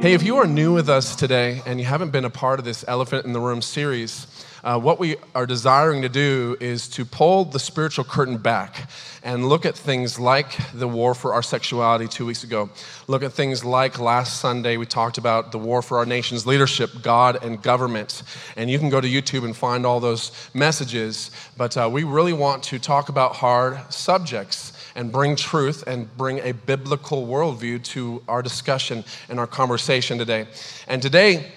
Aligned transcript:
Hey, 0.00 0.14
if 0.14 0.22
you 0.22 0.38
are 0.38 0.46
new 0.46 0.72
with 0.72 0.88
us 0.88 1.14
today 1.14 1.60
and 1.66 1.78
you 1.78 1.84
haven't 1.84 2.08
been 2.08 2.24
a 2.24 2.30
part 2.30 2.58
of 2.58 2.64
this 2.64 2.86
Elephant 2.88 3.26
in 3.26 3.34
the 3.34 3.38
Room 3.38 3.60
series, 3.60 4.26
uh, 4.64 4.80
what 4.80 4.98
we 4.98 5.16
are 5.34 5.44
desiring 5.44 6.00
to 6.00 6.08
do 6.08 6.56
is 6.58 6.88
to 6.88 7.04
pull 7.04 7.44
the 7.44 7.58
spiritual 7.58 8.06
curtain 8.06 8.38
back 8.38 8.90
and 9.22 9.46
look 9.46 9.66
at 9.66 9.76
things 9.76 10.18
like 10.18 10.56
the 10.72 10.88
war 10.88 11.14
for 11.14 11.34
our 11.34 11.42
sexuality 11.42 12.08
two 12.08 12.24
weeks 12.24 12.44
ago. 12.44 12.70
Look 13.08 13.22
at 13.22 13.34
things 13.34 13.62
like 13.62 13.98
last 13.98 14.40
Sunday, 14.40 14.78
we 14.78 14.86
talked 14.86 15.18
about 15.18 15.52
the 15.52 15.58
war 15.58 15.82
for 15.82 15.98
our 15.98 16.06
nation's 16.06 16.46
leadership, 16.46 17.02
God 17.02 17.44
and 17.44 17.60
government. 17.60 18.22
And 18.56 18.70
you 18.70 18.78
can 18.78 18.88
go 18.88 19.02
to 19.02 19.08
YouTube 19.08 19.44
and 19.44 19.54
find 19.54 19.84
all 19.84 20.00
those 20.00 20.32
messages. 20.54 21.30
But 21.58 21.76
uh, 21.76 21.90
we 21.92 22.04
really 22.04 22.32
want 22.32 22.62
to 22.64 22.78
talk 22.78 23.10
about 23.10 23.36
hard 23.36 23.92
subjects 23.92 24.72
and 24.94 25.12
bring 25.12 25.36
truth 25.36 25.84
and 25.86 26.14
bring 26.16 26.38
a 26.40 26.52
biblical 26.52 27.26
worldview 27.26 27.82
to 27.84 28.22
our 28.28 28.42
discussion 28.42 29.04
and 29.28 29.38
our 29.38 29.46
conversation 29.46 30.18
today. 30.18 30.46
And 30.88 31.00
today, 31.00 31.52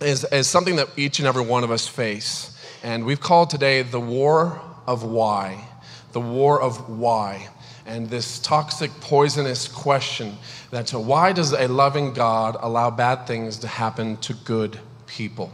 is, 0.00 0.24
is 0.24 0.46
something 0.46 0.76
that 0.76 0.88
each 0.96 1.18
and 1.18 1.28
every 1.28 1.44
one 1.44 1.64
of 1.64 1.70
us 1.70 1.86
face. 1.86 2.52
And 2.82 3.04
we've 3.04 3.20
called 3.20 3.50
today 3.50 3.82
the 3.82 4.00
war 4.00 4.60
of 4.86 5.04
why. 5.04 5.64
The 6.12 6.20
war 6.20 6.60
of 6.60 6.88
why. 6.88 7.48
And 7.86 8.10
this 8.10 8.38
toxic, 8.40 8.90
poisonous 9.00 9.68
question 9.68 10.36
that 10.70 10.90
why 10.90 11.32
does 11.32 11.52
a 11.52 11.68
loving 11.68 12.12
God 12.12 12.56
allow 12.60 12.90
bad 12.90 13.26
things 13.26 13.58
to 13.58 13.68
happen 13.68 14.16
to 14.18 14.34
good 14.34 14.78
people? 15.06 15.52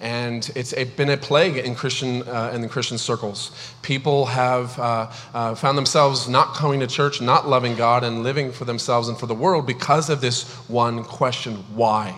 And 0.00 0.50
it's 0.56 0.72
been 0.72 1.10
a 1.10 1.16
plague 1.16 1.58
in 1.58 1.74
Christian 1.74 2.22
uh, 2.28 2.52
in 2.54 2.62
the 2.62 2.68
Christian 2.68 2.98
circles. 2.98 3.50
People 3.82 4.26
have 4.26 4.78
uh, 4.78 5.10
uh, 5.34 5.54
found 5.54 5.76
themselves 5.76 6.28
not 6.28 6.54
coming 6.54 6.80
to 6.80 6.86
church, 6.86 7.20
not 7.20 7.48
loving 7.48 7.76
God, 7.76 8.02
and 8.02 8.22
living 8.22 8.50
for 8.50 8.64
themselves 8.64 9.08
and 9.08 9.18
for 9.18 9.26
the 9.26 9.34
world 9.34 9.66
because 9.66 10.08
of 10.08 10.20
this 10.20 10.48
one 10.68 11.04
question: 11.04 11.56
Why? 11.74 12.14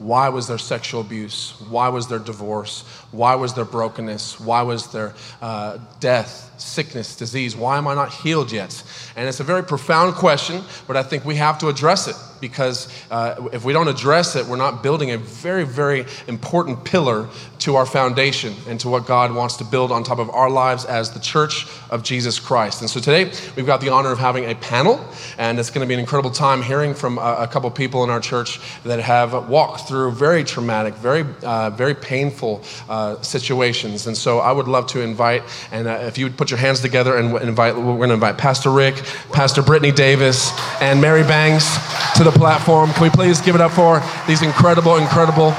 Why 0.00 0.30
was 0.30 0.48
there 0.48 0.58
sexual 0.58 1.02
abuse? 1.02 1.52
Why 1.68 1.88
was 1.90 2.08
there 2.08 2.18
divorce? 2.18 2.82
Why 3.12 3.34
was 3.34 3.52
there 3.52 3.66
brokenness? 3.66 4.40
Why 4.40 4.62
was 4.62 4.90
there 4.92 5.14
uh, 5.42 5.78
death, 6.00 6.49
sickness, 6.60 7.16
disease? 7.16 7.56
Why 7.56 7.78
am 7.78 7.86
I 7.88 7.94
not 7.94 8.12
healed 8.12 8.52
yet? 8.52 8.82
And 9.16 9.28
it's 9.28 9.40
a 9.40 9.44
very 9.44 9.62
profound 9.62 10.14
question, 10.14 10.62
but 10.86 10.96
I 10.96 11.02
think 11.02 11.24
we 11.24 11.36
have 11.36 11.58
to 11.58 11.68
address 11.68 12.08
it 12.08 12.16
because 12.40 12.88
uh, 13.10 13.48
if 13.52 13.64
we 13.64 13.72
don't 13.72 13.88
address 13.88 14.34
it, 14.36 14.46
we're 14.46 14.56
not 14.56 14.82
building 14.82 15.10
a 15.10 15.18
very, 15.18 15.64
very 15.64 16.06
important 16.26 16.84
pillar 16.84 17.28
to 17.60 17.76
our 17.76 17.84
foundation 17.84 18.54
and 18.66 18.80
to 18.80 18.88
what 18.88 19.06
God 19.06 19.34
wants 19.34 19.58
to 19.58 19.64
build 19.64 19.92
on 19.92 20.02
top 20.02 20.18
of 20.18 20.30
our 20.30 20.48
lives 20.48 20.84
as 20.86 21.10
the 21.10 21.20
church 21.20 21.66
of 21.90 22.02
Jesus 22.02 22.38
Christ. 22.38 22.80
And 22.80 22.88
so 22.88 23.00
today, 23.00 23.30
we've 23.54 23.66
got 23.66 23.80
the 23.80 23.90
honor 23.90 24.10
of 24.10 24.18
having 24.18 24.46
a 24.46 24.54
panel, 24.54 25.04
and 25.36 25.58
it's 25.58 25.70
going 25.70 25.82
to 25.82 25.86
be 25.86 25.94
an 25.94 26.00
incredible 26.00 26.30
time 26.30 26.62
hearing 26.62 26.94
from 26.94 27.18
a, 27.18 27.36
a 27.40 27.46
couple 27.46 27.70
people 27.70 28.02
in 28.04 28.10
our 28.10 28.20
church 28.20 28.60
that 28.84 29.00
have 29.00 29.48
walked 29.48 29.86
through 29.86 30.12
very 30.12 30.42
traumatic, 30.42 30.94
very, 30.94 31.26
uh, 31.42 31.70
very 31.70 31.94
painful 31.94 32.62
uh, 32.88 33.20
situations. 33.20 34.06
And 34.06 34.16
so 34.16 34.38
I 34.38 34.52
would 34.52 34.68
love 34.68 34.86
to 34.88 35.02
invite, 35.02 35.42
and 35.70 35.86
uh, 35.86 36.00
if 36.02 36.16
you 36.16 36.24
would 36.24 36.38
put 36.38 36.49
your 36.50 36.58
hands 36.58 36.80
together 36.80 37.16
and 37.16 37.36
invite, 37.36 37.76
we're 37.76 37.96
going 37.96 38.08
to 38.08 38.14
invite 38.14 38.38
Pastor 38.38 38.70
Rick, 38.70 38.96
Pastor 39.32 39.62
Brittany 39.62 39.92
Davis, 39.92 40.50
and 40.80 41.00
Mary 41.00 41.22
Bangs 41.22 41.76
to 42.16 42.24
the 42.24 42.30
the 42.30 42.38
platform. 42.38 42.92
Can 42.92 43.02
we 43.02 43.10
please 43.10 43.40
give 43.40 43.54
it 43.54 43.60
up 43.60 43.72
for 43.72 44.02
these 44.26 44.42
incredible, 44.42 44.96
incredible. 44.96 45.54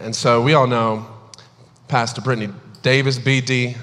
And 0.00 0.14
so 0.14 0.42
we 0.42 0.54
all 0.54 0.66
know 0.66 1.06
Pastor 1.88 2.20
Brittany 2.20 2.52
Davis, 2.82 3.18
BD, 3.18 3.76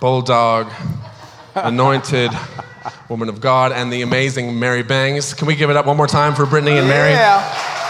Bulldog, 0.00 0.72
anointed 1.54 2.30
woman 3.08 3.28
of 3.28 3.40
God, 3.40 3.72
and 3.72 3.92
the 3.92 4.02
amazing 4.02 4.58
Mary 4.58 4.82
Bangs. 4.82 5.34
Can 5.34 5.46
we 5.46 5.54
give 5.54 5.70
it 5.70 5.76
up 5.76 5.86
one 5.86 5.96
more 5.96 6.06
time 6.06 6.34
for 6.34 6.46
Brittany 6.46 6.78
and 6.78 6.88
Mary? 6.88 7.10
Yeah. 7.10 7.81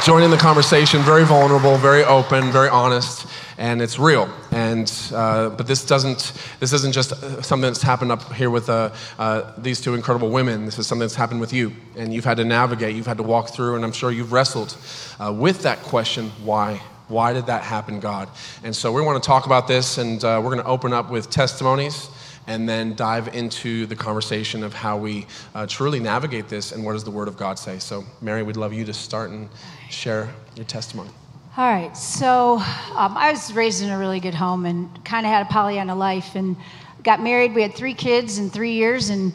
Joining 0.00 0.30
the 0.30 0.36
conversation, 0.36 1.00
very 1.02 1.24
vulnerable, 1.24 1.76
very 1.76 2.02
open, 2.04 2.50
very 2.50 2.68
honest 2.68 3.26
and 3.58 3.80
it's 3.80 3.96
real. 3.96 4.28
And 4.50 4.92
uh, 5.14 5.50
but 5.50 5.66
this 5.68 5.84
doesn't 5.84 6.32
this 6.58 6.72
isn't 6.72 6.92
just 6.92 7.10
something 7.44 7.60
that's 7.60 7.82
happened 7.82 8.10
up 8.10 8.32
here 8.32 8.50
with 8.50 8.68
uh, 8.68 8.90
uh, 9.18 9.52
these 9.56 9.80
two 9.80 9.94
incredible 9.94 10.30
women. 10.30 10.64
This 10.64 10.78
is 10.80 10.86
something 10.88 11.00
that's 11.00 11.14
happened 11.14 11.40
with 11.40 11.52
you, 11.52 11.72
and 11.96 12.12
you've 12.12 12.24
had 12.24 12.38
to 12.38 12.44
navigate, 12.44 12.96
you've 12.96 13.06
had 13.06 13.18
to 13.18 13.22
walk 13.22 13.50
through, 13.50 13.76
and 13.76 13.84
I'm 13.84 13.92
sure 13.92 14.10
you've 14.10 14.32
wrestled 14.32 14.76
uh, 15.20 15.32
with 15.32 15.62
that 15.62 15.78
question: 15.82 16.30
Why? 16.42 16.82
Why 17.06 17.32
did 17.32 17.46
that 17.46 17.62
happen, 17.62 18.00
God? 18.00 18.28
And 18.64 18.74
so 18.74 18.90
we 18.90 19.02
want 19.02 19.22
to 19.22 19.26
talk 19.26 19.46
about 19.46 19.68
this, 19.68 19.98
and 19.98 20.22
uh, 20.24 20.40
we're 20.42 20.50
going 20.50 20.62
to 20.62 20.68
open 20.68 20.92
up 20.92 21.10
with 21.10 21.30
testimonies 21.30 22.08
and 22.46 22.68
then 22.68 22.94
dive 22.94 23.34
into 23.34 23.86
the 23.86 23.96
conversation 23.96 24.64
of 24.64 24.74
how 24.74 24.96
we 24.96 25.26
uh, 25.54 25.66
truly 25.66 26.00
navigate 26.00 26.48
this 26.48 26.72
and 26.72 26.84
what 26.84 26.92
does 26.92 27.04
the 27.04 27.10
Word 27.10 27.28
of 27.28 27.36
God 27.36 27.58
say. 27.58 27.78
So, 27.78 28.04
Mary, 28.20 28.42
we'd 28.42 28.56
love 28.56 28.72
you 28.72 28.84
to 28.84 28.92
start 28.92 29.30
and 29.30 29.48
share 29.90 30.28
your 30.56 30.64
testimony. 30.64 31.10
All 31.56 31.70
right, 31.70 31.94
so 31.96 32.54
um, 32.96 33.16
I 33.16 33.30
was 33.30 33.52
raised 33.52 33.82
in 33.82 33.90
a 33.90 33.98
really 33.98 34.20
good 34.20 34.34
home 34.34 34.64
and 34.64 35.04
kind 35.04 35.26
of 35.26 35.32
had 35.32 35.46
a 35.46 35.48
Pollyanna 35.50 35.94
life 35.94 36.34
and 36.34 36.56
got 37.02 37.22
married. 37.22 37.54
We 37.54 37.62
had 37.62 37.74
three 37.74 37.94
kids 37.94 38.38
in 38.38 38.48
three 38.48 38.72
years, 38.72 39.10
and 39.10 39.34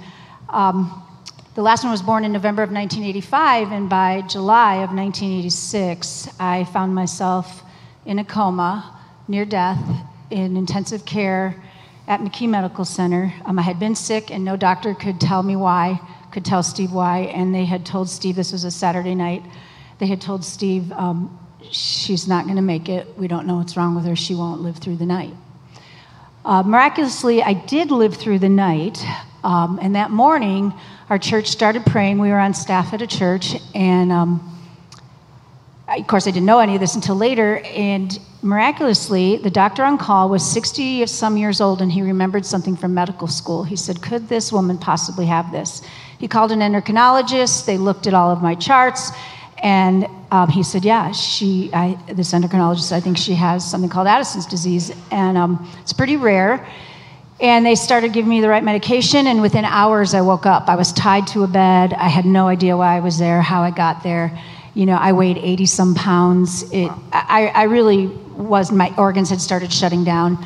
um, 0.50 1.04
the 1.54 1.62
last 1.62 1.84
one 1.84 1.92
was 1.92 2.02
born 2.02 2.26
in 2.26 2.34
November 2.34 2.64
of 2.64 2.72
1985, 2.72 3.72
and 3.72 3.90
by 3.90 4.22
July 4.22 4.76
of 4.76 4.90
1986, 4.90 6.30
I 6.40 6.64
found 6.66 6.96
myself 6.96 7.62
in 8.06 8.20
a 8.20 8.26
coma, 8.26 9.00
near 9.28 9.46
death, 9.46 9.80
in 10.32 10.58
intensive 10.58 11.06
care 11.06 11.56
at 12.08 12.22
McKee 12.22 12.48
Medical 12.48 12.86
Center. 12.86 13.34
Um, 13.46 13.60
I 13.60 13.62
had 13.62 13.80
been 13.80 13.96
sick, 13.96 14.32
and 14.32 14.46
no 14.46 14.56
doctor 14.56 14.94
could 14.94 15.20
tell 15.20 15.44
me 15.44 15.56
why, 15.56 16.00
could 16.32 16.46
tell 16.46 16.64
Steve 16.64 16.92
why, 16.92 17.20
and 17.20 17.54
they 17.54 17.66
had 17.66 17.86
told 17.86 18.10
Steve 18.10 18.36
this 18.36 18.54
was 18.54 18.64
a 18.64 18.72
Saturday 18.72 19.14
night. 19.14 19.44
They 20.00 20.08
had 20.08 20.22
told 20.22 20.46
Steve, 20.46 20.92
um, 20.94 21.38
she's 21.72 22.28
not 22.28 22.46
going 22.46 22.56
to 22.56 22.62
make 22.62 22.88
it. 22.88 23.18
We 23.18 23.28
don't 23.28 23.46
know 23.46 23.58
what's 23.58 23.76
wrong 23.76 23.96
with 23.96 24.06
her. 24.06 24.16
She 24.16 24.36
won't 24.36 24.62
live 24.62 24.78
through 24.78 24.98
the 24.98 25.06
night. 25.06 25.34
Uh, 26.46 26.64
miraculously, 26.64 27.44
I 27.44 27.54
did 27.54 27.92
live 27.92 28.16
through 28.16 28.40
the 28.40 28.50
night. 28.50 29.04
Um, 29.44 29.80
and 29.82 29.96
that 29.96 30.12
morning, 30.12 30.74
our 31.10 31.20
church 31.20 31.48
started 31.48 31.86
praying. 31.86 32.20
We 32.20 32.30
were 32.30 32.40
on 32.40 32.54
staff 32.54 32.94
at 32.94 33.02
a 33.02 33.08
church. 33.08 33.56
And 33.76 34.12
um, 34.12 34.57
of 35.90 36.08
course, 36.08 36.28
I 36.28 36.32
didn't 36.32 36.46
know 36.46 36.60
any 36.60 36.76
of 36.76 36.82
this 36.82 36.96
until 36.96 37.16
later. 37.16 37.60
And 37.60 38.20
miraculously, 38.42 39.38
the 39.38 39.50
doctor 39.50 39.84
on 39.84 39.98
call 39.98 40.30
was 40.30 40.50
60 40.50 41.06
some 41.06 41.38
years 41.38 41.62
old 41.62 41.82
and 41.82 41.92
he 41.92 42.02
remembered 42.02 42.46
something 42.46 42.76
from 42.76 42.94
medical 42.94 43.28
school. 43.28 43.64
He 43.64 43.76
said, 43.76 44.02
Could 44.02 44.28
this 44.28 44.52
woman 44.52 44.78
possibly 44.78 45.26
have 45.28 45.52
this? 45.52 45.82
He 46.20 46.28
called 46.28 46.52
an 46.52 46.60
endocrinologist. 46.60 47.66
They 47.66 47.78
looked 47.78 48.06
at 48.06 48.14
all 48.14 48.32
of 48.32 48.42
my 48.42 48.56
charts 48.56 49.12
and 49.64 50.08
um, 50.32 50.50
he 50.50 50.62
said, 50.62 50.84
Yeah, 50.84 51.12
she, 51.12 51.70
I, 51.74 51.98
this 52.08 52.34
endocrinologist, 52.34 52.92
I 52.92 53.00
think 53.00 53.18
she 53.18 53.34
has 53.36 53.70
something 53.70 53.90
called 53.90 54.08
Addison's 54.08 54.46
disease, 54.46 54.92
and 55.10 55.38
um, 55.38 55.68
it's 55.82 55.94
pretty 55.94 56.18
rare. 56.18 56.68
And 57.40 57.66
they 57.66 57.76
started 57.76 58.14
giving 58.14 58.30
me 58.30 58.42
the 58.42 58.50
right 58.50 58.64
medication, 58.64 59.28
and 59.28 59.42
within 59.42 59.64
hours, 59.64 60.14
I 60.14 60.22
woke 60.22 60.46
up. 60.46 60.68
I 60.68 60.76
was 60.76 60.92
tied 60.94 61.28
to 61.28 61.44
a 61.44 61.48
bed. 61.48 61.94
I 61.94 62.08
had 62.08 62.26
no 62.26 62.48
idea 62.48 62.76
why 62.76 62.98
I 62.98 63.00
was 63.00 63.18
there, 63.18 63.42
how 63.42 63.62
I 63.62 63.72
got 63.72 64.04
there. 64.04 64.38
You 64.78 64.86
know, 64.86 64.94
I 64.94 65.12
weighed 65.12 65.40
80 65.40 65.66
some 65.66 65.96
pounds. 65.96 66.72
It, 66.72 66.92
I, 67.12 67.48
I 67.48 67.64
really 67.64 68.06
was, 68.06 68.72
my 68.72 68.94
organs 68.96 69.32
had 69.32 69.42
started 69.42 69.74
shutting 69.74 70.04
down. 70.04 70.38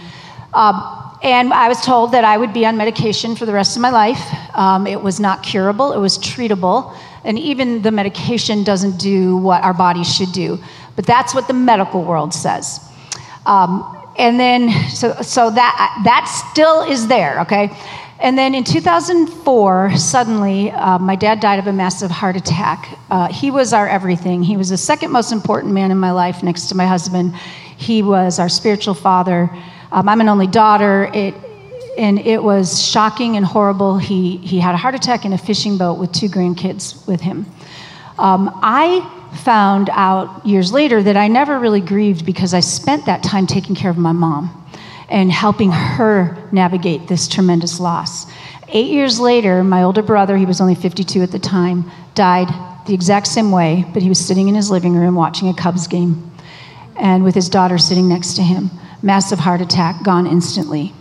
Um, 0.54 1.18
and 1.22 1.54
I 1.54 1.68
was 1.68 1.82
told 1.82 2.14
that 2.14 2.24
I 2.24 2.38
would 2.38 2.54
be 2.54 2.66
on 2.66 2.78
medication 2.78 3.36
for 3.36 3.46
the 3.46 3.52
rest 3.52 3.76
of 3.76 3.82
my 3.82 3.90
life. 3.90 4.22
Um, 4.56 4.88
it 4.88 5.02
was 5.02 5.20
not 5.20 5.44
curable, 5.44 5.92
it 5.92 6.00
was 6.00 6.18
treatable. 6.18 6.96
And 7.26 7.38
even 7.38 7.82
the 7.82 7.92
medication 7.92 8.64
doesn't 8.64 9.02
do 9.02 9.36
what 9.36 9.66
our 9.66 9.74
bodies 9.74 10.16
should 10.16 10.32
do. 10.32 10.60
But 10.96 11.06
that's 11.06 11.36
what 11.36 11.50
the 11.50 11.54
medical 11.54 12.02
world 12.02 12.34
says. 12.34 12.80
Um, 13.46 13.98
and 14.18 14.40
then, 14.40 14.70
so, 14.92 15.14
so 15.22 15.50
that, 15.50 16.02
that 16.06 16.26
still 16.52 16.84
is 16.84 17.08
there, 17.08 17.42
okay? 17.42 17.70
And 18.22 18.38
then 18.38 18.54
in 18.54 18.64
2004, 18.64 19.98
suddenly, 19.98 20.70
uh, 20.70 21.00
my 21.00 21.16
dad 21.16 21.40
died 21.40 21.58
of 21.58 21.66
a 21.66 21.74
massive 21.74 22.12
heart 22.12 22.36
attack. 22.36 23.00
Uh, 23.10 23.28
he 23.34 23.50
was 23.50 23.74
our 23.74 23.90
everything. 23.90 24.44
He 24.44 24.58
was 24.58 24.70
the 24.70 24.78
second 24.78 25.10
most 25.10 25.32
important 25.32 25.74
man 25.74 25.90
in 25.90 25.98
my 25.98 26.12
life 26.12 26.44
next 26.44 26.68
to 26.68 26.76
my 26.76 26.86
husband. 26.86 27.36
He 27.78 28.04
was 28.04 28.38
our 28.38 28.48
spiritual 28.48 28.94
father. 28.94 29.50
Um, 29.92 30.08
I'm 30.08 30.22
an 30.22 30.30
only 30.30 30.46
daughter. 30.46 31.10
It, 31.16 31.34
and 31.98 32.20
it 32.20 32.44
was 32.44 32.86
shocking 32.86 33.38
and 33.38 33.46
horrible. 33.46 33.98
He, 33.98 34.38
he 34.38 34.60
had 34.60 34.76
a 34.76 34.78
heart 34.78 34.94
attack 34.94 35.26
in 35.26 35.34
a 35.34 35.38
fishing 35.38 35.80
boat 35.80 35.96
with 35.96 36.12
two 36.12 36.28
grandkids 36.28 37.08
with 37.08 37.22
him. 37.22 37.48
Um, 38.20 38.52
I 38.62 39.02
found 39.44 39.90
out 39.92 40.46
years 40.46 40.72
later 40.72 41.02
that 41.02 41.18
I 41.18 41.28
never 41.28 41.58
really 41.58 41.82
grieved 41.82 42.24
because 42.24 42.54
I 42.54 42.60
spent 42.60 43.08
that 43.08 43.24
time 43.24 43.48
taking 43.48 43.74
care 43.74 43.90
of 43.90 43.98
my 43.98 44.12
mom 44.12 44.61
and 45.12 45.30
helping 45.30 45.72
her 45.72 46.36
navigate 46.52 47.08
this 47.08 47.28
tremendous 47.28 47.80
loss. 47.80 48.26
Eight 48.70 48.90
years 48.90 49.20
later, 49.20 49.64
my 49.64 49.84
older 49.84 50.02
brother, 50.02 50.38
he 50.38 50.46
was 50.46 50.62
only 50.62 50.74
52 50.74 51.22
at 51.22 51.32
the 51.32 51.40
time, 51.40 51.92
died 52.16 52.48
the 52.88 52.94
exact 52.94 53.28
same 53.28 53.52
way, 53.52 53.86
but 53.94 54.02
he 54.02 54.10
was 54.10 54.26
sitting 54.26 54.48
in 54.48 54.56
his 54.56 54.72
living 54.72 54.96
room 54.96 55.14
watching 55.14 55.50
a 55.50 55.54
Cubs 55.54 55.86
game 55.88 56.32
and 56.96 57.24
with 57.26 57.36
his 57.36 57.50
daughter 57.50 57.78
sitting 57.78 58.08
next 58.08 58.36
to 58.36 58.42
him. 58.42 58.72
Massive 59.02 59.40
heart 59.40 59.60
attack, 59.60 60.02
gone 60.04 60.26
instantly. 60.26 60.94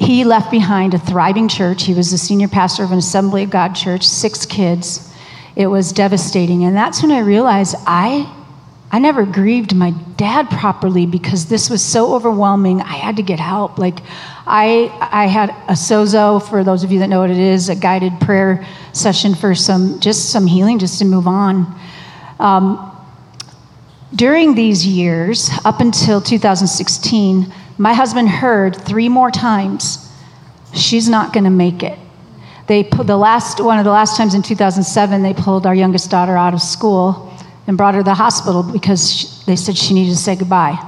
He 0.00 0.24
left 0.24 0.50
behind 0.50 0.94
a 0.94 0.98
thriving 0.98 1.48
church. 1.48 1.84
He 1.84 1.94
was 1.94 2.10
the 2.10 2.18
senior 2.18 2.48
pastor 2.48 2.82
of 2.82 2.90
an 2.90 2.98
Assembly 2.98 3.44
of 3.44 3.50
God 3.50 3.74
church, 3.74 4.06
six 4.06 4.44
kids. 4.44 5.12
It 5.54 5.68
was 5.68 5.92
devastating. 5.92 6.64
And 6.64 6.74
that's 6.74 7.02
when 7.02 7.12
I 7.12 7.20
realized 7.20 7.76
I, 7.86 8.26
I 8.94 8.98
never 8.98 9.24
grieved 9.24 9.74
my 9.74 9.92
dad 10.18 10.50
properly 10.50 11.06
because 11.06 11.46
this 11.46 11.70
was 11.70 11.82
so 11.82 12.14
overwhelming. 12.14 12.82
I 12.82 12.92
had 12.92 13.16
to 13.16 13.22
get 13.22 13.40
help. 13.40 13.78
Like, 13.78 14.00
I, 14.46 14.94
I 15.00 15.28
had 15.28 15.48
a 15.66 15.72
sozo, 15.72 16.46
for 16.46 16.62
those 16.62 16.84
of 16.84 16.92
you 16.92 16.98
that 16.98 17.06
know 17.06 17.20
what 17.20 17.30
it 17.30 17.38
is, 17.38 17.70
a 17.70 17.74
guided 17.74 18.20
prayer 18.20 18.66
session 18.92 19.34
for 19.34 19.54
some, 19.54 19.98
just 19.98 20.30
some 20.30 20.46
healing, 20.46 20.78
just 20.78 20.98
to 20.98 21.06
move 21.06 21.26
on. 21.26 21.74
Um, 22.38 22.90
during 24.14 24.54
these 24.54 24.86
years, 24.86 25.48
up 25.64 25.80
until 25.80 26.20
2016, 26.20 27.50
my 27.78 27.94
husband 27.94 28.28
heard 28.28 28.76
three 28.76 29.08
more 29.08 29.30
times, 29.30 30.12
she's 30.74 31.08
not 31.08 31.32
going 31.32 31.44
to 31.44 31.50
make 31.50 31.82
it. 31.82 31.98
They 32.66 32.84
put 32.84 33.06
the 33.06 33.16
last 33.16 33.58
one 33.58 33.78
of 33.78 33.86
the 33.86 33.90
last 33.90 34.18
times 34.18 34.34
in 34.34 34.42
2007, 34.42 35.22
they 35.22 35.32
pulled 35.32 35.66
our 35.66 35.74
youngest 35.74 36.10
daughter 36.10 36.36
out 36.36 36.52
of 36.52 36.60
school 36.60 37.31
and 37.66 37.76
brought 37.76 37.94
her 37.94 38.00
to 38.00 38.04
the 38.04 38.14
hospital 38.14 38.62
because 38.62 39.12
she, 39.12 39.26
they 39.46 39.56
said 39.56 39.76
she 39.76 39.94
needed 39.94 40.10
to 40.10 40.16
say 40.16 40.36
goodbye. 40.36 40.78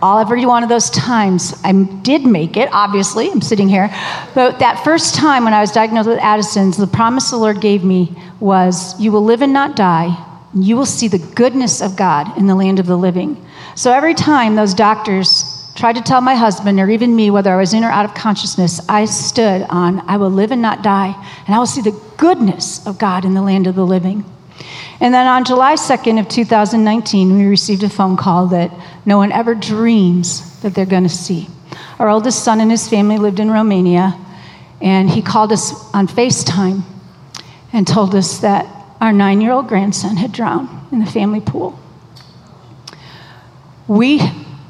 All 0.00 0.18
every 0.18 0.44
one 0.46 0.64
of 0.64 0.68
those 0.68 0.90
times, 0.90 1.54
I 1.62 1.72
did 1.72 2.24
make 2.24 2.56
it. 2.56 2.68
Obviously, 2.72 3.30
I'm 3.30 3.40
sitting 3.40 3.68
here, 3.68 3.88
but 4.34 4.58
that 4.58 4.82
first 4.82 5.14
time 5.14 5.44
when 5.44 5.54
I 5.54 5.60
was 5.60 5.70
diagnosed 5.70 6.08
with 6.08 6.18
Addison's, 6.18 6.76
the 6.76 6.88
promise 6.88 7.30
the 7.30 7.36
Lord 7.36 7.60
gave 7.60 7.84
me 7.84 8.16
was, 8.40 8.98
"You 9.00 9.12
will 9.12 9.24
live 9.24 9.42
and 9.42 9.52
not 9.52 9.76
die. 9.76 10.16
You 10.54 10.76
will 10.76 10.86
see 10.86 11.06
the 11.06 11.20
goodness 11.20 11.80
of 11.80 11.96
God 11.96 12.36
in 12.36 12.46
the 12.48 12.56
land 12.56 12.80
of 12.80 12.86
the 12.86 12.96
living." 12.96 13.36
So 13.76 13.92
every 13.92 14.14
time 14.14 14.56
those 14.56 14.74
doctors 14.74 15.44
tried 15.76 15.94
to 15.94 16.02
tell 16.02 16.20
my 16.20 16.34
husband 16.34 16.80
or 16.80 16.90
even 16.90 17.14
me 17.14 17.30
whether 17.30 17.52
I 17.52 17.56
was 17.56 17.72
in 17.72 17.84
or 17.84 17.90
out 17.90 18.04
of 18.04 18.12
consciousness, 18.12 18.80
I 18.88 19.04
stood 19.06 19.64
on, 19.70 20.02
I 20.06 20.16
will 20.16 20.30
live 20.30 20.50
and 20.50 20.60
not 20.60 20.82
die, 20.82 21.14
and 21.46 21.54
I 21.54 21.58
will 21.58 21.66
see 21.66 21.80
the 21.80 21.98
goodness 22.16 22.84
of 22.86 22.98
God 22.98 23.24
in 23.24 23.34
the 23.34 23.40
land 23.40 23.66
of 23.66 23.76
the 23.76 23.86
living. 23.86 24.24
And 25.02 25.12
then 25.12 25.26
on 25.26 25.44
July 25.44 25.74
2nd 25.74 26.20
of 26.20 26.28
2019, 26.28 27.36
we 27.36 27.46
received 27.46 27.82
a 27.82 27.88
phone 27.88 28.16
call 28.16 28.46
that 28.46 28.70
no 29.04 29.18
one 29.18 29.32
ever 29.32 29.52
dreams 29.52 30.60
that 30.60 30.76
they're 30.76 30.86
going 30.86 31.02
to 31.02 31.08
see. 31.08 31.48
Our 31.98 32.08
oldest 32.08 32.44
son 32.44 32.60
and 32.60 32.70
his 32.70 32.88
family 32.88 33.18
lived 33.18 33.40
in 33.40 33.50
Romania, 33.50 34.16
and 34.80 35.10
he 35.10 35.20
called 35.20 35.50
us 35.50 35.72
on 35.92 36.06
FaceTime 36.06 36.84
and 37.72 37.84
told 37.84 38.14
us 38.14 38.38
that 38.38 38.64
our 39.00 39.12
nine 39.12 39.40
year 39.40 39.50
old 39.50 39.66
grandson 39.66 40.18
had 40.18 40.30
drowned 40.30 40.68
in 40.92 41.00
the 41.00 41.10
family 41.10 41.40
pool. 41.40 41.76
We 43.88 44.18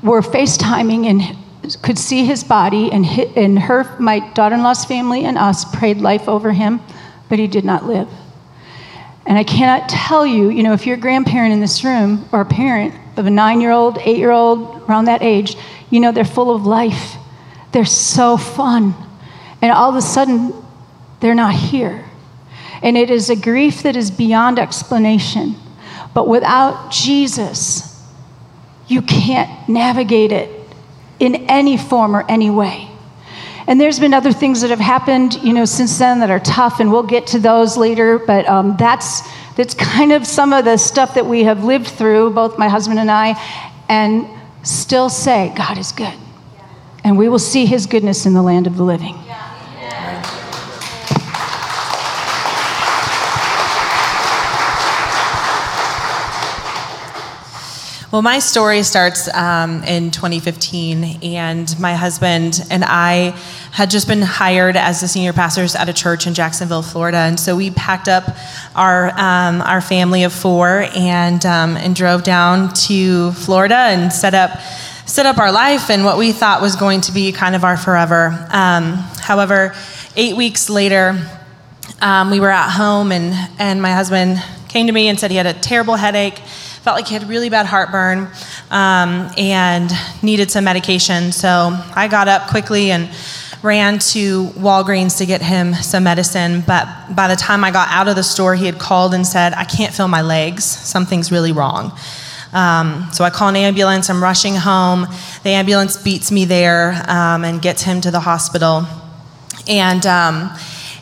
were 0.02 0.22
FaceTiming 0.22 1.04
and 1.10 1.82
could 1.82 1.98
see 1.98 2.24
his 2.24 2.42
body, 2.42 2.90
and, 2.90 3.04
and 3.36 3.58
her, 3.58 3.84
my 4.00 4.20
daughter 4.32 4.54
in 4.54 4.62
law's 4.62 4.86
family, 4.86 5.26
and 5.26 5.36
us 5.36 5.66
prayed 5.76 5.98
life 5.98 6.26
over 6.26 6.52
him, 6.52 6.80
but 7.28 7.38
he 7.38 7.46
did 7.46 7.66
not 7.66 7.84
live. 7.84 8.08
And 9.26 9.38
I 9.38 9.44
cannot 9.44 9.88
tell 9.88 10.26
you, 10.26 10.50
you 10.50 10.62
know, 10.62 10.72
if 10.72 10.86
you're 10.86 10.96
a 10.96 11.00
grandparent 11.00 11.52
in 11.52 11.60
this 11.60 11.84
room 11.84 12.28
or 12.32 12.40
a 12.40 12.44
parent 12.44 12.94
of 13.16 13.26
a 13.26 13.30
nine 13.30 13.60
year 13.60 13.70
old, 13.70 13.98
eight 13.98 14.16
year 14.16 14.30
old, 14.30 14.82
around 14.88 15.04
that 15.04 15.22
age, 15.22 15.56
you 15.90 16.00
know, 16.00 16.12
they're 16.12 16.24
full 16.24 16.54
of 16.54 16.66
life. 16.66 17.16
They're 17.72 17.84
so 17.84 18.36
fun. 18.36 18.94
And 19.60 19.70
all 19.70 19.88
of 19.88 19.96
a 19.96 20.02
sudden, 20.02 20.52
they're 21.20 21.34
not 21.34 21.54
here. 21.54 22.04
And 22.82 22.96
it 22.96 23.10
is 23.10 23.30
a 23.30 23.36
grief 23.36 23.84
that 23.84 23.94
is 23.94 24.10
beyond 24.10 24.58
explanation. 24.58 25.54
But 26.14 26.26
without 26.26 26.90
Jesus, 26.90 28.02
you 28.88 29.02
can't 29.02 29.68
navigate 29.68 30.32
it 30.32 30.50
in 31.20 31.36
any 31.48 31.76
form 31.76 32.16
or 32.16 32.28
any 32.28 32.50
way. 32.50 32.91
And 33.66 33.80
there's 33.80 34.00
been 34.00 34.12
other 34.12 34.32
things 34.32 34.60
that 34.62 34.70
have 34.70 34.80
happened, 34.80 35.34
you 35.34 35.52
know, 35.52 35.64
since 35.64 35.98
then 35.98 36.20
that 36.20 36.30
are 36.30 36.40
tough, 36.40 36.80
and 36.80 36.90
we'll 36.90 37.02
get 37.02 37.26
to 37.28 37.38
those 37.38 37.76
later. 37.76 38.18
But 38.18 38.48
um, 38.48 38.76
that's 38.76 39.22
that's 39.56 39.74
kind 39.74 40.12
of 40.12 40.26
some 40.26 40.52
of 40.52 40.64
the 40.64 40.76
stuff 40.76 41.14
that 41.14 41.26
we 41.26 41.44
have 41.44 41.62
lived 41.62 41.86
through, 41.86 42.30
both 42.30 42.58
my 42.58 42.68
husband 42.68 42.98
and 42.98 43.10
I, 43.10 43.40
and 43.88 44.26
still 44.62 45.08
say 45.08 45.52
God 45.56 45.78
is 45.78 45.92
good, 45.92 46.14
and 47.04 47.16
we 47.16 47.28
will 47.28 47.38
see 47.38 47.66
His 47.66 47.86
goodness 47.86 48.26
in 48.26 48.34
the 48.34 48.42
land 48.42 48.66
of 48.66 48.76
the 48.76 48.84
living. 48.84 49.21
Well, 58.12 58.20
my 58.20 58.40
story 58.40 58.82
starts 58.82 59.32
um, 59.32 59.82
in 59.84 60.10
2015, 60.10 61.20
and 61.22 61.80
my 61.80 61.94
husband 61.94 62.62
and 62.70 62.84
I 62.84 63.30
had 63.70 63.88
just 63.88 64.06
been 64.06 64.20
hired 64.20 64.76
as 64.76 65.00
the 65.00 65.08
senior 65.08 65.32
pastors 65.32 65.74
at 65.74 65.88
a 65.88 65.94
church 65.94 66.26
in 66.26 66.34
Jacksonville, 66.34 66.82
Florida, 66.82 67.16
and 67.16 67.40
so 67.40 67.56
we 67.56 67.70
packed 67.70 68.08
up 68.08 68.24
our 68.76 69.18
um, 69.18 69.62
our 69.62 69.80
family 69.80 70.24
of 70.24 70.34
four 70.34 70.84
and 70.94 71.46
um, 71.46 71.78
and 71.78 71.96
drove 71.96 72.22
down 72.22 72.74
to 72.74 73.32
Florida 73.32 73.76
and 73.76 74.12
set 74.12 74.34
up 74.34 74.60
set 75.06 75.24
up 75.24 75.38
our 75.38 75.50
life 75.50 75.88
and 75.88 76.04
what 76.04 76.18
we 76.18 76.32
thought 76.32 76.60
was 76.60 76.76
going 76.76 77.00
to 77.00 77.12
be 77.12 77.32
kind 77.32 77.56
of 77.56 77.64
our 77.64 77.78
forever. 77.78 78.46
Um, 78.50 78.92
however, 79.22 79.74
eight 80.16 80.36
weeks 80.36 80.68
later, 80.68 81.18
um, 82.02 82.30
we 82.30 82.40
were 82.40 82.50
at 82.50 82.72
home, 82.72 83.10
and 83.10 83.32
and 83.58 83.80
my 83.80 83.92
husband 83.92 84.36
came 84.68 84.86
to 84.86 84.92
me 84.92 85.08
and 85.08 85.18
said 85.18 85.30
he 85.30 85.38
had 85.38 85.46
a 85.46 85.54
terrible 85.54 85.96
headache 85.96 86.38
felt 86.82 86.96
like 86.96 87.06
he 87.06 87.14
had 87.14 87.28
really 87.28 87.48
bad 87.48 87.64
heartburn 87.64 88.28
um, 88.72 89.30
and 89.38 89.90
needed 90.20 90.50
some 90.50 90.64
medication. 90.64 91.30
So 91.30 91.48
I 91.94 92.08
got 92.08 92.26
up 92.26 92.48
quickly 92.48 92.90
and 92.90 93.08
ran 93.62 94.00
to 94.00 94.46
Walgreens 94.48 95.18
to 95.18 95.26
get 95.26 95.40
him 95.40 95.74
some 95.74 96.02
medicine. 96.02 96.64
But 96.66 96.88
by 97.14 97.28
the 97.28 97.36
time 97.36 97.62
I 97.62 97.70
got 97.70 97.88
out 97.90 98.08
of 98.08 98.16
the 98.16 98.24
store, 98.24 98.56
he 98.56 98.66
had 98.66 98.80
called 98.80 99.14
and 99.14 99.24
said, 99.24 99.54
I 99.54 99.62
can't 99.62 99.94
feel 99.94 100.08
my 100.08 100.22
legs. 100.22 100.64
Something's 100.64 101.30
really 101.30 101.52
wrong. 101.52 101.96
Um, 102.52 103.08
so 103.12 103.22
I 103.22 103.30
call 103.30 103.48
an 103.48 103.56
ambulance. 103.56 104.10
I'm 104.10 104.20
rushing 104.20 104.56
home. 104.56 105.06
The 105.44 105.50
ambulance 105.50 105.96
beats 105.96 106.32
me 106.32 106.44
there 106.46 107.00
um, 107.06 107.44
and 107.44 107.62
gets 107.62 107.82
him 107.82 108.00
to 108.00 108.10
the 108.10 108.20
hospital. 108.20 108.86
And, 109.68 110.04
um, 110.04 110.50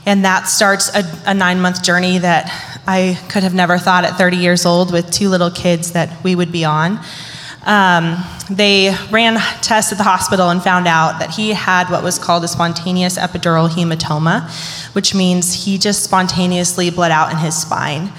and 0.05 0.27
that 0.27 0.47
starts 0.47 0.95
a, 0.95 1.05
a 1.27 1.33
nine 1.33 1.63
month 1.63 1.83
journey 1.83 2.19
that 2.19 2.70
I 2.93 3.17
could 3.29 3.45
have 3.45 3.55
never 3.55 3.79
thought 3.79 4.05
at 4.05 4.19
30 4.19 4.39
years 4.39 4.67
old 4.67 4.93
with 4.93 5.13
two 5.13 5.29
little 5.29 5.53
kids 5.53 5.93
that 5.93 6.25
we 6.25 6.35
would 6.35 6.51
be 6.51 6.65
on. 6.65 6.99
Um, 7.65 8.17
they 8.51 8.93
ran 9.13 9.37
tests 9.63 9.93
at 9.93 9.99
the 9.99 10.03
hospital 10.03 10.49
and 10.49 10.61
found 10.61 10.89
out 10.89 11.21
that 11.21 11.31
he 11.31 11.51
had 11.51 11.89
what 11.89 12.03
was 12.03 12.19
called 12.19 12.43
a 12.43 12.49
spontaneous 12.49 13.17
epidural 13.17 13.69
hematoma, 13.69 14.51
which 14.97 15.15
means 15.15 15.65
he 15.65 15.79
just 15.79 16.03
spontaneously 16.03 16.91
bled 16.91 17.13
out 17.13 17.31
in 17.31 17.39
his 17.39 17.57
spine. 17.57 18.11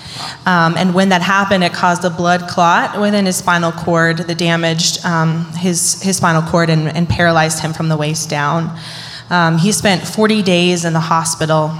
Um, 0.45 0.77
and 0.77 0.93
when 0.93 1.09
that 1.09 1.21
happened, 1.21 1.65
it 1.65 1.73
caused 1.73 2.05
a 2.05 2.09
blood 2.09 2.47
clot 2.47 2.97
within 2.97 3.25
his 3.25 3.35
spinal 3.35 3.73
cord 3.73 4.19
that 4.19 4.37
damaged 4.37 5.03
um, 5.03 5.51
his, 5.55 6.01
his 6.01 6.15
spinal 6.15 6.43
cord 6.43 6.69
and, 6.69 6.87
and, 6.87 7.09
paralyzed 7.09 7.59
him 7.59 7.73
from 7.73 7.89
the 7.89 7.97
waist 7.97 8.29
down. 8.29 8.73
Um, 9.29 9.57
he 9.57 9.73
spent 9.73 10.07
40 10.07 10.41
days 10.43 10.85
in 10.85 10.93
the 10.93 11.01
hospital 11.01 11.71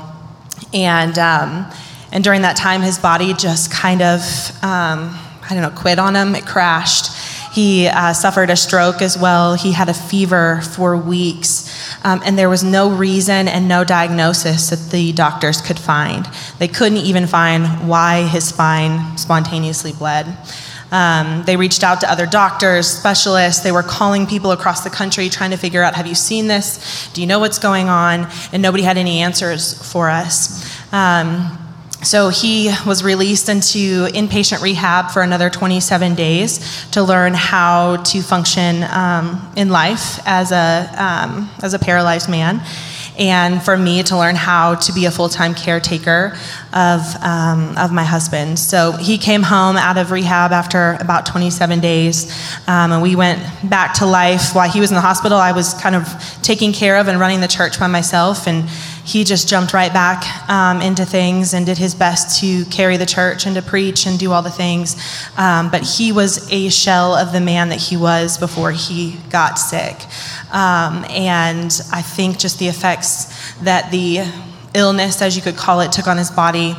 and 0.74 1.18
um, 1.18 1.72
and 2.12 2.24
during 2.24 2.42
that 2.42 2.56
time, 2.56 2.82
his 2.82 3.00
body 3.00 3.34
just 3.34 3.72
kind 3.72 4.02
of, 4.02 4.20
um, 4.64 5.18
I 5.44 5.48
don't 5.50 5.62
know, 5.62 5.70
quit 5.70 6.00
on 6.00 6.16
him. 6.16 6.36
It 6.36 6.46
crashed. 6.46 7.16
He 7.54 7.88
uh, 7.88 8.14
suffered 8.14 8.50
a 8.50 8.56
stroke 8.56 9.02
as 9.02 9.18
well. 9.18 9.56
He 9.56 9.74
had 9.74 9.90
a 9.90 9.94
fever 9.94 10.62
for 10.62 10.96
weeks. 10.96 11.70
Um, 12.04 12.22
and 12.24 12.38
there 12.38 12.50
was 12.50 12.64
no 12.64 12.90
reason 12.90 13.48
and 13.48 13.68
no 13.68 13.84
diagnosis 13.84 14.70
that 14.70 14.92
the 14.92 15.12
doctors 15.12 15.62
could 15.62 15.78
find. 15.78 16.28
They 16.60 16.68
couldn't 16.68 17.00
even 17.00 17.28
find 17.28 17.88
why 17.88 18.28
his 18.28 18.48
spine 18.48 19.18
spontaneously 19.18 19.92
bled. 19.92 20.38
Um, 20.92 21.44
they 21.46 21.56
reached 21.56 21.84
out 21.84 22.02
to 22.02 22.12
other 22.12 22.26
doctors, 22.26 22.88
specialists. 22.88 23.64
They 23.64 23.72
were 23.72 23.84
calling 23.84 24.28
people 24.28 24.52
across 24.52 24.84
the 24.84 24.90
country 24.90 25.30
trying 25.30 25.52
to 25.52 25.58
figure 25.58 25.84
out 25.84 25.96
have 25.96 26.08
you 26.08 26.16
seen 26.16 26.48
this? 26.48 27.10
Do 27.14 27.22
you 27.22 27.28
know 27.28 27.40
what's 27.40 27.60
going 27.60 27.88
on? 27.88 28.28
And 28.52 28.62
nobody 28.62 28.84
had 28.84 28.98
any 28.98 29.20
answers 29.20 29.74
for 29.92 30.10
us. 30.10 30.66
Um, 30.92 31.58
so 32.04 32.30
he 32.30 32.74
was 32.86 33.04
released 33.04 33.48
into 33.48 34.06
inpatient 34.08 34.62
rehab 34.62 35.12
for 35.12 35.22
another 35.22 35.50
27 35.50 36.16
days 36.16 36.86
to 36.92 37.04
learn 37.04 37.34
how 37.34 37.98
to 37.98 38.22
function 38.22 38.84
um, 38.84 39.52
in 39.56 39.70
life 39.70 40.20
as 40.26 40.52
a, 40.52 40.90
um, 40.98 41.50
as 41.62 41.74
a 41.74 41.80
paralyzed 41.80 42.30
man, 42.30 42.62
and 43.20 43.62
for 43.62 43.78
me 43.78 44.02
to 44.04 44.18
learn 44.18 44.36
how 44.36 44.76
to 44.76 44.94
be 44.94 45.06
a 45.06 45.12
full 45.12 45.30
time 45.30 45.54
caretaker 45.54 46.36
of, 46.74 47.02
um, 47.22 47.78
of 47.78 47.92
my 47.92 48.04
husband. 48.04 48.58
So 48.58 48.94
he 48.94 49.18
came 49.18 49.44
home 49.44 49.76
out 49.76 49.98
of 49.98 50.12
rehab 50.12 50.52
after 50.52 50.98
about 51.00 51.26
27 51.26 51.80
days, 51.80 52.32
um, 52.68 52.92
and 52.92 53.02
we 53.02 53.16
went 53.16 53.42
back 53.70 53.96
to 53.96 54.06
life. 54.06 54.56
While 54.56 54.70
he 54.70 54.80
was 54.80 54.92
in 54.92 54.96
the 54.96 55.02
hospital, 55.02 55.38
I 55.38 55.52
was 55.52 55.74
kind 55.74 55.96
of 55.96 56.08
taking 56.42 56.74
care 56.74 56.98
of 56.98 57.08
and 57.08 57.20
running 57.20 57.42
the 57.42 57.48
church 57.48 57.80
by 57.80 57.88
myself, 57.88 58.48
and 58.48 58.70
he 59.04 59.24
just 59.24 59.50
jumped 59.50 59.74
right 59.74 59.92
back 59.92 60.50
um, 60.50 60.82
into 60.82 61.06
things 61.06 61.54
and 61.54 61.66
did 61.66 61.78
his 61.78 61.96
best 61.96 62.40
to 62.42 62.66
carry 62.66 62.98
the 62.98 63.06
church 63.06 63.46
and 63.46 63.56
to 63.56 63.62
preach 63.62 64.06
and 64.06 64.20
do 64.20 64.32
all 64.32 64.42
the 64.42 64.52
things. 64.52 64.96
Um, 65.38 65.70
but 65.72 65.82
he 65.82 66.12
was 66.12 66.52
a 66.52 66.70
shell 66.70 67.16
of 67.16 67.34
the 67.34 67.42
man 67.42 67.70
that 67.70 67.80
he 67.80 67.98
was 67.98 68.38
before 68.38 68.72
he 68.72 69.18
got 69.30 69.58
sick. 69.58 69.96
Um, 70.52 71.06
and 71.10 71.82
I 71.92 72.02
think 72.02 72.38
just 72.38 72.60
the 72.60 72.68
effects 72.68 73.54
that 73.62 73.92
the 73.92 74.26
illness, 74.74 75.22
as 75.22 75.36
you 75.36 75.42
could 75.42 75.58
call 75.58 75.82
it, 75.82 75.92
took 75.92 76.08
on 76.08 76.18
his 76.18 76.32
body 76.32 76.76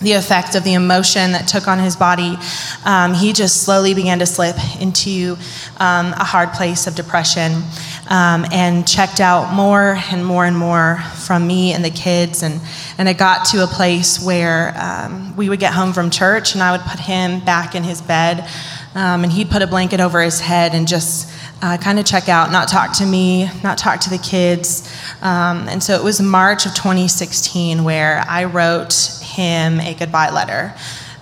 the 0.00 0.12
effect 0.12 0.54
of 0.54 0.64
the 0.64 0.74
emotion 0.74 1.32
that 1.32 1.46
took 1.46 1.68
on 1.68 1.78
his 1.78 1.94
body, 1.94 2.38
um, 2.84 3.12
he 3.12 3.32
just 3.32 3.62
slowly 3.64 3.94
began 3.94 4.18
to 4.18 4.26
slip 4.26 4.56
into 4.80 5.36
um, 5.78 6.06
a 6.14 6.24
hard 6.24 6.50
place 6.52 6.86
of 6.86 6.94
depression 6.94 7.62
um, 8.08 8.46
and 8.50 8.88
checked 8.88 9.20
out 9.20 9.52
more 9.54 9.98
and 10.10 10.24
more 10.24 10.46
and 10.46 10.56
more 10.56 10.98
from 11.26 11.46
me 11.46 11.72
and 11.72 11.84
the 11.84 11.90
kids. 11.90 12.42
And, 12.42 12.60
and 12.96 13.08
it 13.08 13.18
got 13.18 13.44
to 13.48 13.62
a 13.62 13.66
place 13.66 14.24
where 14.24 14.74
um, 14.80 15.36
we 15.36 15.48
would 15.50 15.60
get 15.60 15.74
home 15.74 15.92
from 15.92 16.10
church 16.10 16.54
and 16.54 16.62
I 16.62 16.72
would 16.72 16.80
put 16.82 17.00
him 17.00 17.40
back 17.40 17.74
in 17.74 17.84
his 17.84 18.00
bed 18.00 18.48
um, 18.94 19.22
and 19.22 19.32
he'd 19.32 19.50
put 19.50 19.62
a 19.62 19.66
blanket 19.66 20.00
over 20.00 20.20
his 20.20 20.40
head 20.40 20.74
and 20.74 20.88
just 20.88 21.32
uh, 21.62 21.76
kind 21.76 21.98
of 21.98 22.06
check 22.06 22.28
out, 22.28 22.50
not 22.50 22.68
talk 22.68 22.92
to 22.94 23.06
me, 23.06 23.48
not 23.62 23.78
talk 23.78 24.00
to 24.00 24.10
the 24.10 24.18
kids. 24.18 24.92
Um, 25.22 25.68
and 25.68 25.82
so 25.82 25.94
it 25.94 26.02
was 26.02 26.20
March 26.20 26.66
of 26.66 26.74
2016 26.74 27.84
where 27.84 28.24
I 28.28 28.44
wrote 28.44 28.94
him 29.22 29.80
a 29.80 29.94
goodbye 29.94 30.30
letter. 30.30 30.74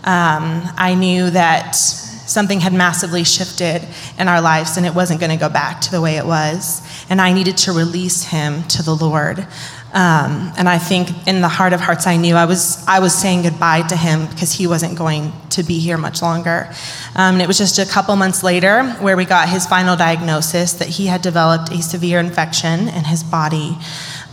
Um, 0.04 0.62
I 0.76 0.94
knew 0.98 1.30
that 1.30 1.74
something 1.76 2.60
had 2.60 2.72
massively 2.72 3.24
shifted 3.24 3.86
in 4.18 4.28
our 4.28 4.40
lives 4.40 4.76
and 4.76 4.86
it 4.86 4.94
wasn't 4.94 5.18
going 5.20 5.30
to 5.30 5.36
go 5.36 5.48
back 5.48 5.80
to 5.82 5.90
the 5.90 6.00
way 6.00 6.16
it 6.16 6.26
was. 6.26 6.82
And 7.10 7.20
I 7.20 7.32
needed 7.32 7.56
to 7.58 7.72
release 7.72 8.24
him 8.24 8.62
to 8.64 8.82
the 8.82 8.94
Lord. 8.94 9.46
Um, 9.94 10.52
and 10.58 10.68
I 10.68 10.78
think 10.78 11.26
in 11.26 11.40
the 11.40 11.48
heart 11.48 11.72
of 11.72 11.80
hearts, 11.80 12.06
I 12.06 12.16
knew 12.16 12.34
I 12.34 12.44
was, 12.44 12.84
I 12.86 13.00
was 13.00 13.14
saying 13.14 13.42
goodbye 13.42 13.82
to 13.88 13.96
him 13.96 14.26
because 14.26 14.52
he 14.52 14.66
wasn't 14.66 14.98
going 14.98 15.32
to 15.50 15.62
be 15.62 15.78
here 15.78 15.96
much 15.96 16.20
longer. 16.20 16.68
Um, 17.14 17.34
and 17.34 17.42
it 17.42 17.48
was 17.48 17.56
just 17.56 17.78
a 17.78 17.86
couple 17.86 18.14
months 18.16 18.42
later 18.42 18.84
where 19.00 19.16
we 19.16 19.24
got 19.24 19.48
his 19.48 19.66
final 19.66 19.96
diagnosis 19.96 20.74
that 20.74 20.88
he 20.88 21.06
had 21.06 21.22
developed 21.22 21.70
a 21.70 21.80
severe 21.80 22.20
infection 22.20 22.88
in 22.88 23.04
his 23.04 23.24
body. 23.24 23.78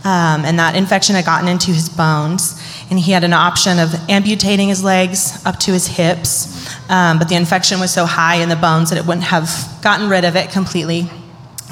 Um, 0.04 0.44
and 0.44 0.58
that 0.58 0.76
infection 0.76 1.16
had 1.16 1.24
gotten 1.24 1.48
into 1.48 1.72
his 1.72 1.88
bones 1.88 2.60
and 2.90 2.98
he 2.98 3.12
had 3.12 3.24
an 3.24 3.32
option 3.32 3.78
of 3.78 3.94
amputating 4.08 4.68
his 4.68 4.84
legs 4.84 5.44
up 5.44 5.58
to 5.60 5.72
his 5.72 5.86
hips, 5.86 6.68
um, 6.88 7.18
but 7.18 7.28
the 7.28 7.34
infection 7.34 7.80
was 7.80 7.92
so 7.92 8.04
high 8.04 8.36
in 8.36 8.48
the 8.48 8.56
bones 8.56 8.90
that 8.90 8.98
it 8.98 9.06
wouldn't 9.06 9.26
have 9.26 9.50
gotten 9.82 10.08
rid 10.08 10.24
of 10.24 10.36
it 10.36 10.50
completely, 10.50 11.10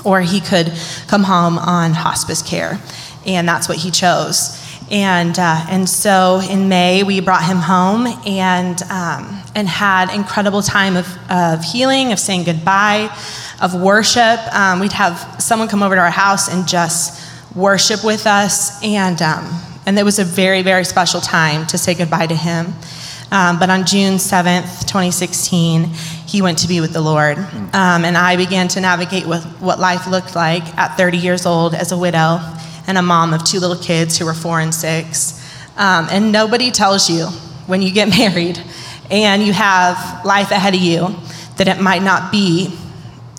or 0.05 0.21
he 0.21 0.41
could 0.41 0.73
come 1.07 1.23
home 1.23 1.59
on 1.59 1.93
hospice 1.93 2.43
care, 2.43 2.81
and 3.27 3.49
that's 3.49 3.69
what 3.69 3.79
he 3.79 3.91
chose. 3.91 4.61
And, 4.91 5.39
uh, 5.39 5.67
and 5.71 5.89
so 5.89 6.41
in 6.49 6.69
May, 6.69 7.03
we 7.03 7.21
brought 7.21 7.45
him 7.45 7.57
home 7.57 8.07
and, 8.27 8.83
um, 8.85 9.43
and 9.55 9.67
had 9.67 10.15
incredible 10.15 10.63
time 10.63 10.97
of, 10.97 11.07
of 11.31 11.65
healing, 11.65 12.13
of 12.13 12.19
saying 12.19 12.45
goodbye, 12.45 13.15
of 13.63 13.75
worship. 13.75 14.41
Um, 14.55 14.81
we'd 14.81 14.93
have 14.93 15.43
someone 15.43 15.69
come 15.69 15.83
over 15.83 15.95
to 15.95 16.01
our 16.01 16.11
house 16.11 16.53
and 16.53 16.69
just 16.69 17.23
worship 17.57 18.05
with 18.05 18.27
us. 18.27 18.83
And 18.85 19.23
um, 19.23 19.61
and 19.87 19.99
it 19.99 20.03
was 20.03 20.19
a 20.19 20.25
very, 20.25 20.63
very 20.63 20.85
special 20.85 21.21
time 21.21 21.67
to 21.67 21.79
say 21.79 21.95
goodbye 21.95 22.27
to 22.27 22.35
him. 22.35 22.73
Um, 23.31 23.59
but 23.59 23.69
on 23.69 23.85
June 23.85 24.15
7th, 24.15 24.87
2016, 24.87 25.85
he 26.27 26.41
went 26.41 26.59
to 26.59 26.69
be 26.69 26.81
with 26.81 26.93
the 26.93 27.01
Lord. 27.01 27.37
Um, 27.39 28.05
and 28.05 28.17
I 28.17 28.37
began 28.37 28.69
to 28.69 28.81
navigate 28.81 29.27
with 29.27 29.45
what 29.61 29.79
life 29.79 30.07
looked 30.07 30.37
like 30.37 30.63
at 30.79 30.97
30 30.97 31.19
years 31.19 31.45
old 31.45 31.75
as 31.75 31.93
a 31.93 31.99
widow 31.99 32.39
and 32.87 32.99
a 32.99 33.03
mom 33.03 33.33
of 33.33 33.45
two 33.45 33.59
little 33.61 33.77
kids 33.77 34.19
who 34.19 34.25
were 34.25 34.35
four 34.35 34.61
and 34.61 34.75
six. 34.75 35.41
Um, 35.77 36.07
and 36.11 36.33
nobody 36.33 36.71
tells 36.71 37.11
you 37.11 37.27
when 37.67 37.83
you 37.83 37.93
get 37.93 38.09
married 38.19 38.61
and 39.11 39.43
you 39.43 39.53
have 39.53 40.25
life 40.25 40.51
ahead 40.51 40.75
of 40.75 40.81
you 40.81 41.15
that 41.57 41.69
it 41.69 41.81
might 41.81 42.03
not 42.03 42.33
be 42.33 42.77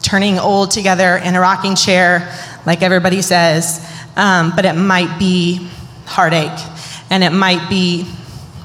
turning 0.01 0.37
old 0.37 0.71
together 0.71 1.17
in 1.17 1.35
a 1.35 1.39
rocking 1.39 1.75
chair, 1.75 2.31
like 2.65 2.81
everybody 2.81 3.21
says, 3.21 3.85
um, 4.15 4.53
but 4.55 4.65
it 4.65 4.73
might 4.73 5.17
be 5.17 5.67
heartache, 6.05 6.59
and 7.09 7.23
it 7.23 7.31
might 7.31 7.69
be 7.69 8.07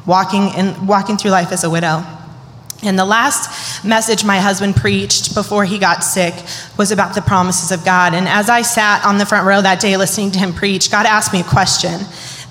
walking, 0.07 0.49
in, 0.55 0.87
walking 0.87 1.17
through 1.17 1.31
life 1.31 1.51
as 1.53 1.65
a 1.65 1.71
widow. 1.71 2.05
And 2.83 2.99
the 2.99 3.05
last 3.05 3.85
message 3.85 4.25
my 4.25 4.39
husband 4.39 4.75
preached 4.75 5.35
before 5.35 5.65
he 5.65 5.79
got 5.79 6.03
sick 6.03 6.35
was 6.79 6.91
about 6.91 7.15
the 7.15 7.21
promises 7.21 7.73
of 7.73 7.85
God. 7.85 8.15
And 8.15 8.27
as 8.27 8.49
I 8.49 8.63
sat 8.63 9.05
on 9.05 9.19
the 9.19 9.27
front 9.27 9.47
row 9.47 9.61
that 9.61 9.81
day 9.81 9.97
listening 9.97 10.31
to 10.33 10.39
him 10.39 10.55
preach, 10.55 10.91
God 10.91 11.05
asked 11.05 11.33
me 11.33 11.41
a 11.41 11.45
question 11.45 12.01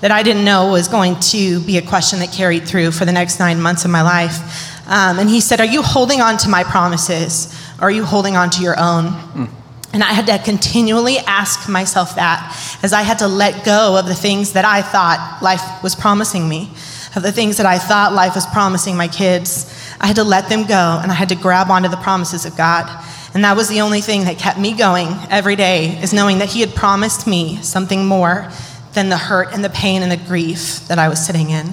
that 0.00 0.10
I 0.10 0.22
didn't 0.22 0.44
know 0.44 0.70
was 0.70 0.88
going 0.88 1.18
to 1.20 1.60
be 1.60 1.78
a 1.78 1.82
question 1.82 2.20
that 2.20 2.32
carried 2.32 2.66
through 2.66 2.92
for 2.92 3.04
the 3.04 3.12
next 3.12 3.38
nine 3.38 3.60
months 3.60 3.84
of 3.84 3.90
my 3.90 4.02
life. 4.02 4.86
Um, 4.86 5.18
and 5.18 5.28
he 5.28 5.40
said, 5.40 5.60
Are 5.60 5.66
you 5.66 5.82
holding 5.82 6.20
on 6.20 6.38
to 6.38 6.48
my 6.48 6.64
promises 6.64 7.54
or 7.80 7.84
are 7.84 7.90
you 7.90 8.04
holding 8.04 8.36
on 8.36 8.50
to 8.50 8.62
your 8.62 8.78
own? 8.78 9.06
Mm. 9.06 9.50
And 9.92 10.04
I 10.04 10.12
had 10.12 10.26
to 10.26 10.38
continually 10.38 11.18
ask 11.18 11.68
myself 11.68 12.14
that 12.14 12.56
as 12.82 12.92
I 12.92 13.02
had 13.02 13.18
to 13.18 13.26
let 13.26 13.64
go 13.64 13.98
of 13.98 14.06
the 14.06 14.14
things 14.14 14.52
that 14.52 14.64
I 14.64 14.82
thought 14.82 15.40
life 15.42 15.82
was 15.82 15.96
promising 15.96 16.48
me, 16.48 16.70
of 17.16 17.22
the 17.22 17.32
things 17.32 17.56
that 17.56 17.66
I 17.66 17.78
thought 17.78 18.12
life 18.12 18.36
was 18.36 18.46
promising 18.46 18.96
my 18.96 19.08
kids. 19.08 19.66
I 20.00 20.06
had 20.06 20.16
to 20.16 20.24
let 20.24 20.48
them 20.48 20.66
go 20.66 20.98
and 21.02 21.12
I 21.12 21.14
had 21.14 21.28
to 21.28 21.34
grab 21.34 21.70
onto 21.70 21.88
the 21.88 21.98
promises 21.98 22.46
of 22.46 22.56
God. 22.56 22.88
And 23.34 23.44
that 23.44 23.56
was 23.56 23.68
the 23.68 23.82
only 23.82 24.00
thing 24.00 24.24
that 24.24 24.38
kept 24.38 24.58
me 24.58 24.72
going 24.72 25.08
every 25.28 25.54
day, 25.54 26.00
is 26.02 26.12
knowing 26.12 26.38
that 26.38 26.48
He 26.48 26.60
had 26.60 26.74
promised 26.74 27.26
me 27.26 27.62
something 27.62 28.06
more 28.06 28.50
than 28.94 29.08
the 29.08 29.16
hurt 29.16 29.52
and 29.52 29.62
the 29.64 29.70
pain 29.70 30.02
and 30.02 30.10
the 30.10 30.16
grief 30.16 30.88
that 30.88 30.98
I 30.98 31.08
was 31.08 31.24
sitting 31.24 31.50
in. 31.50 31.66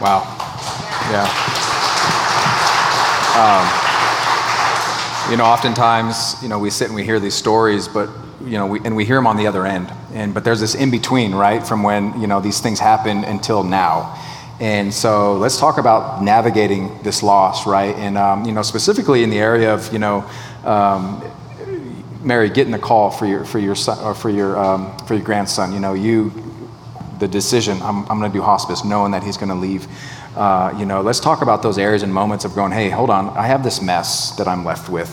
Wow. 0.00 0.24
Yeah. 1.12 1.28
Um, 3.38 5.30
you 5.30 5.36
know, 5.36 5.44
oftentimes, 5.44 6.42
you 6.42 6.48
know, 6.48 6.58
we 6.58 6.70
sit 6.70 6.88
and 6.88 6.96
we 6.96 7.04
hear 7.04 7.20
these 7.20 7.34
stories, 7.34 7.86
but 7.86 8.08
you 8.44 8.58
know, 8.58 8.66
we, 8.66 8.80
and 8.80 8.96
we 8.96 9.04
hear 9.04 9.16
them 9.16 9.26
on 9.26 9.36
the 9.36 9.46
other 9.46 9.64
end. 9.64 9.92
And 10.12 10.34
but 10.34 10.44
there's 10.44 10.60
this 10.60 10.74
in 10.74 10.90
between, 10.90 11.34
right, 11.34 11.64
from 11.64 11.82
when 11.82 12.20
you 12.20 12.26
know 12.26 12.40
these 12.40 12.60
things 12.60 12.80
happen 12.80 13.24
until 13.24 13.62
now. 13.62 14.18
And 14.62 14.94
so 14.94 15.38
let's 15.38 15.58
talk 15.58 15.78
about 15.78 16.22
navigating 16.22 17.02
this 17.02 17.24
loss, 17.24 17.66
right? 17.66 17.96
And 17.96 18.16
um, 18.16 18.44
you 18.44 18.52
know, 18.52 18.62
specifically 18.62 19.24
in 19.24 19.30
the 19.30 19.38
area 19.38 19.74
of 19.74 19.92
you 19.92 19.98
know, 19.98 20.24
um, 20.62 21.20
Mary 22.22 22.48
getting 22.48 22.70
the 22.70 22.78
call 22.78 23.10
for 23.10 23.26
your 23.26 23.44
for 23.44 23.58
your 23.58 23.74
son 23.74 23.98
or 24.04 24.14
for 24.14 24.30
your 24.30 24.56
um, 24.56 24.96
for 24.98 25.14
your 25.14 25.24
grandson. 25.24 25.72
You 25.72 25.80
know, 25.80 25.94
you 25.94 26.32
the 27.18 27.26
decision. 27.26 27.82
I'm 27.82 28.08
I'm 28.08 28.20
going 28.20 28.30
to 28.30 28.38
do 28.38 28.40
hospice, 28.40 28.84
knowing 28.84 29.10
that 29.10 29.24
he's 29.24 29.36
going 29.36 29.48
to 29.48 29.56
leave. 29.56 29.88
Uh, 30.36 30.72
you 30.78 30.86
know, 30.86 31.00
let's 31.00 31.18
talk 31.18 31.42
about 31.42 31.64
those 31.64 31.76
areas 31.76 32.04
and 32.04 32.14
moments 32.14 32.44
of 32.44 32.54
going, 32.54 32.70
hey, 32.70 32.88
hold 32.88 33.10
on, 33.10 33.30
I 33.30 33.48
have 33.48 33.64
this 33.64 33.82
mess 33.82 34.30
that 34.36 34.46
I'm 34.46 34.64
left 34.64 34.88
with, 34.88 35.10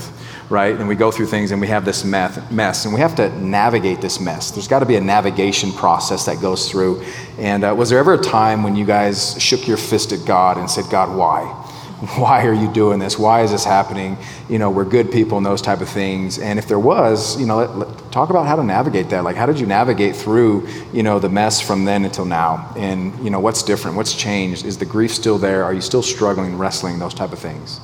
right? 0.49 0.75
And 0.75 0.87
we 0.87 0.95
go 0.95 1.11
through 1.11 1.27
things 1.27 1.51
and 1.51 1.61
we 1.61 1.67
have 1.67 1.85
this 1.85 2.03
mess, 2.03 2.85
and 2.85 2.93
we 2.93 2.99
have 2.99 3.15
to 3.15 3.29
navigate 3.39 4.01
this 4.01 4.19
mess. 4.19 4.51
There's 4.51 4.67
got 4.67 4.79
to 4.79 4.85
be 4.85 4.95
a 4.95 5.01
navigation 5.01 5.71
process 5.71 6.25
that 6.25 6.41
goes 6.41 6.69
through. 6.69 7.03
And 7.37 7.63
uh, 7.63 7.75
was 7.77 7.89
there 7.89 7.99
ever 7.99 8.13
a 8.13 8.17
time 8.17 8.63
when 8.63 8.75
you 8.75 8.85
guys 8.85 9.41
shook 9.41 9.67
your 9.67 9.77
fist 9.77 10.11
at 10.11 10.25
God 10.25 10.57
and 10.57 10.69
said, 10.69 10.85
God, 10.89 11.15
why? 11.15 11.65
why 12.17 12.45
are 12.45 12.53
you 12.53 12.71
doing 12.71 12.97
this? 12.97 13.19
Why 13.19 13.41
is 13.41 13.51
this 13.51 13.65
happening? 13.65 14.17
You 14.47 14.57
know, 14.57 14.69
we're 14.71 14.85
good 14.85 15.11
people 15.11 15.37
and 15.37 15.45
those 15.45 15.61
type 15.61 15.81
of 15.81 15.89
things. 15.89 16.39
And 16.39 16.57
if 16.57 16.65
there 16.65 16.79
was, 16.79 17.37
you 17.39 17.45
know, 17.45 17.57
let, 17.57 17.77
let, 17.77 18.11
talk 18.11 18.29
about 18.29 18.47
how 18.47 18.55
to 18.55 18.63
navigate 18.63 19.09
that. 19.09 19.25
Like, 19.25 19.35
how 19.35 19.45
did 19.45 19.59
you 19.59 19.65
navigate 19.67 20.15
through, 20.15 20.67
you 20.93 21.03
know, 21.03 21.19
the 21.19 21.27
mess 21.27 21.59
from 21.59 21.83
then 21.83 22.05
until 22.05 22.23
now? 22.23 22.73
And, 22.77 23.17
you 23.21 23.29
know, 23.29 23.41
what's 23.41 23.63
different? 23.63 23.97
What's 23.97 24.15
changed? 24.15 24.65
Is 24.65 24.77
the 24.77 24.85
grief 24.85 25.11
still 25.13 25.37
there? 25.37 25.65
Are 25.65 25.73
you 25.73 25.81
still 25.81 26.01
struggling, 26.01 26.57
wrestling, 26.57 26.99
those 26.99 27.13
type 27.13 27.33
of 27.33 27.39
things? 27.39 27.81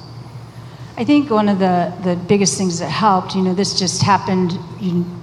I 0.98 1.04
think 1.04 1.30
one 1.30 1.50
of 1.50 1.60
the, 1.60 1.94
the 2.04 2.16
biggest 2.16 2.58
things 2.58 2.80
that 2.80 2.90
helped, 2.90 3.36
you 3.36 3.42
know, 3.42 3.54
this 3.54 3.78
just 3.78 4.02
happened 4.02 4.58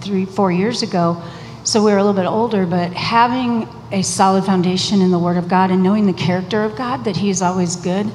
three, 0.02 0.26
four 0.26 0.52
years 0.52 0.82
ago. 0.82 1.22
So 1.64 1.82
we 1.82 1.92
were 1.92 1.98
a 1.98 2.04
little 2.04 2.20
bit 2.20 2.28
older, 2.28 2.66
but 2.66 2.92
having 2.92 3.68
a 3.90 4.02
solid 4.02 4.44
foundation 4.44 5.00
in 5.00 5.10
the 5.10 5.18
Word 5.18 5.36
of 5.36 5.48
God 5.48 5.70
and 5.70 5.82
knowing 5.82 6.06
the 6.06 6.12
character 6.12 6.64
of 6.64 6.76
God, 6.76 7.04
that 7.04 7.16
He 7.16 7.30
is 7.30 7.40
always 7.40 7.76
good 7.76 8.10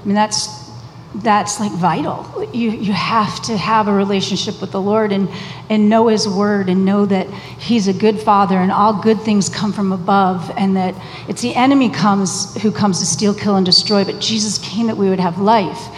I 0.00 0.04
mean, 0.06 0.14
that's 0.14 0.68
that's 1.14 1.58
like 1.58 1.72
vital. 1.72 2.48
You, 2.52 2.70
you 2.70 2.92
have 2.92 3.40
to 3.44 3.56
have 3.56 3.88
a 3.88 3.92
relationship 3.92 4.60
with 4.60 4.72
the 4.72 4.80
Lord 4.80 5.10
and, 5.10 5.28
and 5.70 5.88
know 5.88 6.08
His 6.08 6.28
word 6.28 6.68
and 6.68 6.84
know 6.84 7.06
that 7.06 7.28
He's 7.30 7.88
a 7.88 7.94
good 7.94 8.20
Father 8.20 8.58
and 8.58 8.70
all 8.70 9.00
good 9.00 9.18
things 9.22 9.48
come 9.48 9.72
from 9.72 9.90
above 9.90 10.52
and 10.56 10.76
that 10.76 10.94
it's 11.26 11.40
the 11.40 11.54
enemy 11.54 11.88
comes 11.88 12.54
who 12.62 12.70
comes 12.70 13.00
to 13.00 13.06
steal, 13.06 13.34
kill, 13.34 13.56
and 13.56 13.64
destroy, 13.64 14.04
but 14.04 14.20
Jesus 14.20 14.58
came 14.58 14.86
that 14.88 14.98
we 14.98 15.08
would 15.08 15.18
have 15.18 15.38
life. 15.38 15.88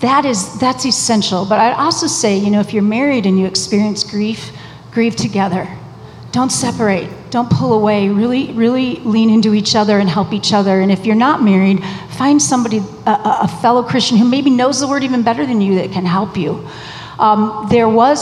That 0.00 0.24
is 0.24 0.58
that's 0.58 0.84
essential. 0.84 1.44
But 1.44 1.60
I'd 1.60 1.74
also 1.74 2.06
say, 2.06 2.36
you 2.36 2.50
know, 2.50 2.60
if 2.60 2.72
you're 2.72 2.82
married 2.82 3.24
and 3.26 3.38
you 3.38 3.46
experience 3.46 4.02
grief, 4.04 4.50
grieve 4.92 5.16
together. 5.16 5.68
don't 6.36 6.52
separate. 6.52 7.08
Don't 7.30 7.50
pull 7.50 7.72
away. 7.72 8.10
Really, 8.10 8.52
really 8.52 8.96
lean 8.96 9.30
into 9.30 9.54
each 9.54 9.74
other 9.74 9.98
and 10.00 10.06
help 10.08 10.34
each 10.34 10.52
other. 10.52 10.80
And 10.82 10.92
if 10.92 11.06
you're 11.06 11.14
not 11.14 11.42
married, 11.42 11.82
find 12.10 12.40
somebody, 12.42 12.78
a, 13.06 13.38
a 13.42 13.48
fellow 13.62 13.82
Christian 13.82 14.18
who 14.18 14.28
maybe 14.28 14.50
knows 14.50 14.80
the 14.80 14.86
word 14.86 15.02
even 15.02 15.22
better 15.22 15.46
than 15.46 15.62
you 15.62 15.76
that 15.76 15.92
can 15.92 16.04
help 16.04 16.36
you. 16.36 16.68
Um, 17.18 17.66
there 17.70 17.88
was, 17.88 18.20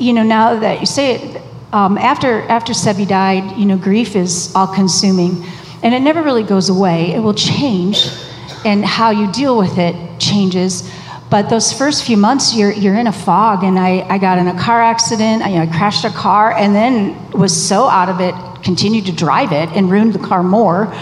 you 0.00 0.14
know, 0.14 0.22
now 0.22 0.58
that 0.58 0.80
you 0.80 0.86
say 0.86 1.16
it, 1.16 1.42
um, 1.74 1.98
after 1.98 2.40
after 2.48 2.72
Sebi 2.72 3.06
died, 3.06 3.58
you 3.58 3.66
know, 3.66 3.76
grief 3.76 4.16
is 4.16 4.52
all 4.54 4.66
consuming, 4.66 5.44
and 5.82 5.94
it 5.94 6.00
never 6.00 6.22
really 6.22 6.42
goes 6.42 6.70
away. 6.70 7.12
It 7.12 7.20
will 7.20 7.34
change, 7.34 8.08
and 8.64 8.82
how 8.84 9.10
you 9.10 9.30
deal 9.32 9.58
with 9.58 9.76
it 9.76 9.94
changes. 10.18 10.90
But 11.30 11.48
those 11.48 11.72
first 11.72 12.04
few 12.04 12.16
months, 12.16 12.56
you're, 12.56 12.72
you're 12.72 12.96
in 12.96 13.06
a 13.06 13.12
fog. 13.12 13.62
And 13.62 13.78
I, 13.78 14.00
I 14.08 14.18
got 14.18 14.38
in 14.38 14.48
a 14.48 14.58
car 14.58 14.82
accident. 14.82 15.42
I, 15.42 15.50
you 15.50 15.56
know, 15.56 15.62
I 15.62 15.66
crashed 15.66 16.04
a 16.04 16.10
car 16.10 16.52
and 16.52 16.74
then 16.74 17.30
was 17.30 17.56
so 17.56 17.86
out 17.86 18.08
of 18.08 18.20
it, 18.20 18.34
continued 18.64 19.06
to 19.06 19.12
drive 19.12 19.52
it 19.52 19.68
and 19.70 19.88
ruined 19.88 20.12
the 20.12 20.18
car 20.18 20.42
more. 20.42 20.92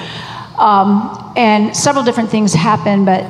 Um, 0.59 1.33
and 1.35 1.75
several 1.75 2.05
different 2.05 2.29
things 2.29 2.53
happened. 2.53 3.07
But 3.07 3.25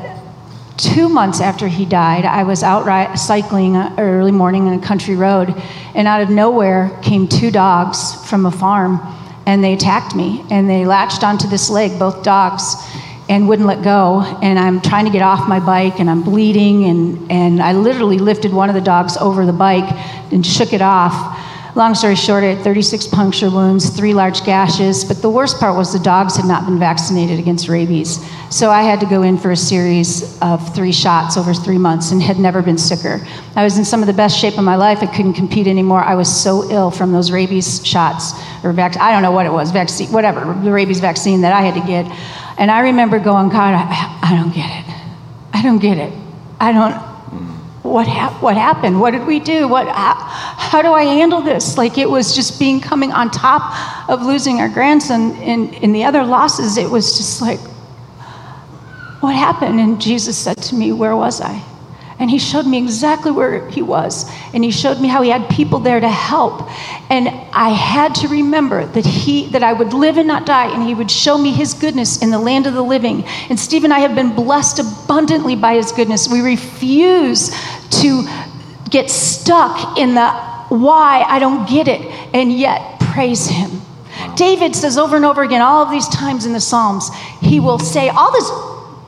two 0.77 1.09
months 1.09 1.41
after 1.41 1.69
he 1.69 1.87
died, 1.87 2.25
I 2.25 2.43
was 2.43 2.65
out 2.65 3.17
cycling 3.17 3.77
early 3.77 4.33
morning 4.33 4.67
on 4.67 4.75
a 4.75 4.85
country 4.85 5.15
road. 5.15 5.55
And 5.95 6.09
out 6.09 6.21
of 6.21 6.31
nowhere 6.31 6.99
came 7.01 7.29
two 7.29 7.53
dogs 7.53 8.15
from 8.29 8.45
a 8.45 8.51
farm. 8.51 9.01
And 9.47 9.63
they 9.63 9.73
attacked 9.73 10.17
me. 10.17 10.45
And 10.51 10.69
they 10.69 10.85
latched 10.85 11.23
onto 11.23 11.47
this 11.47 11.71
leg, 11.71 11.97
both 11.97 12.25
dogs 12.25 12.75
and 13.29 13.49
wouldn't 13.49 13.69
let 13.69 13.83
go. 13.83 14.23
And 14.43 14.59
I'm 14.59 14.81
trying 14.81 15.05
to 15.05 15.11
get 15.11 15.23
off 15.23 15.49
my 15.49 15.61
bike 15.61 16.01
and 16.01 16.09
I'm 16.09 16.23
bleeding. 16.23 16.85
And, 16.85 17.31
and 17.31 17.63
I 17.63 17.73
literally 17.73 18.19
lifted 18.19 18.53
one 18.53 18.69
of 18.69 18.75
the 18.75 18.81
dogs 18.81 19.17
over 19.17 19.45
the 19.45 19.53
bike 19.53 19.91
and 20.33 20.45
shook 20.45 20.73
it 20.73 20.83
off. 20.83 21.37
Long 21.77 21.95
story 21.95 22.17
short, 22.17 22.43
I 22.43 22.55
had 22.55 22.65
36 22.65 23.07
puncture 23.09 23.51
wounds, 23.51 23.91
three 23.91 24.15
large 24.15 24.45
gashes. 24.45 25.05
But 25.05 25.23
the 25.23 25.31
worst 25.31 25.61
part 25.61 25.77
was 25.77 25.93
the 25.93 25.99
dogs 25.99 26.35
had 26.35 26.47
not 26.47 26.65
been 26.65 26.79
vaccinated 26.79 27.39
against 27.39 27.69
rabies. 27.69 28.19
So 28.51 28.71
I 28.71 28.83
had 28.83 28.99
to 29.01 29.07
go 29.07 29.23
in 29.23 29.37
for 29.37 29.51
a 29.51 29.57
series 29.57 30.41
of 30.41 30.75
three 30.75 30.91
shots 30.91 31.37
over 31.37 31.53
three 31.53 31.77
months 31.77 32.11
and 32.11 32.23
had 32.23 32.39
never 32.39 32.63
been 32.63 32.79
sicker. 32.79 33.21
I 33.55 33.63
was 33.63 33.77
in 33.77 33.85
some 33.85 34.01
of 34.01 34.07
the 34.07 34.15
best 34.15 34.39
shape 34.41 34.57
of 34.57 34.65
my 34.65 34.77
life. 34.77 35.03
I 35.03 35.07
couldn't 35.07 35.35
compete 35.35 35.67
anymore. 35.67 36.01
I 36.01 36.15
was 36.15 36.35
so 36.35 36.69
ill 36.71 36.91
from 36.91 37.13
those 37.13 37.31
rabies 37.31 37.87
shots 37.87 38.33
or 38.65 38.73
vaccine. 38.73 39.03
I 39.03 39.13
don't 39.13 39.23
know 39.23 39.33
what 39.33 39.45
it 39.45 39.53
was, 39.53 39.71
vaccine, 39.71 40.11
whatever, 40.11 40.41
the 40.65 40.73
rabies 40.73 40.99
vaccine 40.99 41.43
that 41.43 41.53
I 41.53 41.61
had 41.61 41.75
to 41.75 41.87
get. 41.87 42.07
And 42.59 42.71
I 42.71 42.81
remember 42.81 43.19
going, 43.19 43.49
God, 43.49 43.75
I, 43.75 44.19
I 44.23 44.37
don't 44.37 44.53
get 44.53 44.69
it. 44.69 44.95
I 45.55 45.63
don't 45.63 45.79
get 45.79 45.99
it. 45.99 46.13
I 46.61 46.73
don't. 46.73 47.09
What, 47.85 48.07
hap- 48.07 48.43
what 48.43 48.57
happened? 48.57 49.01
What 49.01 49.13
did 49.13 49.27
we 49.27 49.39
do? 49.39 49.67
What, 49.69 49.87
how, 49.87 50.15
how 50.19 50.83
do 50.83 50.93
I 50.93 51.05
handle 51.05 51.41
this? 51.41 51.79
Like 51.79 51.97
it 51.97 52.11
was 52.11 52.35
just 52.35 52.59
being 52.59 52.81
coming 52.81 53.13
on 53.13 53.31
top 53.31 54.09
of 54.11 54.23
losing 54.23 54.61
our 54.61 54.69
grandson 54.69 55.33
and 55.37 55.73
in 55.75 55.93
the 55.93 56.05
other 56.05 56.25
losses. 56.25 56.77
It 56.77 56.91
was 56.91 57.17
just 57.17 57.41
like, 57.41 57.61
what 59.21 59.35
happened? 59.35 59.81
And 59.81 60.01
Jesus 60.01 60.37
said 60.37 60.59
to 60.65 60.75
me, 60.75 60.93
Where 60.93 61.17
was 61.17 61.41
I? 61.41 61.63
And 62.21 62.29
he 62.29 62.39
showed 62.39 62.67
me 62.67 62.79
exactly 62.79 63.31
where 63.31 63.69
he 63.69 63.81
was. 63.81 64.29
And 64.53 64.65
he 64.65 64.73
showed 64.73 65.01
me 65.01 65.07
how 65.07 65.23
he 65.23 65.31
had 65.31 65.49
people 65.49 65.79
there 65.79 66.01
to 66.01 66.09
help. 66.09 66.69
And 67.11 67.29
i 67.53 67.71
had 67.71 68.15
to 68.17 68.29
remember 68.29 68.85
that 68.87 69.07
he 69.07 69.47
that 69.51 69.63
i 69.63 69.73
would 69.73 69.93
live 69.93 70.19
and 70.19 70.27
not 70.27 70.45
die 70.45 70.73
and 70.73 70.83
he 70.83 70.95
would 70.95 71.11
show 71.11 71.39
me 71.39 71.53
his 71.53 71.75
goodness 71.75 72.23
in 72.23 72.31
the 72.31 72.39
land 72.39 72.67
of 72.67 72.75
the 72.75 72.83
living. 72.83 73.25
And 73.49 73.59
steve 73.59 73.85
and 73.85 73.93
i 73.93 74.01
have 74.01 74.15
been 74.15 74.35
blessed 74.35 74.81
abundantly 74.81 75.57
by 75.57 75.75
his 75.75 75.93
goodness. 75.93 76.29
We 76.29 76.41
refuse 76.41 77.51
to 78.03 78.27
get 78.91 79.11
stuck 79.11 79.99
in 79.99 80.15
the 80.15 80.31
why 80.69 81.25
i 81.27 81.39
don't 81.39 81.69
get 81.69 81.89
it 81.89 82.01
and 82.35 82.53
yet 82.53 83.01
praise 83.01 83.47
him. 83.47 83.71
David 84.35 84.75
says 84.75 84.99
over 84.99 85.15
and 85.17 85.25
over 85.25 85.43
again 85.43 85.63
all 85.63 85.83
of 85.83 85.91
these 85.91 86.09
times 86.09 86.47
in 86.47 86.53
the 86.53 86.61
psalms 86.61 87.11
he 87.41 87.61
will 87.61 87.79
say 87.79 88.09
all 88.09 88.33
this 88.33 88.51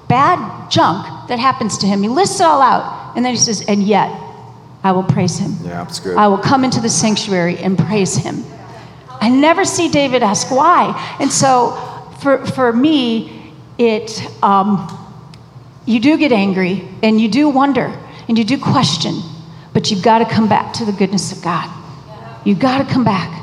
bad 0.09 0.71
junk 0.71 1.29
that 1.29 1.39
happens 1.39 1.79
to 1.79 1.87
him. 1.87 2.03
He 2.03 2.09
lists 2.09 2.41
it 2.41 2.45
all 2.45 2.61
out 2.61 3.00
and 3.17 3.25
then 3.25 3.33
he 3.33 3.39
says, 3.39 3.65
and 3.67 3.83
yet 3.83 4.11
I 4.83 4.93
will 4.93 5.03
praise 5.03 5.39
him. 5.39 5.53
Yeah, 5.63 5.85
that's 5.85 6.01
good. 6.01 6.17
I 6.17 6.29
will 6.29 6.39
come 6.39 6.65
into 6.65 6.81
the 6.81 6.89
sanctuary 6.89 7.59
and 7.59 7.79
praise 7.79 8.17
him. 8.17 8.45
I 9.21 9.29
never 9.29 9.65
see 9.65 9.91
David 9.91 10.23
ask 10.23 10.51
why. 10.51 11.17
And 11.21 11.31
so 11.31 11.73
for, 12.21 12.47
for 12.47 12.73
me, 12.73 13.53
it, 13.79 14.23
um, 14.43 14.97
you 15.87 16.01
do 16.01 16.17
get 16.17 16.33
angry 16.33 16.89
and 17.03 17.21
you 17.21 17.29
do 17.29 17.49
wonder 17.49 17.97
and 18.29 18.39
you 18.39 18.45
do 18.45 18.59
question, 18.59 19.21
but 19.75 19.91
you've 19.91 20.03
got 20.03 20.19
to 20.19 20.25
come 20.25 20.49
back 20.49 20.73
to 20.75 20.85
the 20.85 20.93
goodness 20.93 21.33
of 21.33 21.43
God. 21.43 21.71
You've 22.45 22.59
got 22.59 22.79
to 22.79 22.93
come 22.93 23.05
back 23.05 23.37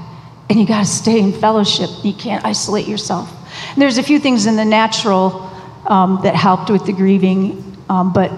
and 0.50 0.60
you 0.60 0.65
got 0.65 0.80
to 0.80 0.89
stay 0.89 1.20
in 1.20 1.34
fellowship. 1.34 1.89
You 2.04 2.13
can't 2.13 2.44
isolate 2.46 2.88
yourself. 2.88 3.32
And 3.74 3.82
there's 3.82 3.98
a 3.98 4.04
few 4.04 4.20
things 4.20 4.46
in 4.46 4.56
the 4.56 4.65
natural 4.65 5.52
um, 5.88 6.20
that 6.24 6.36
helped 6.36 6.70
with 6.70 6.86
the 6.86 6.94
grieving, 6.94 7.78
um, 7.89 8.12
but 8.13 8.32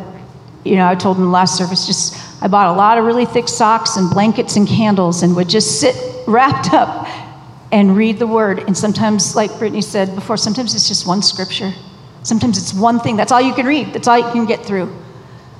you 0.69 0.75
know, 0.75 0.88
I 0.88 0.93
told 0.93 1.17
him 1.17 1.32
last 1.32 1.58
service, 1.58 1.88
just 1.88 2.15
I 2.43 2.47
bought 2.47 2.67
a 2.67 2.77
lot 2.77 2.99
of 2.99 3.03
really 3.03 3.25
thick 3.25 3.47
socks 3.47 3.97
and 3.97 4.10
blankets 4.10 4.55
and 4.55 4.67
candles 4.67 5.23
and 5.23 5.36
would 5.36 5.49
just 5.49 5.79
sit 5.82 5.95
wrapped 6.27 6.73
up 6.73 7.08
and 7.71 7.97
read 7.97 8.19
the 8.19 8.27
word. 8.27 8.60
And 8.60 8.77
sometimes, 8.77 9.36
like 9.36 9.58
Brittany 9.58 9.82
said 9.82 10.13
before, 10.13 10.38
sometimes 10.38 10.75
it's 10.75 10.88
just 10.88 11.08
one 11.08 11.23
scripture. 11.23 11.73
Sometimes 12.21 12.58
it's 12.58 12.73
one 12.73 12.99
thing. 12.99 13.15
That's 13.15 13.32
all 13.32 13.41
you 13.41 13.53
can 13.53 13.65
read, 13.65 13.93
that's 13.93 14.08
all 14.08 14.17
you 14.17 14.32
can 14.32 14.45
get 14.45 14.63
through. 14.63 14.95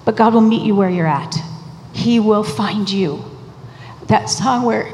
But 0.06 0.16
God 0.16 0.34
will 0.34 0.42
meet 0.42 0.62
you 0.62 0.76
where 0.76 0.90
you're 0.90 1.08
at, 1.08 1.36
He 1.94 2.20
will 2.20 2.44
find 2.44 2.90
you. 2.90 3.24
That 4.08 4.28
song 4.28 4.64
where 4.64 4.94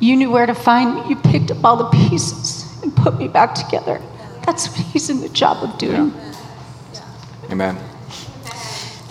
you 0.00 0.16
knew 0.16 0.30
where 0.30 0.46
to 0.46 0.54
find 0.54 0.96
me, 0.96 1.08
you 1.10 1.16
picked 1.16 1.52
up 1.52 1.64
all 1.64 1.76
the 1.76 2.08
pieces 2.08 2.82
and 2.82 2.94
put 2.94 3.18
me 3.18 3.28
back 3.28 3.54
together. 3.54 4.02
That's 4.44 4.68
what 4.68 4.80
He's 4.86 5.10
in 5.10 5.20
the 5.20 5.28
job 5.28 5.62
of 5.62 5.78
doing. 5.78 6.12
Yeah. 6.12 7.04
Amen. 7.50 7.91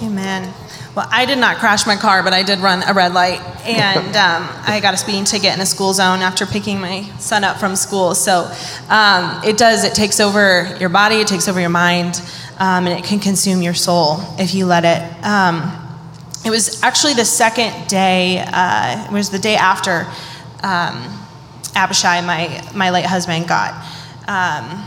Amen. 0.02 0.52
Well, 0.96 1.08
I 1.12 1.26
did 1.26 1.38
not 1.38 1.58
crash 1.58 1.86
my 1.86 1.96
car, 1.96 2.24
but 2.24 2.34
I 2.34 2.42
did 2.42 2.60
run 2.60 2.82
a 2.84 2.94
red 2.94 3.14
light, 3.14 3.40
and 3.66 4.16
um, 4.18 4.50
I 4.66 4.80
got 4.82 4.96
a 4.96 4.98
speeding 4.98 5.26
ticket 5.26 5.54
in 5.54 5.62
a 5.62 5.66
school 5.66 5.94
zone 5.94 6.20
after 6.20 6.48
picking 6.48 6.82
my 6.82 7.04
son 7.20 7.44
up 7.44 7.60
from 7.60 7.76
school. 7.76 8.16
So 8.16 8.52
um, 8.90 9.42
it 9.44 9.58
does, 9.58 9.84
it 9.84 9.94
takes 9.94 10.20
over 10.20 10.76
your 10.80 10.90
body, 10.90 11.18
it 11.18 11.28
takes 11.28 11.48
over 11.48 11.60
your 11.60 11.70
mind, 11.70 12.20
um, 12.58 12.88
and 12.88 12.98
it 12.98 13.06
can 13.06 13.20
consume 13.20 13.62
your 13.62 13.76
soul 13.76 14.18
if 14.40 14.56
you 14.56 14.66
let 14.66 14.86
it. 14.86 15.24
Um, 15.24 15.78
it 16.44 16.50
was 16.50 16.82
actually 16.82 17.14
the 17.14 17.26
second 17.26 17.88
day, 17.88 18.44
uh, 18.48 19.06
it 19.06 19.12
was 19.12 19.30
the 19.30 19.40
day 19.40 19.56
after 19.56 20.08
um, 20.64 21.28
Abishai, 21.76 22.22
my, 22.22 22.68
my 22.74 22.90
late 22.90 23.06
husband, 23.06 23.48
got 23.48 23.86
um, 24.28 24.84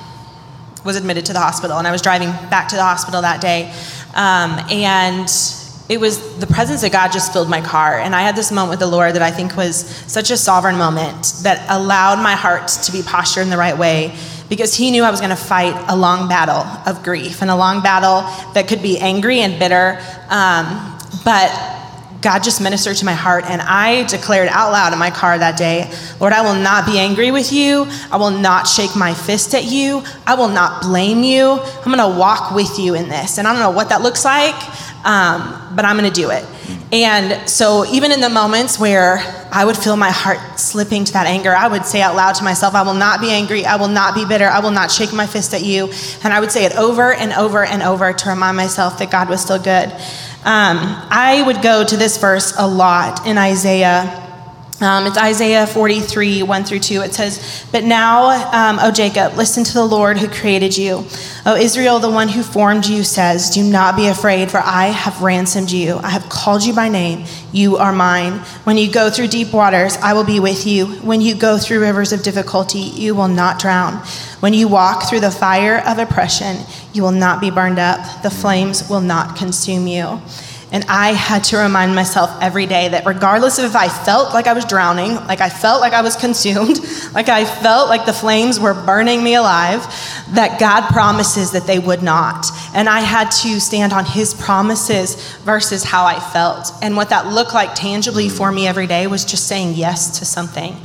was 0.84 0.96
admitted 0.96 1.24
to 1.26 1.32
the 1.32 1.38
hospital, 1.38 1.78
and 1.78 1.86
I 1.86 1.92
was 1.92 2.02
driving 2.02 2.30
back 2.50 2.68
to 2.68 2.76
the 2.76 2.82
hospital 2.82 3.22
that 3.22 3.40
day. 3.40 3.72
Um, 4.14 4.58
and 4.70 5.28
it 5.88 6.00
was 6.00 6.38
the 6.38 6.46
presence 6.46 6.82
of 6.82 6.92
God 6.92 7.12
just 7.12 7.32
filled 7.32 7.50
my 7.50 7.60
car. 7.60 7.98
And 7.98 8.14
I 8.14 8.22
had 8.22 8.36
this 8.36 8.50
moment 8.50 8.70
with 8.70 8.80
the 8.80 8.86
Lord 8.86 9.14
that 9.14 9.22
I 9.22 9.30
think 9.30 9.56
was 9.56 9.76
such 9.86 10.30
a 10.30 10.36
sovereign 10.36 10.78
moment 10.78 11.34
that 11.42 11.66
allowed 11.68 12.22
my 12.22 12.32
heart 12.32 12.68
to 12.68 12.92
be 12.92 13.02
postured 13.02 13.42
in 13.42 13.50
the 13.50 13.58
right 13.58 13.76
way 13.76 14.16
because 14.48 14.74
He 14.74 14.90
knew 14.90 15.02
I 15.02 15.10
was 15.10 15.20
going 15.20 15.30
to 15.30 15.36
fight 15.36 15.74
a 15.88 15.96
long 15.96 16.28
battle 16.28 16.64
of 16.86 17.02
grief 17.02 17.42
and 17.42 17.50
a 17.50 17.56
long 17.56 17.82
battle 17.82 18.22
that 18.54 18.66
could 18.66 18.82
be 18.82 18.98
angry 18.98 19.40
and 19.40 19.58
bitter. 19.58 19.98
Um, 20.30 20.98
but 21.24 21.50
God 22.24 22.42
just 22.42 22.62
ministered 22.62 22.96
to 22.96 23.04
my 23.04 23.12
heart, 23.12 23.44
and 23.44 23.60
I 23.60 24.04
declared 24.04 24.48
out 24.48 24.72
loud 24.72 24.94
in 24.94 24.98
my 24.98 25.10
car 25.10 25.38
that 25.38 25.58
day 25.58 25.92
Lord, 26.18 26.32
I 26.32 26.40
will 26.40 26.54
not 26.54 26.86
be 26.86 26.98
angry 26.98 27.30
with 27.30 27.52
you. 27.52 27.86
I 28.10 28.16
will 28.16 28.30
not 28.30 28.66
shake 28.66 28.96
my 28.96 29.12
fist 29.12 29.54
at 29.54 29.64
you. 29.64 30.02
I 30.26 30.34
will 30.34 30.48
not 30.48 30.82
blame 30.82 31.22
you. 31.22 31.58
I'm 31.60 31.94
to 31.98 32.18
walk 32.18 32.54
with 32.54 32.78
you 32.78 32.94
in 32.94 33.08
this. 33.08 33.38
And 33.38 33.46
I 33.46 33.52
don't 33.52 33.60
know 33.60 33.70
what 33.70 33.90
that 33.90 34.00
looks 34.00 34.24
like, 34.24 34.54
um, 35.04 35.74
but 35.76 35.84
I'm 35.84 35.98
to 35.98 36.10
do 36.10 36.30
it. 36.30 36.44
And 36.92 37.48
so, 37.48 37.84
even 37.86 38.12
in 38.12 38.20
the 38.20 38.28
moments 38.28 38.78
where 38.78 39.18
I 39.52 39.64
would 39.64 39.76
feel 39.76 39.96
my 39.96 40.10
heart 40.10 40.58
slipping 40.58 41.04
to 41.04 41.12
that 41.14 41.26
anger, 41.26 41.54
I 41.54 41.66
would 41.66 41.84
say 41.84 42.00
out 42.00 42.14
loud 42.14 42.36
to 42.36 42.44
myself, 42.44 42.74
I 42.74 42.82
will 42.82 42.94
not 42.94 43.20
be 43.20 43.30
angry. 43.30 43.66
I 43.66 43.76
will 43.76 43.88
not 43.88 44.14
be 44.14 44.24
bitter. 44.24 44.46
I 44.46 44.60
will 44.60 44.70
not 44.70 44.90
shake 44.90 45.12
my 45.12 45.26
fist 45.26 45.54
at 45.54 45.62
you. 45.62 45.90
And 46.22 46.32
I 46.32 46.40
would 46.40 46.52
say 46.52 46.64
it 46.64 46.76
over 46.76 47.12
and 47.12 47.32
over 47.32 47.64
and 47.64 47.82
over 47.82 48.12
to 48.12 48.28
remind 48.28 48.56
myself 48.56 48.98
that 48.98 49.10
God 49.10 49.28
was 49.28 49.42
still 49.42 49.58
good. 49.58 49.92
Um, 50.44 50.76
I 51.08 51.42
would 51.46 51.62
go 51.62 51.84
to 51.84 51.96
this 51.96 52.18
verse 52.18 52.52
a 52.58 52.68
lot 52.68 53.26
in 53.26 53.38
Isaiah. 53.38 54.20
Um, 54.78 55.06
it's 55.06 55.16
Isaiah 55.16 55.66
43, 55.66 56.42
1 56.42 56.64
through 56.64 56.80
2. 56.80 57.00
It 57.00 57.14
says, 57.14 57.64
But 57.72 57.84
now, 57.84 58.28
um, 58.52 58.78
O 58.78 58.90
Jacob, 58.90 59.38
listen 59.38 59.64
to 59.64 59.72
the 59.72 59.86
Lord 59.86 60.18
who 60.18 60.28
created 60.28 60.76
you. 60.76 61.06
O 61.46 61.56
Israel, 61.56 61.98
the 61.98 62.10
one 62.10 62.28
who 62.28 62.42
formed 62.42 62.84
you 62.84 63.04
says, 63.04 63.48
Do 63.48 63.62
not 63.62 63.96
be 63.96 64.08
afraid, 64.08 64.50
for 64.50 64.58
I 64.58 64.88
have 64.88 65.22
ransomed 65.22 65.70
you. 65.70 65.96
I 65.96 66.10
have 66.10 66.28
called 66.28 66.62
you 66.62 66.74
by 66.74 66.90
name. 66.90 67.24
You 67.50 67.78
are 67.78 67.92
mine. 67.92 68.40
When 68.64 68.76
you 68.76 68.92
go 68.92 69.08
through 69.08 69.28
deep 69.28 69.50
waters, 69.50 69.96
I 69.96 70.12
will 70.12 70.24
be 70.24 70.40
with 70.40 70.66
you. 70.66 70.86
When 70.86 71.22
you 71.22 71.34
go 71.34 71.56
through 71.56 71.80
rivers 71.80 72.12
of 72.12 72.22
difficulty, 72.22 72.80
you 72.80 73.14
will 73.14 73.28
not 73.28 73.58
drown. 73.58 74.04
When 74.40 74.52
you 74.52 74.68
walk 74.68 75.08
through 75.08 75.20
the 75.20 75.30
fire 75.30 75.78
of 75.86 75.98
oppression, 75.98 76.58
you 76.94 77.02
will 77.02 77.12
not 77.12 77.40
be 77.40 77.50
burned 77.50 77.78
up. 77.78 78.22
The 78.22 78.30
flames 78.30 78.88
will 78.88 79.00
not 79.00 79.36
consume 79.36 79.86
you. 79.86 80.22
And 80.74 80.84
I 80.88 81.12
had 81.12 81.44
to 81.44 81.58
remind 81.58 81.94
myself 81.94 82.36
every 82.40 82.66
day 82.66 82.88
that 82.88 83.06
regardless 83.06 83.60
of 83.60 83.64
if 83.64 83.76
I 83.76 83.88
felt 83.88 84.34
like 84.34 84.48
I 84.48 84.54
was 84.54 84.64
drowning, 84.64 85.14
like 85.14 85.40
I 85.40 85.48
felt 85.48 85.80
like 85.80 85.92
I 85.92 86.02
was 86.02 86.16
consumed, 86.26 86.80
like 87.12 87.28
I 87.28 87.44
felt 87.44 87.88
like 87.88 88.06
the 88.06 88.12
flames 88.12 88.58
were 88.58 88.74
burning 88.74 89.22
me 89.22 89.36
alive, 89.36 89.82
that 90.34 90.58
God 90.58 90.88
promises 90.88 91.52
that 91.52 91.68
they 91.68 91.78
would 91.78 92.02
not. 92.02 92.46
And 92.74 92.88
I 92.88 93.00
had 93.00 93.30
to 93.42 93.60
stand 93.60 93.92
on 93.92 94.04
His 94.04 94.34
promises 94.34 95.14
versus 95.44 95.84
how 95.84 96.06
I 96.06 96.18
felt. 96.18 96.72
And 96.82 96.96
what 96.96 97.10
that 97.10 97.28
looked 97.28 97.54
like 97.54 97.76
tangibly 97.76 98.28
for 98.28 98.50
me 98.50 98.66
every 98.66 98.88
day 98.88 99.06
was 99.06 99.24
just 99.24 99.46
saying 99.46 99.74
yes 99.74 100.18
to 100.18 100.24
something. 100.24 100.76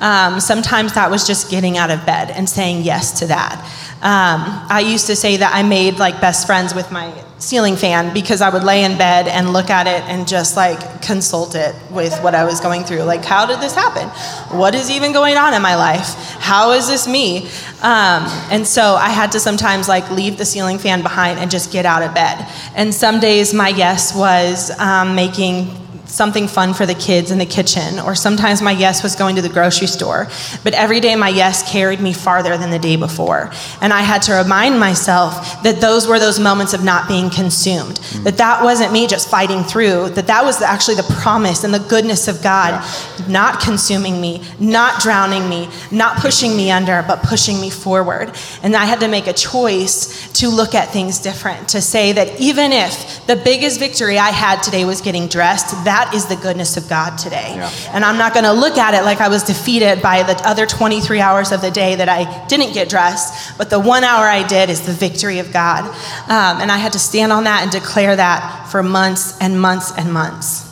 Um, 0.00 0.38
sometimes 0.38 0.94
that 0.94 1.10
was 1.10 1.26
just 1.26 1.50
getting 1.50 1.76
out 1.76 1.90
of 1.90 2.06
bed 2.06 2.30
and 2.30 2.48
saying 2.48 2.82
yes 2.82 3.18
to 3.20 3.26
that. 3.26 3.64
Um, 4.00 4.42
I 4.70 4.84
used 4.86 5.08
to 5.08 5.16
say 5.16 5.38
that 5.38 5.52
I 5.52 5.62
made 5.64 5.98
like 5.98 6.20
best 6.20 6.46
friends 6.46 6.72
with 6.72 6.92
my 6.92 7.12
ceiling 7.38 7.76
fan 7.76 8.12
because 8.14 8.40
I 8.40 8.48
would 8.48 8.62
lay 8.64 8.84
in 8.84 8.96
bed 8.98 9.26
and 9.26 9.52
look 9.52 9.70
at 9.70 9.86
it 9.86 10.02
and 10.08 10.26
just 10.26 10.56
like 10.56 11.02
consult 11.02 11.54
it 11.54 11.74
with 11.90 12.16
what 12.22 12.34
I 12.34 12.44
was 12.44 12.60
going 12.60 12.84
through. 12.84 13.02
Like, 13.02 13.24
how 13.24 13.46
did 13.46 13.60
this 13.60 13.74
happen? 13.74 14.08
What 14.56 14.74
is 14.74 14.90
even 14.90 15.12
going 15.12 15.36
on 15.36 15.54
in 15.54 15.62
my 15.62 15.74
life? 15.74 16.14
How 16.38 16.72
is 16.72 16.86
this 16.86 17.08
me? 17.08 17.48
Um, 17.82 18.26
and 18.50 18.66
so 18.66 18.94
I 18.94 19.08
had 19.10 19.32
to 19.32 19.40
sometimes 19.40 19.88
like 19.88 20.08
leave 20.10 20.38
the 20.38 20.44
ceiling 20.44 20.78
fan 20.78 21.02
behind 21.02 21.38
and 21.38 21.50
just 21.50 21.72
get 21.72 21.86
out 21.86 22.02
of 22.02 22.14
bed. 22.14 22.46
And 22.74 22.94
some 22.94 23.18
days 23.18 23.52
my 23.52 23.68
yes 23.68 24.14
was 24.14 24.70
um, 24.78 25.14
making 25.14 25.74
something 26.08 26.48
fun 26.48 26.74
for 26.74 26.86
the 26.86 26.94
kids 26.94 27.30
in 27.30 27.38
the 27.38 27.46
kitchen, 27.46 27.98
or 28.00 28.14
sometimes 28.14 28.60
my 28.62 28.72
yes 28.72 29.02
was 29.02 29.14
going 29.14 29.36
to 29.36 29.42
the 29.42 29.48
grocery 29.48 29.86
store. 29.86 30.28
But 30.64 30.74
every 30.74 31.00
day 31.00 31.14
my 31.16 31.28
yes 31.28 31.70
carried 31.70 32.00
me 32.00 32.12
farther 32.12 32.56
than 32.56 32.70
the 32.70 32.78
day 32.78 32.96
before. 32.96 33.50
And 33.80 33.92
I 33.92 34.00
had 34.00 34.22
to 34.22 34.34
remind 34.34 34.80
myself 34.80 35.62
that 35.62 35.80
those 35.80 36.06
were 36.06 36.18
those 36.18 36.40
moments 36.40 36.72
of 36.72 36.82
not 36.82 37.08
being 37.08 37.30
consumed, 37.30 37.96
mm. 37.96 38.24
that 38.24 38.38
that 38.38 38.62
wasn't 38.62 38.92
me 38.92 39.06
just 39.06 39.28
fighting 39.28 39.62
through, 39.62 40.10
that 40.10 40.26
that 40.26 40.44
was 40.44 40.60
actually 40.62 40.96
the 40.96 41.14
promise 41.20 41.64
and 41.64 41.72
the 41.72 41.78
goodness 41.78 42.26
of 42.26 42.42
God 42.42 42.70
yeah. 42.70 43.28
not 43.28 43.60
consuming 43.60 44.20
me, 44.20 44.42
not 44.58 45.02
drowning 45.02 45.48
me, 45.48 45.68
not 45.92 46.18
pushing 46.18 46.56
me 46.56 46.70
under, 46.70 47.04
but 47.06 47.22
pushing 47.22 47.60
me 47.60 47.70
forward. 47.70 48.32
And 48.62 48.74
I 48.74 48.86
had 48.86 49.00
to 49.00 49.08
make 49.08 49.26
a 49.26 49.32
choice 49.32 50.32
to 50.34 50.48
look 50.48 50.74
at 50.74 50.88
things 50.88 51.18
different, 51.18 51.68
to 51.70 51.80
say 51.80 52.12
that 52.12 52.40
even 52.40 52.72
if 52.72 53.26
the 53.26 53.36
biggest 53.36 53.78
victory 53.78 54.18
I 54.18 54.30
had 54.30 54.62
today 54.62 54.84
was 54.84 55.00
getting 55.00 55.28
dressed, 55.28 55.84
that 55.84 55.97
that 55.98 56.14
is 56.14 56.26
the 56.26 56.36
goodness 56.36 56.76
of 56.76 56.88
God 56.88 57.16
today. 57.16 57.54
Yeah. 57.56 57.70
And 57.92 58.04
I'm 58.04 58.18
not 58.18 58.32
going 58.32 58.44
to 58.44 58.52
look 58.52 58.78
at 58.78 58.94
it 58.94 59.04
like 59.04 59.20
I 59.20 59.28
was 59.28 59.42
defeated 59.42 60.00
by 60.00 60.22
the 60.22 60.36
other 60.48 60.64
23 60.64 61.20
hours 61.20 61.50
of 61.50 61.60
the 61.60 61.72
day 61.72 61.96
that 61.96 62.08
I 62.08 62.46
didn't 62.46 62.72
get 62.72 62.88
dressed, 62.88 63.58
but 63.58 63.68
the 63.68 63.80
one 63.80 64.04
hour 64.04 64.24
I 64.24 64.46
did 64.46 64.70
is 64.70 64.86
the 64.86 64.92
victory 64.92 65.40
of 65.40 65.52
God. 65.52 65.84
Um, 66.30 66.62
and 66.62 66.70
I 66.70 66.76
had 66.76 66.92
to 66.92 67.00
stand 67.00 67.32
on 67.32 67.44
that 67.44 67.62
and 67.64 67.72
declare 67.72 68.14
that 68.14 68.68
for 68.70 68.82
months 68.82 69.36
and 69.40 69.60
months 69.60 69.92
and 69.98 70.12
months. 70.12 70.66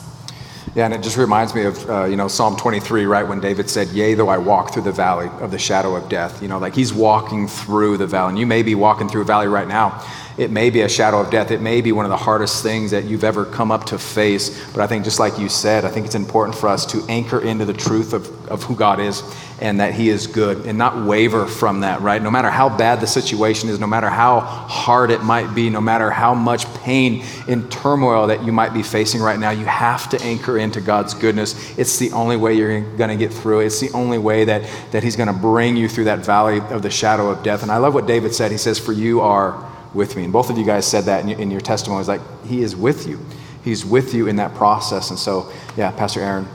Yeah, 0.75 0.85
and 0.85 0.93
it 0.93 1.01
just 1.01 1.17
reminds 1.17 1.55
me 1.55 1.63
of 1.63 1.89
uh, 1.89 2.05
you 2.05 2.15
know 2.15 2.27
Psalm 2.27 2.55
23, 2.55 3.05
right? 3.05 3.27
When 3.27 3.39
David 3.39 3.67
said, 3.67 3.87
"Yea, 3.87 4.13
though 4.13 4.27
I 4.29 4.37
walk 4.37 4.73
through 4.73 4.83
the 4.83 4.91
valley 4.91 5.27
of 5.41 5.49
the 5.49 5.57
shadow 5.57 5.95
of 5.95 6.07
death," 6.07 6.39
you 6.39 6.47
know, 6.47 6.59
like 6.59 6.75
he's 6.75 6.93
walking 6.93 7.47
through 7.47 7.97
the 7.97 8.05
valley, 8.05 8.29
and 8.29 8.39
you 8.39 8.45
may 8.45 8.61
be 8.61 8.75
walking 8.75 9.09
through 9.09 9.21
a 9.21 9.25
valley 9.25 9.47
right 9.47 9.67
now, 9.67 10.05
it 10.37 10.51
may 10.51 10.69
be 10.69 10.81
a 10.81 10.89
shadow 10.89 11.19
of 11.19 11.31
death. 11.31 11.49
It 11.49 11.61
may 11.61 11.81
be 11.81 11.91
one 11.91 12.05
of 12.05 12.11
the 12.11 12.17
hardest 12.17 12.61
things 12.61 12.91
that 12.91 13.05
you've 13.05 13.23
ever 13.23 13.43
come 13.43 13.71
up 13.71 13.85
to 13.87 13.97
face. 13.97 14.71
But 14.71 14.81
I 14.81 14.87
think, 14.87 15.03
just 15.03 15.19
like 15.19 15.39
you 15.39 15.49
said, 15.49 15.83
I 15.83 15.89
think 15.89 16.05
it's 16.05 16.15
important 16.15 16.55
for 16.55 16.67
us 16.69 16.85
to 16.87 17.03
anchor 17.09 17.39
into 17.39 17.65
the 17.65 17.73
truth 17.73 18.13
of, 18.13 18.47
of 18.47 18.61
who 18.63 18.75
God 18.75 18.99
is 18.99 19.23
and 19.59 19.79
that 19.79 19.95
He 19.95 20.09
is 20.09 20.27
good 20.27 20.67
and 20.67 20.77
not 20.77 21.07
waver 21.07 21.47
from 21.47 21.79
that, 21.79 22.01
right? 22.01 22.21
No 22.21 22.29
matter 22.29 22.51
how 22.51 22.69
bad 22.69 23.01
the 23.01 23.07
situation 23.07 23.69
is, 23.69 23.79
no 23.79 23.87
matter 23.87 24.09
how 24.09 24.41
hard 24.41 25.09
it 25.09 25.23
might 25.23 25.55
be, 25.55 25.71
no 25.71 25.81
matter 25.81 26.11
how 26.11 26.35
much 26.35 26.71
pain 26.75 27.25
and 27.47 27.71
turmoil 27.71 28.27
that 28.27 28.43
you 28.45 28.51
might 28.51 28.75
be 28.75 28.83
facing 28.83 29.21
right 29.21 29.39
now, 29.39 29.49
you 29.49 29.65
have 29.65 30.07
to 30.09 30.21
anchor 30.21 30.59
into 30.59 30.81
God's 30.81 31.15
goodness. 31.15 31.77
It's 31.79 31.97
the 31.97 32.11
only 32.11 32.37
way 32.37 32.53
you're 32.53 32.81
going 32.81 33.09
to 33.09 33.15
get 33.15 33.33
through 33.33 33.61
it. 33.61 33.67
It's 33.67 33.79
the 33.79 33.91
only 33.93 34.19
way 34.19 34.45
that, 34.45 34.69
that 34.91 35.01
He's 35.01 35.15
going 35.15 35.33
to 35.33 35.33
bring 35.33 35.75
you 35.75 35.89
through 35.89 36.05
that 36.05 36.19
valley 36.19 36.59
of 36.59 36.83
the 36.83 36.91
shadow 36.91 37.31
of 37.31 37.41
death. 37.41 37.63
And 37.63 37.71
I 37.71 37.77
love 37.77 37.95
what 37.95 38.05
David 38.05 38.35
said. 38.35 38.51
He 38.51 38.57
says, 38.57 38.77
For 38.77 38.91
you 38.91 39.21
are 39.21 39.65
with 39.93 40.15
me. 40.15 40.23
And 40.23 40.33
both 40.33 40.49
of 40.49 40.57
you 40.57 40.65
guys 40.65 40.85
said 40.85 41.05
that 41.05 41.21
in 41.21 41.29
your, 41.29 41.39
in 41.39 41.51
your 41.51 41.61
testimonies, 41.61 42.07
like, 42.07 42.21
He 42.45 42.61
is 42.61 42.75
with 42.75 43.07
you. 43.07 43.19
He's 43.63 43.85
with 43.85 44.13
you 44.13 44.27
in 44.27 44.37
that 44.37 44.53
process. 44.55 45.09
And 45.09 45.19
so, 45.19 45.51
yeah, 45.75 45.91
Pastor 45.91 46.21
Aaron. 46.21 46.47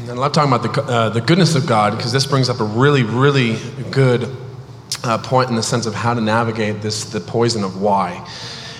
And 0.00 0.10
I 0.10 0.14
love 0.14 0.32
talking 0.32 0.52
about 0.52 0.74
the, 0.74 0.82
uh, 0.82 1.08
the 1.10 1.20
goodness 1.20 1.54
of 1.54 1.66
God 1.66 1.96
because 1.96 2.12
this 2.12 2.26
brings 2.26 2.48
up 2.48 2.60
a 2.60 2.64
really, 2.64 3.04
really 3.04 3.56
good 3.90 4.28
uh, 5.04 5.18
point 5.18 5.50
in 5.50 5.56
the 5.56 5.62
sense 5.62 5.86
of 5.86 5.94
how 5.94 6.12
to 6.12 6.20
navigate 6.20 6.82
this, 6.82 7.04
the 7.04 7.20
poison 7.20 7.62
of 7.62 7.80
why. 7.80 8.28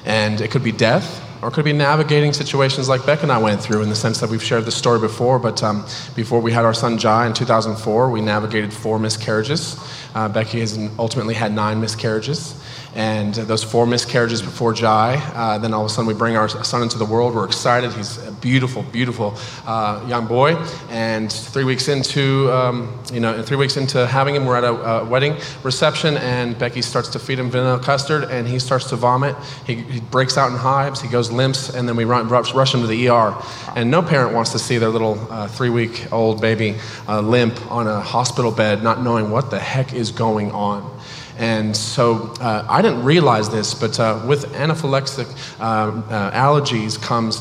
And 0.04 0.40
it 0.40 0.50
could 0.50 0.64
be 0.64 0.72
death, 0.72 1.22
or 1.42 1.48
it 1.48 1.52
could 1.52 1.64
be 1.64 1.72
navigating 1.72 2.32
situations 2.32 2.88
like 2.88 3.06
Beck 3.06 3.22
and 3.22 3.30
I 3.30 3.38
went 3.38 3.62
through 3.62 3.82
in 3.82 3.88
the 3.88 3.94
sense 3.94 4.20
that 4.20 4.28
we've 4.28 4.42
shared 4.42 4.64
this 4.64 4.74
story 4.74 4.98
before. 4.98 5.38
But 5.38 5.62
um, 5.62 5.86
before 6.14 6.40
we 6.40 6.52
had 6.52 6.64
our 6.64 6.74
son 6.74 6.98
Jai 6.98 7.26
in 7.26 7.34
2004, 7.34 8.10
we 8.10 8.20
navigated 8.20 8.72
four 8.72 8.98
miscarriages. 8.98 9.78
Uh, 10.14 10.28
Becky 10.28 10.60
has 10.60 10.76
ultimately 10.98 11.34
had 11.34 11.52
nine 11.52 11.80
miscarriages 11.80 12.60
and 12.94 13.34
those 13.34 13.64
four 13.64 13.86
miscarriages 13.86 14.40
before 14.40 14.72
Jai. 14.72 15.16
Uh, 15.34 15.58
then 15.58 15.74
all 15.74 15.84
of 15.84 15.90
a 15.90 15.94
sudden 15.94 16.06
we 16.06 16.14
bring 16.14 16.36
our 16.36 16.48
son 16.48 16.82
into 16.82 16.98
the 16.98 17.04
world. 17.04 17.34
We're 17.34 17.44
excited. 17.44 17.92
He's 17.92 18.24
a 18.26 18.32
beautiful, 18.32 18.82
beautiful 18.82 19.36
uh, 19.66 20.04
young 20.08 20.26
boy. 20.26 20.54
And 20.90 21.32
three 21.32 21.64
weeks 21.64 21.88
into, 21.88 22.52
um, 22.52 22.98
you 23.12 23.20
know, 23.20 23.42
three 23.42 23.56
weeks 23.56 23.76
into 23.76 24.06
having 24.06 24.36
him, 24.36 24.46
we're 24.46 24.56
at 24.56 24.64
a, 24.64 24.72
a, 24.72 25.04
wedding 25.04 25.36
reception, 25.62 26.16
and 26.18 26.58
Becky 26.58 26.82
starts 26.82 27.08
to 27.10 27.18
feed 27.18 27.38
him 27.38 27.50
vanilla 27.50 27.78
custard, 27.80 28.24
and 28.30 28.46
he 28.46 28.58
starts 28.58 28.88
to 28.90 28.96
vomit. 28.96 29.36
He, 29.66 29.76
he 29.76 30.00
breaks 30.00 30.38
out 30.38 30.50
in 30.50 30.56
hives. 30.56 31.00
He 31.00 31.08
goes 31.08 31.30
limps, 31.30 31.74
and 31.74 31.88
then 31.88 31.96
we 31.96 32.04
run, 32.04 32.28
rush, 32.28 32.74
him 32.74 32.80
to 32.80 32.86
the 32.86 33.08
ER. 33.08 33.34
And 33.74 33.90
no 33.90 34.02
parent 34.02 34.34
wants 34.34 34.52
to 34.52 34.58
see 34.58 34.78
their 34.78 34.88
little 34.88 35.18
uh, 35.30 35.48
three-week-old 35.48 36.40
baby 36.40 36.76
uh, 37.08 37.20
limp 37.20 37.70
on 37.70 37.86
a 37.86 38.00
hospital 38.00 38.52
bed, 38.52 38.82
not 38.82 39.02
knowing 39.02 39.30
what 39.30 39.50
the 39.50 39.58
heck 39.58 39.92
is 39.92 40.12
going 40.12 40.52
on. 40.52 40.94
And 41.38 41.76
so 41.76 42.32
uh, 42.40 42.64
I 42.68 42.80
didn't 42.80 43.02
realize 43.04 43.50
this, 43.50 43.74
but 43.74 43.98
uh, 43.98 44.24
with 44.26 44.44
anaphylactic 44.52 45.26
uh, 45.58 45.62
uh 45.62 46.30
allergies 46.30 47.00
comes 47.00 47.36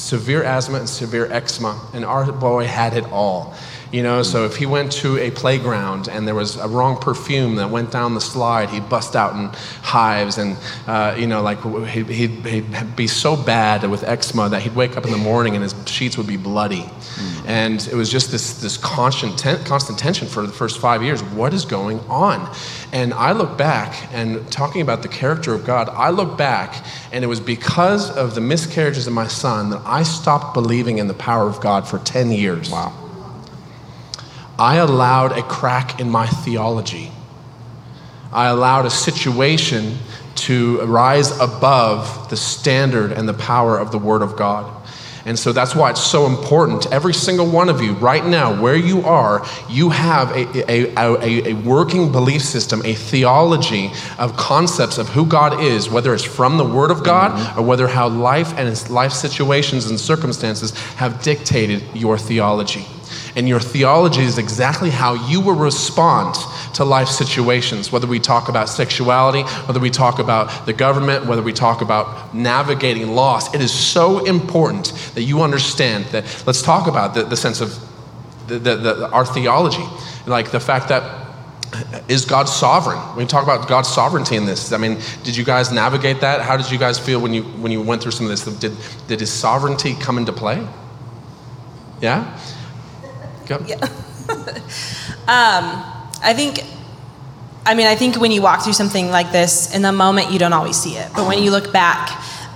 severe 0.00 0.42
asthma 0.42 0.78
and 0.78 0.88
severe 0.88 1.30
eczema, 1.30 1.78
and 1.92 2.04
our 2.04 2.30
boy 2.32 2.66
had 2.66 2.96
it 2.96 3.04
all. 3.12 3.54
You 3.90 4.02
know, 4.02 4.22
so 4.22 4.44
if 4.44 4.56
he 4.56 4.66
went 4.66 4.92
to 4.92 5.16
a 5.16 5.30
playground 5.30 6.08
and 6.08 6.28
there 6.28 6.34
was 6.34 6.56
a 6.56 6.68
wrong 6.68 6.98
perfume 6.98 7.56
that 7.56 7.70
went 7.70 7.90
down 7.90 8.14
the 8.14 8.20
slide, 8.20 8.68
he'd 8.68 8.86
bust 8.90 9.16
out 9.16 9.34
in 9.34 9.46
hives, 9.82 10.36
and 10.36 10.58
uh, 10.86 11.16
you 11.18 11.26
know, 11.26 11.40
like 11.40 11.62
he'd, 11.88 12.06
he'd, 12.06 12.30
he'd, 12.44 12.96
be 12.96 13.06
so 13.06 13.34
bad 13.34 13.88
with 13.88 14.02
eczema 14.04 14.50
that 14.50 14.60
he'd 14.60 14.74
wake 14.74 14.96
up 14.98 15.06
in 15.06 15.10
the 15.10 15.16
morning 15.16 15.54
and 15.54 15.62
his 15.62 15.74
sheets 15.86 16.18
would 16.18 16.26
be 16.26 16.36
bloody, 16.36 16.82
mm. 16.82 17.44
and 17.46 17.88
it 17.88 17.94
was 17.94 18.10
just 18.10 18.30
this 18.30 18.60
this 18.60 18.76
constant 18.76 19.38
ten- 19.38 19.64
constant 19.64 19.98
tension 19.98 20.28
for 20.28 20.46
the 20.46 20.52
first 20.52 20.78
five 20.80 21.02
years. 21.02 21.22
What 21.22 21.54
is 21.54 21.64
going 21.64 22.00
on? 22.10 22.54
And 22.92 23.14
I 23.14 23.32
look 23.32 23.56
back 23.56 24.12
and 24.12 24.50
talking 24.52 24.82
about 24.82 25.00
the 25.00 25.08
character 25.08 25.54
of 25.54 25.64
God, 25.64 25.88
I 25.88 26.10
look 26.10 26.36
back 26.36 26.84
and 27.12 27.24
it 27.24 27.26
was 27.26 27.40
because 27.40 28.10
of 28.10 28.34
the 28.34 28.40
miscarriages 28.40 29.06
of 29.06 29.14
my 29.14 29.28
son 29.28 29.70
that 29.70 29.82
I 29.86 30.02
stopped 30.02 30.52
believing 30.52 30.98
in 30.98 31.06
the 31.06 31.14
power 31.14 31.48
of 31.48 31.60
God 31.60 31.88
for 31.88 31.98
ten 32.00 32.30
years. 32.30 32.70
Wow. 32.70 33.07
I 34.58 34.76
allowed 34.76 35.32
a 35.32 35.42
crack 35.42 36.00
in 36.00 36.10
my 36.10 36.26
theology. 36.26 37.12
I 38.32 38.48
allowed 38.48 38.86
a 38.86 38.90
situation 38.90 39.98
to 40.34 40.80
rise 40.82 41.30
above 41.38 42.28
the 42.30 42.36
standard 42.36 43.12
and 43.12 43.28
the 43.28 43.34
power 43.34 43.78
of 43.78 43.92
the 43.92 43.98
Word 43.98 44.22
of 44.22 44.36
God. 44.36 44.74
And 45.24 45.38
so 45.38 45.52
that's 45.52 45.74
why 45.74 45.90
it's 45.90 46.02
so 46.02 46.26
important. 46.26 46.90
Every 46.90 47.12
single 47.12 47.46
one 47.46 47.68
of 47.68 47.82
you, 47.82 47.92
right 47.94 48.24
now, 48.24 48.60
where 48.62 48.76
you 48.76 49.02
are, 49.02 49.44
you 49.68 49.90
have 49.90 50.30
a, 50.30 50.70
a, 50.70 50.94
a, 50.96 51.50
a, 51.50 51.52
working 51.54 52.10
belief 52.10 52.40
system, 52.40 52.80
a 52.84 52.94
theology 52.94 53.90
of 54.18 54.36
concepts 54.36 54.96
of 54.96 55.08
who 55.08 55.26
God 55.26 55.60
is, 55.60 55.90
whether 55.90 56.14
it's 56.14 56.24
from 56.24 56.56
the 56.56 56.64
Word 56.64 56.90
of 56.90 57.04
God 57.04 57.58
or 57.58 57.62
whether 57.62 57.86
how 57.86 58.08
life 58.08 58.56
and 58.56 58.90
life 58.90 59.12
situations 59.12 59.90
and 59.90 60.00
circumstances 60.00 60.70
have 60.94 61.22
dictated 61.22 61.82
your 61.94 62.16
theology. 62.16 62.86
And 63.38 63.48
your 63.48 63.60
theology 63.60 64.22
is 64.22 64.36
exactly 64.36 64.90
how 64.90 65.14
you 65.28 65.40
will 65.40 65.54
respond 65.54 66.34
to 66.74 66.84
life 66.84 67.06
situations, 67.06 67.92
whether 67.92 68.08
we 68.08 68.18
talk 68.18 68.48
about 68.48 68.68
sexuality, 68.68 69.42
whether 69.66 69.78
we 69.78 69.90
talk 69.90 70.18
about 70.18 70.66
the 70.66 70.72
government, 70.72 71.26
whether 71.26 71.40
we 71.40 71.52
talk 71.52 71.80
about 71.80 72.34
navigating 72.34 73.14
loss. 73.14 73.54
It 73.54 73.60
is 73.60 73.72
so 73.72 74.24
important 74.24 74.86
that 75.14 75.22
you 75.22 75.42
understand 75.42 76.06
that. 76.06 76.24
Let's 76.48 76.62
talk 76.62 76.88
about 76.88 77.14
the, 77.14 77.22
the 77.22 77.36
sense 77.36 77.60
of 77.60 77.78
the, 78.48 78.58
the, 78.58 79.08
our 79.12 79.24
theology, 79.24 79.84
like 80.26 80.50
the 80.50 80.58
fact 80.58 80.88
that 80.88 81.02
uh, 81.72 82.00
is 82.08 82.24
God 82.24 82.48
sovereign? 82.48 82.98
We 83.14 83.24
talk 83.24 83.44
about 83.44 83.68
God's 83.68 83.88
sovereignty 83.88 84.34
in 84.34 84.46
this. 84.46 84.72
I 84.72 84.78
mean, 84.78 84.98
did 85.22 85.36
you 85.36 85.44
guys 85.44 85.70
navigate 85.70 86.22
that? 86.22 86.40
How 86.40 86.56
did 86.56 86.72
you 86.72 86.78
guys 86.78 86.98
feel 86.98 87.20
when 87.20 87.32
you 87.32 87.44
when 87.44 87.70
you 87.70 87.82
went 87.82 88.02
through 88.02 88.12
some 88.12 88.26
of 88.26 88.30
this? 88.30 88.44
Did 88.58 88.76
did 89.06 89.20
His 89.20 89.32
sovereignty 89.32 89.94
come 89.94 90.18
into 90.18 90.32
play? 90.32 90.66
Yeah. 92.00 92.36
Go. 93.48 93.64
Yeah. 93.66 93.76
um, 95.26 95.82
I 96.22 96.34
think, 96.36 96.60
I 97.64 97.74
mean, 97.74 97.86
I 97.86 97.94
think 97.94 98.16
when 98.16 98.30
you 98.30 98.42
walk 98.42 98.62
through 98.62 98.74
something 98.74 99.08
like 99.10 99.32
this, 99.32 99.74
in 99.74 99.82
the 99.82 99.92
moment 99.92 100.30
you 100.30 100.38
don't 100.38 100.52
always 100.52 100.76
see 100.76 100.96
it. 100.96 101.10
But 101.14 101.26
when 101.26 101.42
you 101.42 101.50
look 101.50 101.72
back, 101.72 102.10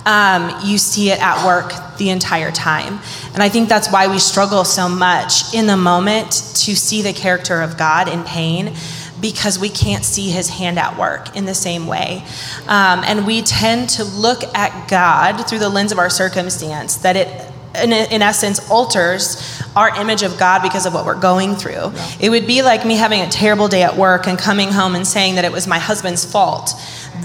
um, 0.05 0.53
you 0.63 0.77
see 0.77 1.09
it 1.09 1.19
at 1.19 1.45
work 1.45 1.97
the 1.97 2.09
entire 2.09 2.51
time. 2.51 2.99
And 3.33 3.41
I 3.41 3.49
think 3.49 3.69
that's 3.69 3.91
why 3.91 4.07
we 4.07 4.19
struggle 4.19 4.65
so 4.65 4.87
much 4.87 5.53
in 5.53 5.65
the 5.65 5.77
moment 5.77 6.31
to 6.31 6.75
see 6.75 7.01
the 7.01 7.13
character 7.13 7.61
of 7.61 7.77
God 7.77 8.07
in 8.07 8.23
pain 8.23 8.75
because 9.19 9.57
we 9.57 9.69
can't 9.69 10.03
see 10.03 10.29
his 10.29 10.49
hand 10.49 10.77
at 10.77 10.99
work 10.99 11.35
in 11.35 11.45
the 11.45 11.55
same 11.55 11.87
way. 11.87 12.23
Um, 12.67 13.03
and 13.05 13.25
we 13.25 13.41
tend 13.41 13.89
to 13.91 14.03
look 14.03 14.43
at 14.55 14.89
God 14.89 15.47
through 15.47 15.59
the 15.59 15.69
lens 15.69 15.93
of 15.93 15.97
our 15.97 16.09
circumstance, 16.09 16.97
that 16.97 17.15
it 17.15 17.52
in, 17.75 17.91
in, 17.91 18.21
essence 18.21 18.69
alters 18.69 19.61
our 19.75 19.99
image 19.99 20.23
of 20.23 20.37
God 20.37 20.61
because 20.61 20.85
of 20.85 20.93
what 20.93 21.05
we're 21.05 21.19
going 21.19 21.55
through. 21.55 21.71
Yeah. 21.73 22.11
It 22.19 22.29
would 22.29 22.45
be 22.45 22.61
like 22.61 22.85
me 22.85 22.95
having 22.95 23.21
a 23.21 23.29
terrible 23.29 23.67
day 23.67 23.83
at 23.83 23.97
work 23.97 24.27
and 24.27 24.37
coming 24.37 24.71
home 24.71 24.95
and 24.95 25.05
saying 25.05 25.35
that 25.35 25.45
it 25.45 25.51
was 25.51 25.67
my 25.67 25.79
husband's 25.79 26.23
fault 26.23 26.71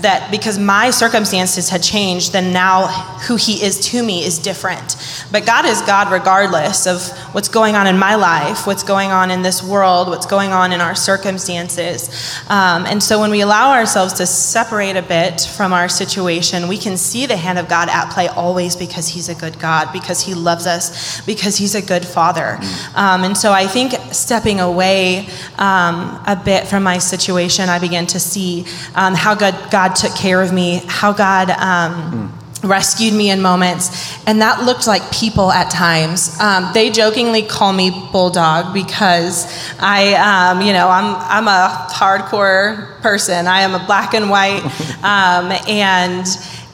that 0.02 0.30
because 0.30 0.58
my 0.58 0.90
circumstances 0.90 1.68
had 1.68 1.82
changed, 1.82 2.32
then 2.32 2.52
now 2.52 2.86
who 3.26 3.36
he 3.36 3.62
is 3.62 3.78
to 3.90 4.02
me 4.02 4.24
is 4.24 4.38
different. 4.38 4.96
But 5.30 5.46
God 5.46 5.64
is 5.64 5.80
God 5.82 6.10
regardless 6.12 6.86
of 6.86 7.08
what's 7.34 7.48
going 7.48 7.74
on 7.74 7.86
in 7.86 7.98
my 7.98 8.14
life, 8.14 8.66
what's 8.66 8.82
going 8.82 9.10
on 9.10 9.30
in 9.30 9.42
this 9.42 9.62
world, 9.62 10.08
what's 10.08 10.26
going 10.26 10.52
on 10.52 10.72
in 10.72 10.80
our 10.80 10.94
circumstances. 10.94 12.08
Um, 12.48 12.86
and 12.86 13.02
so 13.02 13.20
when 13.20 13.30
we 13.30 13.40
allow 13.40 13.72
ourselves 13.72 14.14
to 14.14 14.26
separate 14.26 14.96
a 14.96 15.02
bit 15.02 15.40
from 15.56 15.72
our 15.72 15.88
situation, 15.88 16.68
we 16.68 16.78
can 16.78 16.96
see 16.96 17.26
the 17.26 17.36
hand 17.36 17.58
of 17.58 17.68
God 17.68 17.88
at 17.88 18.10
play 18.12 18.28
always 18.28 18.76
because 18.76 19.08
he's 19.08 19.28
a 19.28 19.34
good 19.34 19.58
God, 19.58 19.92
because 19.92 20.20
he 20.20 20.34
loves 20.34 20.66
us, 20.66 21.20
because 21.22 21.56
he's 21.56 21.74
a 21.74 21.82
good 21.82 22.04
father. 22.04 22.58
Um, 22.94 23.24
and 23.24 23.36
so 23.36 23.52
I 23.52 23.66
think 23.66 23.92
stepping 24.12 24.60
away 24.60 25.28
um, 25.58 26.22
a 26.26 26.40
bit 26.42 26.66
from 26.66 26.82
my 26.82 26.98
situation, 26.98 27.68
I 27.68 27.78
began 27.78 28.06
to 28.06 28.20
see 28.20 28.64
um, 28.94 29.14
how 29.14 29.34
good 29.34 29.54
God 29.70 29.87
God 29.88 29.96
took 29.96 30.14
care 30.14 30.42
of 30.42 30.52
me, 30.52 30.82
how 30.86 31.12
God 31.14 31.48
um, 31.50 32.30
mm. 32.30 32.68
rescued 32.68 33.14
me 33.14 33.30
in 33.30 33.40
moments. 33.40 34.18
And 34.26 34.42
that 34.42 34.64
looked 34.64 34.86
like 34.86 35.10
people 35.10 35.50
at 35.50 35.70
times. 35.70 36.38
Um, 36.40 36.70
they 36.74 36.90
jokingly 36.90 37.42
call 37.42 37.72
me 37.72 37.90
Bulldog 38.12 38.74
because 38.74 39.46
I, 39.78 40.12
um, 40.14 40.60
you 40.60 40.74
know, 40.74 40.88
I'm, 40.88 41.14
I'm 41.16 41.48
a 41.48 41.88
hardcore 41.90 43.00
person. 43.00 43.46
I 43.46 43.62
am 43.62 43.74
a 43.74 43.84
black 43.86 44.12
and 44.12 44.28
white, 44.28 44.62
um, 45.02 45.52
and, 45.66 46.26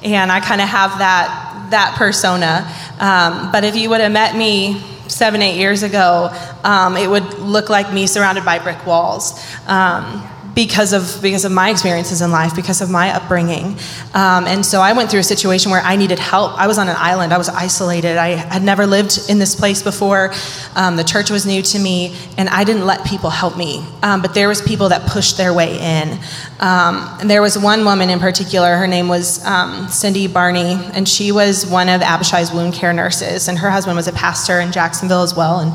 and 0.03 0.33
I 0.33 0.41
kind 0.41 0.61
of 0.61 0.69
have 0.69 0.99
that, 0.99 1.69
that 1.71 1.95
persona. 1.97 2.69
Um, 2.99 3.53
but 3.53 3.63
if 3.63 3.77
you 3.77 3.91
would 3.91 4.01
have 4.01 4.13
met 4.13 4.35
me 4.35 4.83
seven, 5.07 5.41
eight 5.41 5.57
years 5.57 5.85
ago, 5.85 6.31
um, 6.65 6.97
it 6.97 7.09
would 7.09 7.39
look 7.39 7.69
like 7.71 7.93
me 7.93 8.09
surrounded 8.09 8.45
by 8.45 8.59
brick 8.59 8.85
walls. 8.85 9.39
Um, 9.69 10.29
because 10.55 10.93
of 10.93 11.21
because 11.23 11.45
of 11.45 11.53
my 11.53 11.71
experiences 11.71 12.23
in 12.23 12.31
life, 12.31 12.55
because 12.55 12.81
of 12.81 12.91
my 12.91 13.11
upbringing, 13.15 13.77
um, 14.15 14.47
and 14.47 14.65
so 14.65 14.81
I 14.81 14.93
went 14.93 15.11
through 15.11 15.21
a 15.21 15.25
situation 15.25 15.71
where 15.71 15.81
I 15.81 15.97
needed 15.97 16.19
help. 16.19 16.59
I 16.59 16.67
was 16.67 16.79
on 16.79 16.89
an 16.89 16.97
island. 16.99 17.33
I 17.33 17.39
was 17.39 17.49
isolated. 17.49 18.17
I 18.17 18.31
had 18.31 18.63
never 18.63 18.87
lived 18.87 19.29
in 19.29 19.39
this 19.39 19.55
place 19.55 19.83
before. 19.83 20.33
Um, 20.75 20.97
the 20.97 21.05
church 21.05 21.31
was 21.31 21.47
new 21.47 21.63
to 21.63 21.79
me, 21.79 22.17
and 22.39 22.49
I 22.49 22.65
didn't 22.65 22.87
let 22.87 23.05
people 23.07 23.31
help 23.31 23.57
me. 23.57 23.85
Um, 24.03 24.23
but 24.23 24.35
there 24.35 24.49
was 24.49 24.63
people 24.63 24.91
that 24.91 25.09
pushed 25.09 25.37
their 25.37 25.53
way 25.53 25.79
in. 25.79 26.19
Um, 26.61 27.17
and 27.21 27.31
there 27.31 27.43
was 27.43 27.59
one 27.59 27.85
woman 27.85 28.11
in 28.11 28.21
particular. 28.21 28.77
Her 28.77 28.87
name 28.87 29.09
was 29.09 29.45
um, 29.45 29.89
Cindy 29.89 30.27
Barney, 30.29 30.79
and 30.95 31.09
she 31.09 31.33
was 31.33 31.67
one 31.67 31.89
of 31.89 32.01
Abishai's 32.01 32.53
wound 32.53 32.75
care 32.75 32.93
nurses, 32.93 33.49
and 33.49 33.59
her 33.59 33.71
husband 33.71 33.97
was 33.97 34.09
a 34.09 34.13
pastor 34.13 34.61
in 34.61 34.73
Jacksonville 34.73 35.23
as 35.23 35.35
well. 35.35 35.61
And 35.61 35.73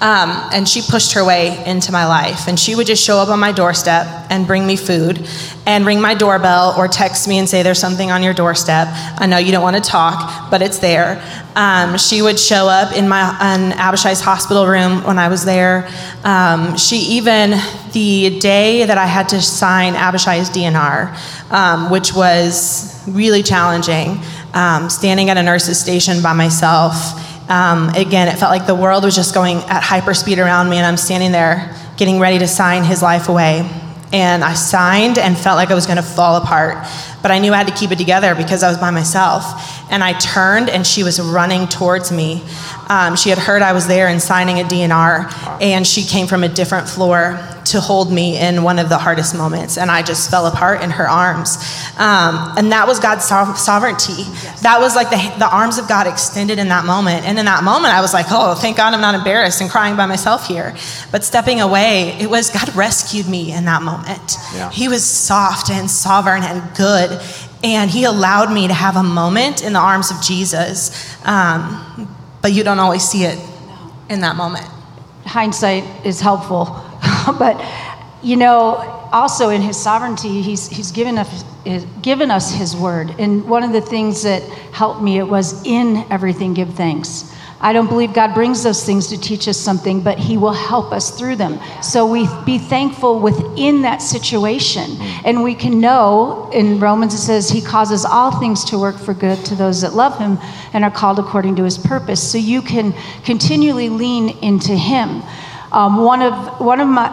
um, 0.00 0.50
and 0.52 0.68
she 0.68 0.82
pushed 0.82 1.14
her 1.14 1.24
way 1.24 1.64
into 1.64 1.90
my 1.90 2.06
life. 2.06 2.48
And 2.48 2.60
she 2.60 2.74
would 2.74 2.86
just 2.86 3.02
show 3.02 3.16
up 3.16 3.28
on 3.28 3.40
my 3.40 3.52
doorstep 3.52 4.06
and 4.28 4.46
bring 4.46 4.66
me 4.66 4.76
food 4.76 5.26
and 5.64 5.86
ring 5.86 6.00
my 6.02 6.14
doorbell 6.14 6.74
or 6.76 6.86
text 6.86 7.26
me 7.26 7.38
and 7.38 7.48
say, 7.48 7.62
There's 7.62 7.78
something 7.78 8.10
on 8.10 8.22
your 8.22 8.34
doorstep. 8.34 8.88
I 8.90 9.26
know 9.26 9.38
you 9.38 9.52
don't 9.52 9.62
want 9.62 9.82
to 9.82 9.82
talk, 9.82 10.50
but 10.50 10.60
it's 10.60 10.80
there. 10.80 11.22
Um, 11.54 11.96
she 11.96 12.20
would 12.20 12.38
show 12.38 12.68
up 12.68 12.94
in 12.94 13.08
my 13.08 13.30
in 13.54 13.72
Abishai's 13.72 14.20
hospital 14.20 14.66
room 14.66 15.02
when 15.04 15.18
I 15.18 15.28
was 15.28 15.46
there. 15.46 15.88
Um, 16.24 16.76
she 16.76 16.96
even, 17.16 17.54
the 17.92 18.38
day 18.38 18.84
that 18.84 18.98
I 18.98 19.06
had 19.06 19.30
to 19.30 19.40
sign 19.40 19.94
Abishai's 19.94 20.50
DNR, 20.50 21.50
um, 21.50 21.90
which 21.90 22.12
was 22.12 23.02
really 23.08 23.42
challenging, 23.42 24.20
um, 24.52 24.90
standing 24.90 25.30
at 25.30 25.38
a 25.38 25.42
nurse's 25.42 25.80
station 25.80 26.22
by 26.22 26.34
myself 26.34 27.22
um, 27.48 27.90
again, 27.90 28.28
it 28.28 28.38
felt 28.38 28.50
like 28.50 28.66
the 28.66 28.74
world 28.74 29.04
was 29.04 29.14
just 29.14 29.34
going 29.34 29.58
at 29.58 29.82
hyperspeed 29.82 30.38
around 30.38 30.68
me, 30.68 30.76
and 30.76 30.86
I'm 30.86 30.96
standing 30.96 31.32
there 31.32 31.74
getting 31.96 32.18
ready 32.18 32.38
to 32.38 32.48
sign 32.48 32.84
his 32.84 33.02
life 33.02 33.28
away. 33.28 33.68
And 34.12 34.44
I 34.44 34.54
signed 34.54 35.18
and 35.18 35.36
felt 35.36 35.56
like 35.56 35.70
I 35.70 35.74
was 35.74 35.86
going 35.86 35.96
to 35.96 36.02
fall 36.02 36.36
apart. 36.36 36.86
But 37.26 37.32
I 37.32 37.40
knew 37.40 37.52
I 37.52 37.56
had 37.56 37.66
to 37.66 37.74
keep 37.74 37.90
it 37.90 37.98
together 37.98 38.36
because 38.36 38.62
I 38.62 38.68
was 38.68 38.78
by 38.78 38.92
myself. 38.92 39.44
And 39.90 40.04
I 40.04 40.12
turned, 40.12 40.70
and 40.70 40.86
she 40.86 41.02
was 41.02 41.18
running 41.18 41.66
towards 41.66 42.12
me. 42.12 42.40
Um, 42.88 43.16
she 43.16 43.30
had 43.30 43.38
heard 43.38 43.62
I 43.62 43.72
was 43.72 43.88
there 43.88 44.06
and 44.06 44.22
signing 44.22 44.60
a 44.60 44.62
DNR, 44.62 45.60
and 45.60 45.84
she 45.84 46.04
came 46.04 46.28
from 46.28 46.44
a 46.44 46.48
different 46.48 46.88
floor 46.88 47.36
to 47.66 47.80
hold 47.80 48.12
me 48.12 48.38
in 48.38 48.62
one 48.62 48.78
of 48.78 48.88
the 48.88 48.96
hardest 48.96 49.34
moments. 49.34 49.76
And 49.76 49.90
I 49.90 50.02
just 50.02 50.30
fell 50.30 50.46
apart 50.46 50.82
in 50.82 50.90
her 50.90 51.08
arms. 51.08 51.56
Um, 51.98 52.54
and 52.56 52.70
that 52.72 52.86
was 52.86 53.00
God's 53.00 53.24
sovereignty. 53.24 54.12
Yes. 54.22 54.62
That 54.62 54.80
was 54.80 54.94
like 54.94 55.10
the, 55.10 55.38
the 55.38 55.48
arms 55.48 55.78
of 55.78 55.88
God 55.88 56.06
extended 56.06 56.58
in 56.58 56.68
that 56.68 56.84
moment. 56.84 57.24
And 57.24 57.38
in 57.38 57.46
that 57.46 57.64
moment, 57.64 57.92
I 57.92 58.00
was 58.00 58.14
like, 58.14 58.26
oh, 58.30 58.54
thank 58.54 58.76
God 58.76 58.94
I'm 58.94 59.00
not 59.00 59.14
embarrassed 59.14 59.60
and 59.60 59.68
crying 59.68 59.96
by 59.96 60.06
myself 60.06 60.46
here. 60.46 60.76
But 61.10 61.24
stepping 61.24 61.60
away, 61.60 62.16
it 62.20 62.30
was 62.30 62.50
God 62.50 62.74
rescued 62.76 63.28
me 63.28 63.52
in 63.52 63.64
that 63.64 63.82
moment. 63.82 64.36
Yeah. 64.54 64.70
He 64.70 64.88
was 64.88 65.04
soft 65.04 65.70
and 65.70 65.90
sovereign 65.90 66.44
and 66.44 66.62
good. 66.76 67.15
And 67.62 67.90
he 67.90 68.04
allowed 68.04 68.52
me 68.52 68.68
to 68.68 68.74
have 68.74 68.96
a 68.96 69.02
moment 69.02 69.62
in 69.62 69.72
the 69.72 69.78
arms 69.78 70.10
of 70.10 70.20
Jesus. 70.22 71.16
Um, 71.24 72.08
but 72.42 72.52
you 72.52 72.62
don't 72.62 72.78
always 72.78 73.02
see 73.02 73.24
it 73.24 73.38
in 74.08 74.20
that 74.20 74.36
moment. 74.36 74.66
Hindsight 75.24 76.06
is 76.06 76.20
helpful, 76.20 76.64
but 77.38 77.60
you 78.22 78.36
know, 78.36 78.76
also 79.12 79.50
in 79.50 79.62
his 79.62 79.76
sovereignty, 79.76 80.42
he's, 80.42 80.68
he's 80.68 80.90
given, 80.90 81.18
us, 81.18 81.44
given 82.02 82.30
us 82.30 82.52
his 82.52 82.76
word. 82.76 83.14
And 83.18 83.48
one 83.48 83.62
of 83.62 83.72
the 83.72 83.80
things 83.80 84.22
that 84.22 84.42
helped 84.72 85.02
me, 85.02 85.18
it 85.18 85.28
was 85.28 85.64
in 85.64 86.04
everything 86.10 86.54
give 86.54 86.74
thanks. 86.74 87.32
I 87.60 87.72
don't 87.72 87.88
believe 87.88 88.12
God 88.12 88.34
brings 88.34 88.62
those 88.62 88.84
things 88.84 89.08
to 89.08 89.18
teach 89.18 89.48
us 89.48 89.56
something, 89.56 90.02
but 90.02 90.18
He 90.18 90.36
will 90.36 90.52
help 90.52 90.92
us 90.92 91.10
through 91.10 91.36
them. 91.36 91.58
So 91.82 92.06
we 92.06 92.28
be 92.44 92.58
thankful 92.58 93.18
within 93.18 93.82
that 93.82 94.02
situation. 94.02 94.96
And 95.24 95.42
we 95.42 95.54
can 95.54 95.80
know 95.80 96.50
in 96.52 96.78
Romans 96.78 97.14
it 97.14 97.18
says, 97.18 97.48
He 97.48 97.62
causes 97.62 98.04
all 98.04 98.38
things 98.38 98.64
to 98.66 98.78
work 98.78 98.96
for 98.96 99.14
good 99.14 99.42
to 99.46 99.54
those 99.54 99.80
that 99.80 99.94
love 99.94 100.18
Him 100.18 100.38
and 100.74 100.84
are 100.84 100.90
called 100.90 101.18
according 101.18 101.56
to 101.56 101.64
His 101.64 101.78
purpose. 101.78 102.22
So 102.22 102.36
you 102.36 102.60
can 102.60 102.94
continually 103.24 103.88
lean 103.88 104.36
into 104.42 104.76
Him. 104.76 105.22
Um, 105.72 106.04
one 106.04 106.22
of 106.22 106.60
one 106.60 106.80
of 106.80 106.88
my 106.88 107.08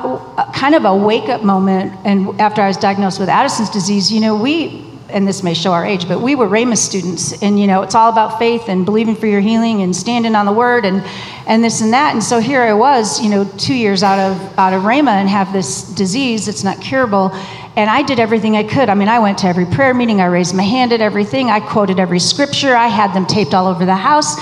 kind 0.53 0.75
of 0.75 0.85
a 0.85 0.95
wake 0.95 1.27
up 1.27 1.43
moment, 1.43 1.93
and 2.05 2.39
after 2.39 2.61
I 2.61 2.67
was 2.67 2.77
diagnosed 2.77 3.19
with 3.19 3.27
Addison's 3.27 3.69
disease, 3.69 4.11
you 4.11 4.21
know, 4.21 4.35
we 4.35 4.92
and 5.13 5.27
this 5.27 5.43
may 5.43 5.53
show 5.53 5.71
our 5.71 5.85
age, 5.85 6.07
but 6.07 6.19
we 6.19 6.35
were 6.35 6.47
Rhema 6.47 6.75
students, 6.75 7.41
and 7.43 7.59
you 7.59 7.67
know, 7.67 7.83
it's 7.83 7.95
all 7.95 8.09
about 8.09 8.39
faith 8.39 8.67
and 8.67 8.83
believing 8.83 9.15
for 9.15 9.27
your 9.27 9.41
healing 9.41 9.81
and 9.81 9.95
standing 9.95 10.35
on 10.35 10.45
the 10.45 10.51
word 10.51 10.85
and 10.85 11.03
and 11.45 11.63
this 11.63 11.81
and 11.81 11.93
that. 11.93 12.13
And 12.13 12.23
so 12.23 12.39
here 12.39 12.61
I 12.61 12.73
was, 12.73 13.21
you 13.21 13.29
know, 13.29 13.45
two 13.57 13.75
years 13.75 14.01
out 14.01 14.19
of 14.19 14.59
out 14.59 14.73
of 14.73 14.83
Rhema 14.83 15.11
and 15.11 15.29
have 15.29 15.53
this 15.53 15.83
disease 15.89 16.47
that's 16.47 16.63
not 16.63 16.81
curable. 16.81 17.31
And 17.75 17.89
I 17.89 18.01
did 18.03 18.19
everything 18.19 18.55
I 18.55 18.63
could. 18.63 18.89
I 18.89 18.93
mean, 18.93 19.07
I 19.07 19.19
went 19.19 19.39
to 19.39 19.47
every 19.47 19.65
prayer 19.65 19.93
meeting, 19.93 20.19
I 20.19 20.25
raised 20.25 20.55
my 20.55 20.63
hand 20.63 20.93
at 20.93 21.01
everything, 21.01 21.49
I 21.49 21.59
quoted 21.59 21.99
every 21.99 22.19
scripture, 22.19 22.75
I 22.75 22.87
had 22.87 23.13
them 23.13 23.25
taped 23.25 23.53
all 23.53 23.67
over 23.67 23.85
the 23.85 23.95
house. 23.95 24.37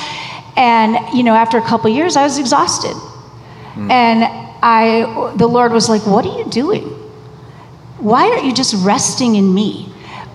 And, 0.58 0.98
you 1.16 1.24
know, 1.24 1.34
after 1.34 1.58
a 1.58 1.62
couple 1.62 1.90
years, 1.90 2.18
I 2.18 2.24
was 2.24 2.38
exhausted. 2.38 2.96
Mm. 3.76 3.90
And 3.90 4.24
I 4.64 5.34
the 5.36 5.48
Lord 5.48 5.72
was 5.74 5.90
like, 5.90 6.06
What 6.06 6.26
are 6.26 6.38
you 6.38 6.46
doing? 6.46 6.84
Why 8.00 8.30
aren't 8.32 8.46
you 8.46 8.54
just 8.54 8.74
resting 8.86 9.36
in 9.36 9.54
me? 9.54 9.91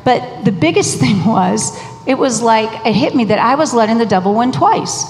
But 0.06 0.44
the 0.44 0.52
biggest 0.52 1.00
thing 1.02 1.26
was, 1.26 1.76
it 2.06 2.16
was 2.16 2.40
like, 2.40 2.86
it 2.86 2.94
hit 2.94 3.14
me 3.14 3.24
that 3.24 3.40
I 3.40 3.56
was 3.56 3.74
letting 3.74 3.98
the 3.98 4.06
devil 4.06 4.34
win 4.34 4.52
twice. 4.52 5.04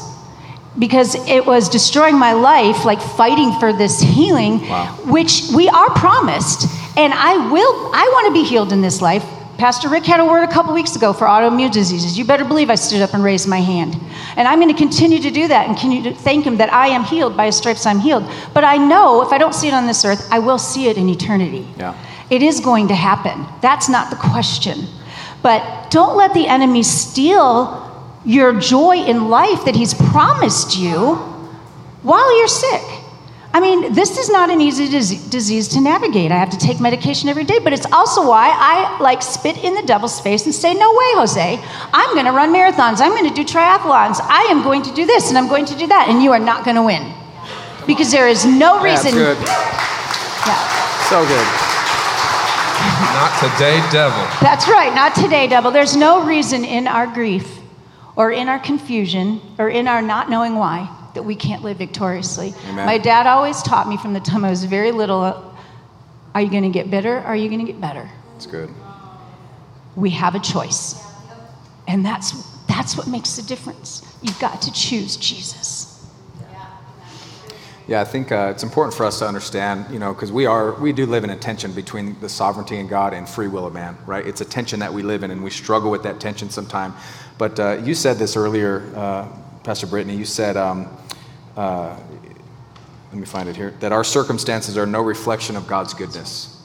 Because 0.79 1.15
it 1.29 1.47
was 1.47 1.69
destroying 1.69 2.19
my 2.19 2.33
life, 2.33 2.85
like 2.85 3.01
fighting 3.01 3.53
for 3.61 3.73
this 3.73 4.01
healing, 4.01 4.61
wow. 4.69 4.87
which 5.07 5.43
we 5.55 5.69
are 5.69 5.89
promised. 5.91 6.69
And 6.99 7.15
I 7.15 7.51
will, 7.51 7.91
I 7.95 8.11
want 8.13 8.27
to 8.27 8.33
be 8.33 8.47
healed 8.47 8.73
in 8.73 8.83
this 8.83 9.01
life. 9.01 9.25
Pastor 9.59 9.89
Rick 9.89 10.05
had 10.05 10.21
a 10.21 10.25
word 10.25 10.43
a 10.43 10.53
couple 10.53 10.75
weeks 10.75 10.95
ago 10.95 11.15
for 11.15 11.27
autoimmune 11.27 11.73
diseases. 11.73 12.19
You 12.19 12.27
better 12.27 12.45
believe 12.45 12.69
I 12.69 12.75
stood 12.75 13.01
up 13.01 13.15
and 13.15 13.25
raised 13.25 13.49
my 13.49 13.61
hand. 13.61 13.97
And 14.37 14.47
I'm 14.47 14.61
going 14.61 14.71
to 14.71 14.77
continue 14.77 15.19
to 15.19 15.31
do 15.31 15.49
that 15.49 15.67
and 15.67 15.79
continue 15.79 16.11
to 16.11 16.15
thank 16.15 16.45
Him 16.45 16.59
that 16.59 16.71
I 16.71 16.89
am 16.89 17.05
healed 17.05 17.39
by 17.39 17.47
His 17.47 17.57
stripes. 17.57 17.87
I'm 17.87 17.99
healed. 17.99 18.31
But 18.53 18.65
I 18.65 18.77
know 18.77 19.23
if 19.23 19.33
I 19.33 19.39
don't 19.39 19.55
see 19.55 19.69
it 19.69 19.73
on 19.73 19.87
this 19.87 20.05
earth, 20.05 20.29
I 20.31 20.41
will 20.41 20.59
see 20.59 20.89
it 20.89 20.99
in 20.99 21.09
eternity. 21.09 21.67
Yeah. 21.79 21.95
It 22.31 22.43
is 22.43 22.61
going 22.61 22.89
to 22.89 22.95
happen. 22.95 23.47
That's 23.63 23.89
not 23.89 24.11
the 24.11 24.17
question. 24.17 24.87
But 25.43 25.91
don't 25.91 26.17
let 26.17 26.35
the 26.35 26.47
enemy 26.49 26.83
steal 26.83 27.83
your 28.25 28.59
joy 28.59 28.97
in 28.97 29.29
life 29.29 29.65
that 29.65 29.77
he's 29.77 29.95
promised 29.95 30.77
you 30.77 31.15
while 32.03 32.37
you're 32.39 32.49
sick. 32.49 32.83
I 33.55 33.61
mean, 33.61 33.95
this 33.95 34.19
is 34.19 34.29
not 34.29 34.51
an 34.51 34.61
easy 34.61 34.87
disease 34.87 35.69
to 35.69 35.81
navigate. 35.81 36.31
I 36.31 36.37
have 36.37 36.51
to 36.51 36.59
take 36.59 36.79
medication 36.79 37.31
every 37.31 37.45
day, 37.45 37.59
but 37.59 37.73
it's 37.73 37.87
also 37.91 38.29
why 38.29 38.51
I 38.51 39.01
like 39.01 39.23
spit 39.23 39.65
in 39.65 39.75
the 39.75 39.83
devil's 39.83 40.21
face 40.21 40.45
and 40.45 40.55
say, 40.55 40.75
No 40.75 40.93
way, 40.93 41.11
Jose. 41.15 41.59
I'm 41.95 42.13
going 42.13 42.27
to 42.27 42.33
run 42.33 42.53
marathons. 42.53 43.01
I'm 43.01 43.13
going 43.13 43.27
to 43.27 43.35
do 43.35 43.45
triathlons. 43.45 44.21
I 44.21 44.47
am 44.51 44.63
going 44.63 44.83
to 44.83 44.93
do 44.93 45.07
this 45.07 45.31
and 45.31 45.39
I'm 45.39 45.49
going 45.49 45.65
to 45.67 45.75
do 45.75 45.87
that. 45.87 46.09
And 46.09 46.23
you 46.23 46.33
are 46.33 46.39
not 46.39 46.65
going 46.67 46.77
to 46.77 46.83
win. 46.83 47.15
Because 47.87 48.13
there 48.13 48.29
is 48.29 48.45
no 48.45 48.83
reason. 48.83 49.15
That's 49.15 49.39
good. 49.39 49.49
Yeah. 50.47 51.09
So 51.09 51.25
good. 51.25 51.66
Not 53.17 53.41
today, 53.41 53.81
devil. 53.91 54.19
That's 54.43 54.69
right, 54.69 54.95
not 54.95 55.15
today, 55.15 55.47
devil. 55.47 55.71
There's 55.71 55.97
no 55.97 56.25
reason 56.25 56.67
in 56.67 56.87
our 56.87 57.07
grief 57.07 57.61
or 58.15 58.31
in 58.31 58.47
our 58.47 58.59
confusion 58.59 59.41
or 59.59 59.71
in 59.71 59.89
our 59.89 60.03
not 60.03 60.29
knowing 60.29 60.57
why 60.57 60.95
that 61.15 61.23
we 61.23 61.35
can't 61.35 61.63
live 61.63 61.79
victoriously. 61.79 62.53
Amen. 62.69 62.85
My 62.85 62.99
dad 62.99 63.27
always 63.27 63.63
taught 63.63 63.89
me 63.89 63.97
from 63.97 64.13
the 64.13 64.21
time 64.21 64.45
I 64.45 64.51
was 64.51 64.65
very 64.65 64.93
little 64.93 65.57
are 66.35 66.43
you 66.43 66.51
going 66.51 66.65
to 66.65 66.69
get 66.69 66.91
bitter? 66.91 67.17
Or 67.17 67.23
are 67.29 67.37
you 67.37 67.49
going 67.49 67.65
to 67.65 67.73
get 67.73 67.81
better? 67.81 68.11
It's 68.35 68.45
good. 68.45 68.69
We 69.97 70.11
have 70.11 70.35
a 70.35 70.39
choice. 70.39 71.03
And 71.89 72.05
that's, 72.05 72.33
that's 72.67 72.99
what 72.99 73.07
makes 73.07 73.37
the 73.37 73.43
difference. 73.43 74.03
You've 74.21 74.39
got 74.39 74.61
to 74.61 74.73
choose 74.73 75.17
Jesus. 75.17 75.96
Yeah, 77.89 78.01
I 78.01 78.05
think 78.05 78.33
uh, 78.33 78.49
it's 78.53 78.65
important 78.65 78.97
for 78.97 79.07
us 79.07 79.21
to 79.21 79.29
understand, 79.29 79.87
you 79.93 80.01
know, 80.01 80.13
because 80.13 80.33
we 80.33 80.45
are 80.45 80.73
we 80.81 80.93
do 80.93 81.07
live 81.07 81.23
in 81.23 81.31
a 81.31 81.37
tension 81.37 81.71
between 81.73 82.19
the 82.19 82.29
sovereignty 82.29 82.81
of 82.81 82.89
God 82.89 83.15
and 83.15 83.29
free 83.29 83.47
will 83.47 83.65
of 83.65 83.75
man, 83.75 83.97
right? 84.07 84.27
It's 84.27 84.41
a 84.41 84.45
tension 84.45 84.81
that 84.81 84.93
we 84.93 85.05
live 85.05 85.23
in, 85.23 85.31
and 85.31 85.43
we 85.43 85.51
struggle 85.51 85.89
with 85.89 86.03
that 86.03 86.19
tension 86.19 86.51
sometime. 86.51 86.95
But 87.39 87.61
uh, 87.61 87.81
you 87.85 87.95
said 87.95 88.17
this 88.17 88.37
earlier, 88.37 88.91
uh, 88.97 89.29
Pastor 89.63 89.87
Brittany. 89.87 90.17
You 90.17 90.25
said, 90.25 90.57
um, 90.57 90.89
uh, 91.57 91.97
let 93.13 93.21
me 93.21 93.25
find 93.25 93.49
it 93.49 93.55
here, 93.55 93.71
that 93.79 93.93
our 93.93 94.03
circumstances 94.03 94.77
are 94.77 94.87
no 94.87 95.01
reflection 95.01 95.55
of 95.55 95.69
God's 95.69 95.95
goodness. 95.95 96.61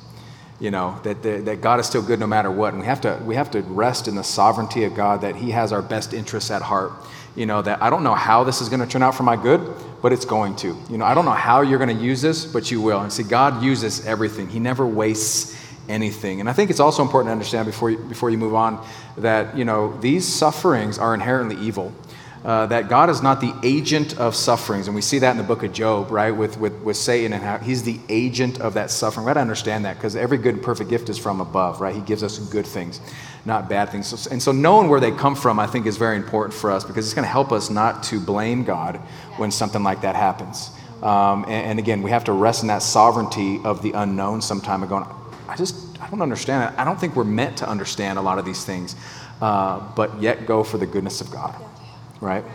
You 0.60 0.71
know 0.71 0.99
that, 1.03 1.21
that 1.21 1.45
that 1.45 1.62
God 1.62 1.79
is 1.79 1.86
still 1.86 2.01
good 2.01 2.19
no 2.19 2.27
matter 2.27 2.49
what, 2.49 2.73
and 2.73 2.81
we 2.81 2.88
have 2.88 3.01
to 3.01 3.21
we 3.27 3.36
have 3.36 3.51
to 3.51 3.62
rest 3.62 4.07
in 4.07 4.15
the 4.15 4.23
sovereignty 4.23 4.86
of 4.86 4.95
God 4.95 5.21
that 5.21 5.36
He 5.36 5.51
has 5.51 5.71
our 5.71 5.84
best 5.84 6.15
interests 6.15 6.49
at 6.49 6.63
heart. 6.63 6.93
You 7.35 7.45
know 7.45 7.61
that 7.61 7.81
I 7.81 7.89
don't 7.89 8.03
know 8.03 8.15
how 8.15 8.43
this 8.43 8.61
is 8.61 8.69
going 8.69 8.81
to 8.81 8.87
turn 8.87 9.01
out 9.01 9.15
for 9.15 9.23
my 9.23 9.35
good, 9.35 9.73
but 10.01 10.11
it's 10.11 10.25
going 10.25 10.55
to. 10.57 10.77
You 10.89 10.97
know, 10.97 11.05
I 11.05 11.13
don't 11.13 11.25
know 11.25 11.31
how 11.31 11.61
you're 11.61 11.79
going 11.79 11.95
to 11.95 12.03
use 12.03 12.21
this, 12.21 12.45
but 12.45 12.71
you 12.71 12.81
will. 12.81 12.99
And 12.99 13.11
see, 13.11 13.23
God 13.23 13.63
uses 13.63 14.05
everything. 14.05 14.49
He 14.49 14.59
never 14.59 14.85
wastes 14.85 15.57
anything. 15.87 16.39
And 16.39 16.49
I 16.49 16.53
think 16.53 16.69
it's 16.69 16.79
also 16.79 17.01
important 17.01 17.29
to 17.29 17.31
understand 17.31 17.65
before 17.65 17.89
you, 17.89 17.97
before 17.97 18.29
you 18.29 18.37
move 18.37 18.55
on 18.55 18.85
that, 19.17 19.57
you 19.57 19.65
know, 19.65 19.97
these 19.99 20.27
sufferings 20.27 20.97
are 20.97 21.13
inherently 21.13 21.55
evil. 21.57 21.93
Uh, 22.43 22.65
that 22.65 22.89
God 22.89 23.12
is 23.12 23.21
not 23.21 23.39
the 23.39 23.54
agent 23.62 24.17
of 24.17 24.36
sufferings. 24.36 24.88
And 24.88 24.95
we 24.95 25.01
see 25.01 25.19
that 25.19 25.30
in 25.30 25.38
the 25.38 25.43
book 25.43 25.62
of 25.62 25.73
Job, 25.73 26.10
right, 26.10 26.32
with, 26.32 26.58
with, 26.58 26.73
with 26.82 26.97
Satan 26.97 27.34
and 27.34 27.43
how 27.43 27.60
he's 27.60 27.84
the 27.84 27.99
agent 28.10 28.60
of 28.60 28.73
that 28.73 28.89
suffering. 28.89 29.27
We 29.27 29.30
got 29.30 29.36
to 29.36 29.41
understand 29.41 29.86
that 29.86 29.97
because 29.97 30.15
every 30.15 30.39
good 30.39 30.56
and 30.56 30.63
perfect 30.63 30.89
gift 30.89 31.10
is 31.10 31.19
from 31.19 31.39
above, 31.39 31.82
right? 31.82 31.93
He 31.93 32.01
gives 32.01 32.23
us 32.23 32.39
good 32.39 32.65
things, 32.65 32.99
not 33.45 33.69
bad 33.69 33.89
things. 33.89 34.08
So, 34.08 34.32
and 34.32 34.41
so 34.41 34.51
knowing 34.51 34.89
where 34.89 34.99
they 34.99 35.12
come 35.12 35.36
from, 35.36 35.60
I 35.60 35.67
think, 35.67 35.86
is 35.86 35.97
very 35.97 36.15
important 36.17 36.56
for 36.56 36.71
us 36.71 36.84
because 36.84 37.06
it's 37.06 37.13
going 37.13 37.25
to 37.25 37.32
help 37.32 37.51
us 37.51 37.69
not 37.69 38.01
to 38.04 38.19
blame 38.19 38.63
God 38.63 38.95
when 39.38 39.51
something 39.51 39.84
like 39.84 40.01
that 40.01 40.15
happens. 40.15 40.71
Um, 41.04 41.43
and, 41.43 41.51
and 41.51 41.80
again, 41.80 42.01
we 42.01 42.10
have 42.12 42.23
to 42.23 42.32
rest 42.32 42.63
in 42.63 42.67
that 42.69 42.82
sovereignty 42.82 43.60
of 43.63 43.82
the 43.82 43.91
unknown 43.91 44.41
sometime 44.41 44.86
going, 44.88 45.06
I 45.47 45.56
just, 45.56 45.75
I 46.01 46.10
don't 46.10 46.21
understand 46.21 46.73
it. 46.73 46.80
I 46.80 46.86
don't 46.86 46.99
think 46.99 47.15
we're 47.15 47.23
meant 47.23 47.58
to 47.58 47.69
understand 47.69 48.17
a 48.17 48.21
lot 48.21 48.39
of 48.39 48.45
these 48.45 48.63
things, 48.65 48.95
uh, 49.41 49.80
but 49.95 50.21
yet 50.21 50.45
go 50.45 50.63
for 50.63 50.77
the 50.77 50.88
goodness 50.88 51.21
of 51.21 51.30
God, 51.32 51.56
right? 52.21 52.45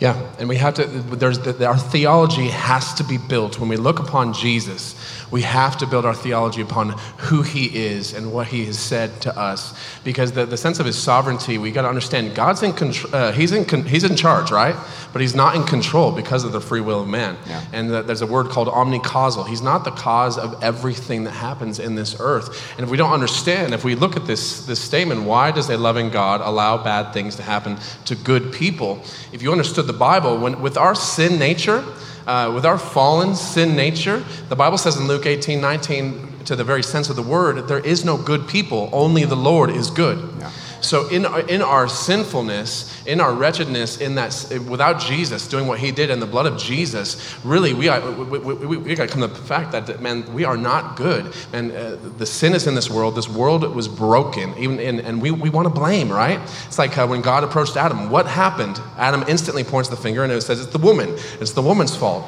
Yeah, 0.00 0.18
and 0.38 0.48
we 0.48 0.56
have 0.56 0.74
to, 0.74 0.86
there's, 0.86 1.38
our 1.60 1.76
theology 1.76 2.48
has 2.48 2.94
to 2.94 3.04
be 3.04 3.18
built. 3.18 3.60
When 3.60 3.68
we 3.68 3.76
look 3.76 3.98
upon 3.98 4.32
Jesus, 4.32 4.96
we 5.30 5.42
have 5.42 5.76
to 5.76 5.86
build 5.86 6.06
our 6.06 6.14
theology 6.14 6.62
upon 6.62 6.98
who 7.18 7.42
he 7.42 7.66
is 7.66 8.14
and 8.14 8.32
what 8.32 8.46
he 8.46 8.64
has 8.64 8.78
said 8.78 9.20
to 9.20 9.38
us. 9.38 9.78
Because 10.02 10.32
the, 10.32 10.46
the 10.46 10.56
sense 10.56 10.80
of 10.80 10.86
his 10.86 10.96
sovereignty, 10.96 11.58
we 11.58 11.70
got 11.70 11.82
to 11.82 11.88
understand 11.88 12.34
God's 12.34 12.62
in 12.62 12.72
control, 12.72 13.14
uh, 13.14 13.32
he's, 13.32 13.52
in 13.52 13.66
con- 13.66 13.84
he's 13.84 14.04
in 14.04 14.16
charge, 14.16 14.50
right? 14.50 14.74
But 15.12 15.20
he's 15.20 15.34
not 15.34 15.54
in 15.54 15.64
control 15.64 16.12
because 16.12 16.44
of 16.44 16.52
the 16.52 16.62
free 16.62 16.80
will 16.80 17.02
of 17.02 17.08
man. 17.08 17.36
Yeah. 17.46 17.62
And 17.74 17.90
the, 17.90 18.00
there's 18.00 18.22
a 18.22 18.26
word 18.26 18.48
called 18.48 18.68
omnicausal. 18.68 19.46
He's 19.46 19.62
not 19.62 19.84
the 19.84 19.90
cause 19.90 20.38
of 20.38 20.62
everything 20.62 21.24
that 21.24 21.32
happens 21.32 21.78
in 21.78 21.94
this 21.94 22.16
earth. 22.18 22.72
And 22.78 22.84
if 22.84 22.90
we 22.90 22.96
don't 22.96 23.12
understand, 23.12 23.74
if 23.74 23.84
we 23.84 23.94
look 23.96 24.16
at 24.16 24.26
this, 24.26 24.64
this 24.64 24.80
statement, 24.80 25.24
why 25.24 25.50
does 25.50 25.68
a 25.68 25.76
loving 25.76 26.08
God 26.08 26.40
allow 26.40 26.82
bad 26.82 27.12
things 27.12 27.36
to 27.36 27.42
happen 27.42 27.76
to 28.06 28.14
good 28.14 28.50
people? 28.50 29.02
If 29.30 29.42
you 29.42 29.52
understood 29.52 29.89
the 29.90 29.98
Bible, 29.98 30.38
when, 30.38 30.60
with 30.60 30.76
our 30.76 30.94
sin 30.94 31.36
nature, 31.36 31.84
uh, 32.24 32.52
with 32.54 32.64
our 32.64 32.78
fallen 32.78 33.34
sin 33.34 33.74
nature, 33.74 34.22
the 34.48 34.54
Bible 34.54 34.78
says 34.78 34.96
in 34.96 35.08
Luke 35.08 35.26
18 35.26 35.60
19, 35.60 36.44
to 36.44 36.54
the 36.54 36.62
very 36.62 36.82
sense 36.82 37.10
of 37.10 37.16
the 37.16 37.22
word, 37.22 37.66
there 37.66 37.80
is 37.80 38.04
no 38.04 38.16
good 38.16 38.46
people, 38.46 38.88
only 38.92 39.24
the 39.24 39.34
Lord 39.34 39.68
is 39.70 39.90
good. 39.90 40.18
Yeah. 40.38 40.50
So 40.80 41.08
in 41.08 41.26
our, 41.26 41.40
in 41.40 41.60
our 41.60 41.88
sinfulness, 41.88 43.04
in 43.06 43.20
our 43.20 43.34
wretchedness, 43.34 44.00
in 44.00 44.14
that 44.14 44.46
without 44.68 45.00
Jesus 45.00 45.46
doing 45.46 45.66
what 45.66 45.78
He 45.78 45.92
did 45.92 46.10
in 46.10 46.20
the 46.20 46.26
blood 46.26 46.46
of 46.46 46.58
Jesus, 46.58 47.36
really 47.44 47.74
we 47.74 47.88
are, 47.88 48.00
we, 48.10 48.38
we, 48.38 48.76
we, 48.76 48.94
got 48.94 49.08
to 49.08 49.12
come 49.12 49.20
to 49.20 49.28
the 49.28 49.34
fact 49.34 49.72
that 49.72 50.00
man 50.00 50.32
we 50.32 50.44
are 50.44 50.56
not 50.56 50.96
good, 50.96 51.34
and 51.52 51.72
uh, 51.72 51.96
the 52.16 52.26
sin 52.26 52.54
is 52.54 52.66
in 52.66 52.74
this 52.74 52.88
world. 52.90 53.14
This 53.14 53.28
world 53.28 53.62
was 53.74 53.88
broken, 53.88 54.56
even 54.56 54.80
in, 54.80 55.00
and 55.00 55.20
we, 55.20 55.30
we 55.30 55.50
want 55.50 55.66
to 55.66 55.74
blame, 55.74 56.10
right? 56.10 56.40
It's 56.66 56.78
like 56.78 56.96
uh, 56.96 57.06
when 57.06 57.20
God 57.20 57.44
approached 57.44 57.76
Adam. 57.76 58.10
What 58.10 58.26
happened? 58.26 58.80
Adam 58.96 59.24
instantly 59.28 59.64
points 59.64 59.88
the 59.88 59.96
finger 59.96 60.24
and 60.24 60.32
it 60.32 60.40
says 60.40 60.60
it's 60.60 60.72
the 60.72 60.78
woman. 60.78 61.14
It's 61.40 61.52
the 61.52 61.62
woman's 61.62 61.94
fault. 61.94 62.24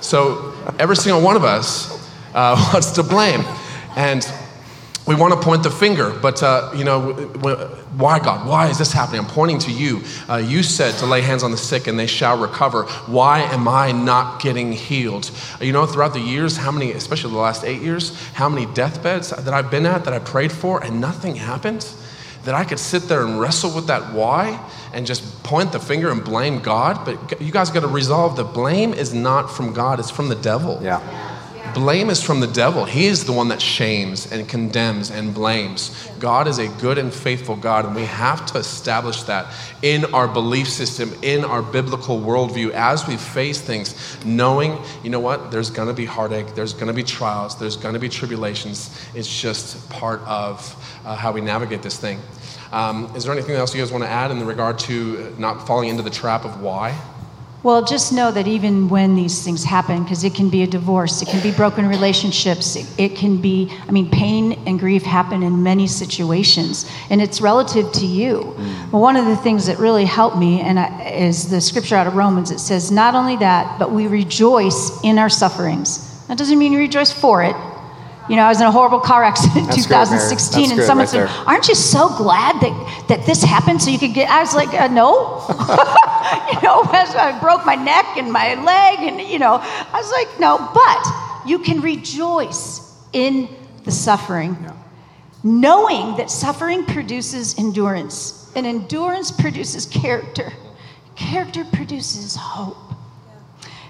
So 0.00 0.54
every 0.78 0.96
single 0.96 1.22
one 1.22 1.36
of 1.36 1.44
us 1.44 1.90
uh, 2.34 2.70
wants 2.72 2.90
to 2.92 3.02
blame, 3.02 3.44
and 3.96 4.26
we 5.06 5.14
want 5.14 5.34
to 5.34 5.40
point 5.40 5.62
the 5.62 5.70
finger, 5.70 6.10
but 6.10 6.42
uh, 6.42 6.72
you 6.74 6.84
know, 6.84 7.12
why 7.96 8.18
God? 8.18 8.48
Why 8.48 8.68
is 8.68 8.78
this 8.78 8.90
happening? 8.92 9.20
I'm 9.20 9.26
pointing 9.26 9.58
to 9.60 9.70
you. 9.70 10.02
Uh, 10.28 10.36
you 10.36 10.62
said 10.62 10.94
to 10.98 11.06
lay 11.06 11.20
hands 11.20 11.42
on 11.42 11.50
the 11.50 11.58
sick 11.58 11.86
and 11.86 11.98
they 11.98 12.06
shall 12.06 12.38
recover. 12.38 12.84
Why 13.06 13.40
am 13.40 13.68
I 13.68 13.92
not 13.92 14.40
getting 14.40 14.72
healed? 14.72 15.30
You 15.60 15.72
know, 15.72 15.84
throughout 15.84 16.14
the 16.14 16.20
years, 16.20 16.56
how 16.56 16.72
many, 16.72 16.92
especially 16.92 17.32
the 17.32 17.38
last 17.38 17.64
eight 17.64 17.82
years, 17.82 18.18
how 18.32 18.48
many 18.48 18.64
deathbeds 18.72 19.30
that 19.30 19.52
I've 19.52 19.70
been 19.70 19.84
at 19.84 20.04
that 20.04 20.14
I 20.14 20.20
prayed 20.20 20.52
for 20.52 20.82
and 20.82 21.02
nothing 21.02 21.36
happened? 21.36 21.86
That 22.44 22.54
I 22.54 22.64
could 22.64 22.78
sit 22.78 23.02
there 23.02 23.24
and 23.24 23.40
wrestle 23.40 23.74
with 23.74 23.86
that 23.86 24.12
why 24.12 24.62
and 24.92 25.06
just 25.06 25.42
point 25.42 25.72
the 25.72 25.80
finger 25.80 26.10
and 26.10 26.24
blame 26.24 26.60
God. 26.60 27.04
But 27.04 27.40
you 27.40 27.52
guys 27.52 27.70
got 27.70 27.80
to 27.80 27.88
resolve 27.88 28.36
the 28.36 28.44
blame 28.44 28.94
is 28.94 29.12
not 29.12 29.50
from 29.50 29.74
God, 29.74 29.98
it's 29.98 30.10
from 30.10 30.28
the 30.28 30.34
devil. 30.34 30.78
Yeah. 30.82 31.00
Blame 31.74 32.08
is 32.08 32.22
from 32.22 32.38
the 32.38 32.46
devil. 32.46 32.84
He 32.84 33.06
is 33.06 33.24
the 33.24 33.32
one 33.32 33.48
that 33.48 33.60
shames 33.60 34.30
and 34.30 34.48
condemns 34.48 35.10
and 35.10 35.34
blames. 35.34 36.08
God 36.20 36.46
is 36.46 36.58
a 36.58 36.68
good 36.80 36.98
and 36.98 37.12
faithful 37.12 37.56
God, 37.56 37.84
and 37.84 37.96
we 37.96 38.04
have 38.04 38.46
to 38.46 38.58
establish 38.58 39.24
that 39.24 39.52
in 39.82 40.04
our 40.14 40.28
belief 40.28 40.68
system, 40.68 41.12
in 41.22 41.44
our 41.44 41.62
biblical 41.62 42.20
worldview, 42.20 42.70
as 42.70 43.08
we 43.08 43.16
face 43.16 43.60
things, 43.60 43.94
knowing, 44.24 44.78
you 45.02 45.10
know 45.10 45.18
what, 45.18 45.50
there's 45.50 45.68
gonna 45.68 45.92
be 45.92 46.04
heartache, 46.04 46.54
there's 46.54 46.72
gonna 46.72 46.92
be 46.92 47.02
trials, 47.02 47.58
there's 47.58 47.76
gonna 47.76 47.98
be 47.98 48.08
tribulations. 48.08 48.96
It's 49.12 49.40
just 49.40 49.90
part 49.90 50.20
of 50.20 50.76
uh, 51.04 51.16
how 51.16 51.32
we 51.32 51.40
navigate 51.40 51.82
this 51.82 51.98
thing. 51.98 52.20
Um, 52.70 53.10
is 53.16 53.24
there 53.24 53.32
anything 53.32 53.56
else 53.56 53.74
you 53.74 53.80
guys 53.80 53.90
want 53.90 54.04
to 54.04 54.10
add 54.10 54.30
in 54.30 54.44
regard 54.46 54.78
to 54.80 55.34
not 55.38 55.66
falling 55.66 55.88
into 55.88 56.02
the 56.02 56.10
trap 56.10 56.44
of 56.44 56.60
why? 56.60 56.96
Well, 57.64 57.82
just 57.82 58.12
know 58.12 58.30
that 58.30 58.46
even 58.46 58.90
when 58.90 59.14
these 59.14 59.42
things 59.42 59.64
happen, 59.64 60.02
because 60.02 60.22
it 60.22 60.34
can 60.34 60.50
be 60.50 60.64
a 60.64 60.66
divorce, 60.66 61.22
it 61.22 61.28
can 61.28 61.42
be 61.42 61.50
broken 61.50 61.88
relationships, 61.88 62.76
it, 62.76 62.86
it, 62.98 63.16
can 63.16 63.40
be, 63.40 63.72
I 63.88 63.90
mean, 63.90 64.10
pain 64.10 64.52
and 64.66 64.78
grief 64.78 65.02
happen 65.02 65.42
in 65.42 65.62
many 65.62 65.86
situations, 65.86 66.84
and 67.08 67.22
it's 67.22 67.40
relative 67.40 67.90
to 67.92 68.04
you. 68.04 68.54
Mm. 68.58 68.90
But 68.90 68.98
one 68.98 69.16
of 69.16 69.24
the 69.24 69.36
things 69.36 69.64
that 69.64 69.78
really 69.78 70.04
helped 70.04 70.36
me 70.36 70.60
and 70.60 70.78
I, 70.78 71.04
is 71.04 71.48
the 71.48 71.58
scripture 71.58 71.96
out 71.96 72.06
of 72.06 72.16
Romans. 72.16 72.50
It 72.50 72.58
says, 72.58 72.90
Not 72.92 73.14
only 73.14 73.36
that, 73.36 73.78
but 73.78 73.90
we 73.90 74.08
rejoice 74.08 75.02
in 75.02 75.18
our 75.18 75.30
sufferings. 75.30 76.22
That 76.26 76.36
doesn't 76.36 76.58
mean 76.58 76.74
you 76.74 76.78
rejoice 76.78 77.12
for 77.12 77.42
it, 77.42 77.56
you 78.28 78.36
know, 78.36 78.42
I 78.42 78.48
was 78.48 78.60
in 78.60 78.66
a 78.66 78.70
horrible 78.70 79.00
car 79.00 79.22
accident 79.32 79.68
in 79.68 79.74
2016, 79.74 80.72
and 80.72 80.82
someone 80.82 80.98
right 80.98 81.08
said, 81.08 81.28
there. 81.28 81.46
"Aren't 81.46 81.68
you 81.68 81.74
so 81.74 82.08
glad 82.16 82.60
that 82.60 83.04
that 83.08 83.26
this 83.26 83.42
happened 83.42 83.82
so 83.82 83.90
you 83.90 83.98
could 83.98 84.14
get?" 84.14 84.30
I 84.30 84.40
was 84.40 84.54
like, 84.54 84.68
uh, 84.68 84.88
"No." 84.88 85.44
you 86.52 86.60
know, 86.62 86.82
I 86.92 87.36
broke 87.40 87.66
my 87.66 87.74
neck 87.74 88.16
and 88.16 88.32
my 88.32 88.54
leg, 88.54 89.00
and 89.00 89.20
you 89.20 89.38
know, 89.38 89.58
I 89.62 90.00
was 90.00 90.10
like, 90.10 90.40
"No," 90.40 90.70
but 90.74 91.48
you 91.48 91.58
can 91.58 91.80
rejoice 91.80 92.80
in 93.12 93.48
the 93.84 93.90
suffering, 93.90 94.56
yeah. 94.62 94.72
knowing 95.42 96.16
that 96.16 96.30
suffering 96.30 96.84
produces 96.84 97.58
endurance, 97.58 98.50
and 98.56 98.66
endurance 98.66 99.30
produces 99.30 99.86
character. 99.86 100.52
Character 101.16 101.64
produces 101.64 102.34
hope. 102.34 102.93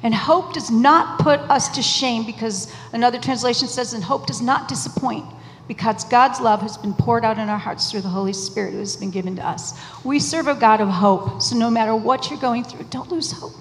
And 0.05 0.15
hope 0.15 0.53
does 0.53 0.71
not 0.71 1.19
put 1.19 1.41
us 1.41 1.69
to 1.71 1.83
shame 1.83 2.25
because 2.25 2.73
another 2.93 3.19
translation 3.19 3.67
says, 3.67 3.95
and 3.95 4.05
hope 4.05 4.27
does 4.27 4.43
not 4.43 4.69
disappoint 4.69 5.25
because 5.67 6.05
God's 6.05 6.41
love 6.41 6.61
has 6.61 6.77
been 6.77 6.93
poured 6.93 7.25
out 7.25 7.39
in 7.39 7.49
our 7.49 7.59
hearts 7.59 7.91
through 7.91 8.03
the 8.03 8.09
Holy 8.09 8.35
Spirit 8.35 8.75
who 8.75 8.81
has 8.81 8.97
been 8.97 9.11
given 9.11 9.35
to 9.37 9.47
us. 9.47 9.73
We 10.05 10.21
serve 10.21 10.47
a 10.47 10.55
God 10.55 10.83
of 10.83 10.89
hope. 10.89 11.41
So 11.41 11.57
no 11.57 11.71
matter 11.71 11.97
what 11.97 12.29
you're 12.31 12.39
going 12.39 12.65
through, 12.65 12.85
don't 12.91 13.11
lose 13.11 13.33
hope. 13.33 13.55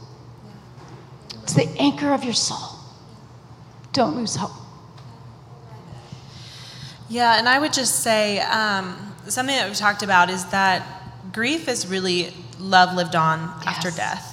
It's 1.43 1.53
the 1.53 1.70
anchor 1.80 2.13
of 2.13 2.24
your 2.24 2.34
soul. 2.34 2.78
don't 3.93 4.15
lose 4.15 4.36
hope. 4.36 4.51
Yeah, 7.09 7.38
and 7.38 7.47
I 7.47 7.59
would 7.59 7.74
just 7.74 8.01
say 8.01 8.39
um, 8.39 9.13
something 9.28 9.55
that 9.55 9.68
we've 9.68 9.78
talked 9.78 10.03
about 10.03 10.30
is 10.30 10.45
that 10.47 10.84
grief 11.32 11.68
is 11.68 11.88
really 11.88 12.34
love 12.59 12.95
lived 12.95 13.15
on 13.15 13.39
after 13.65 13.91
death. 13.91 14.32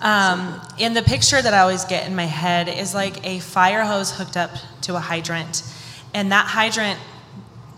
Um, 0.00 0.60
and 0.78 0.94
the 0.94 1.02
picture 1.02 1.40
that 1.40 1.54
I 1.54 1.60
always 1.60 1.84
get 1.84 2.06
in 2.06 2.14
my 2.14 2.26
head 2.26 2.68
is 2.68 2.94
like 2.94 3.26
a 3.26 3.38
fire 3.40 3.84
hose 3.84 4.10
hooked 4.10 4.36
up 4.36 4.50
to 4.82 4.96
a 4.96 5.00
hydrant, 5.00 5.62
and 6.12 6.32
that 6.32 6.46
hydrant 6.46 7.00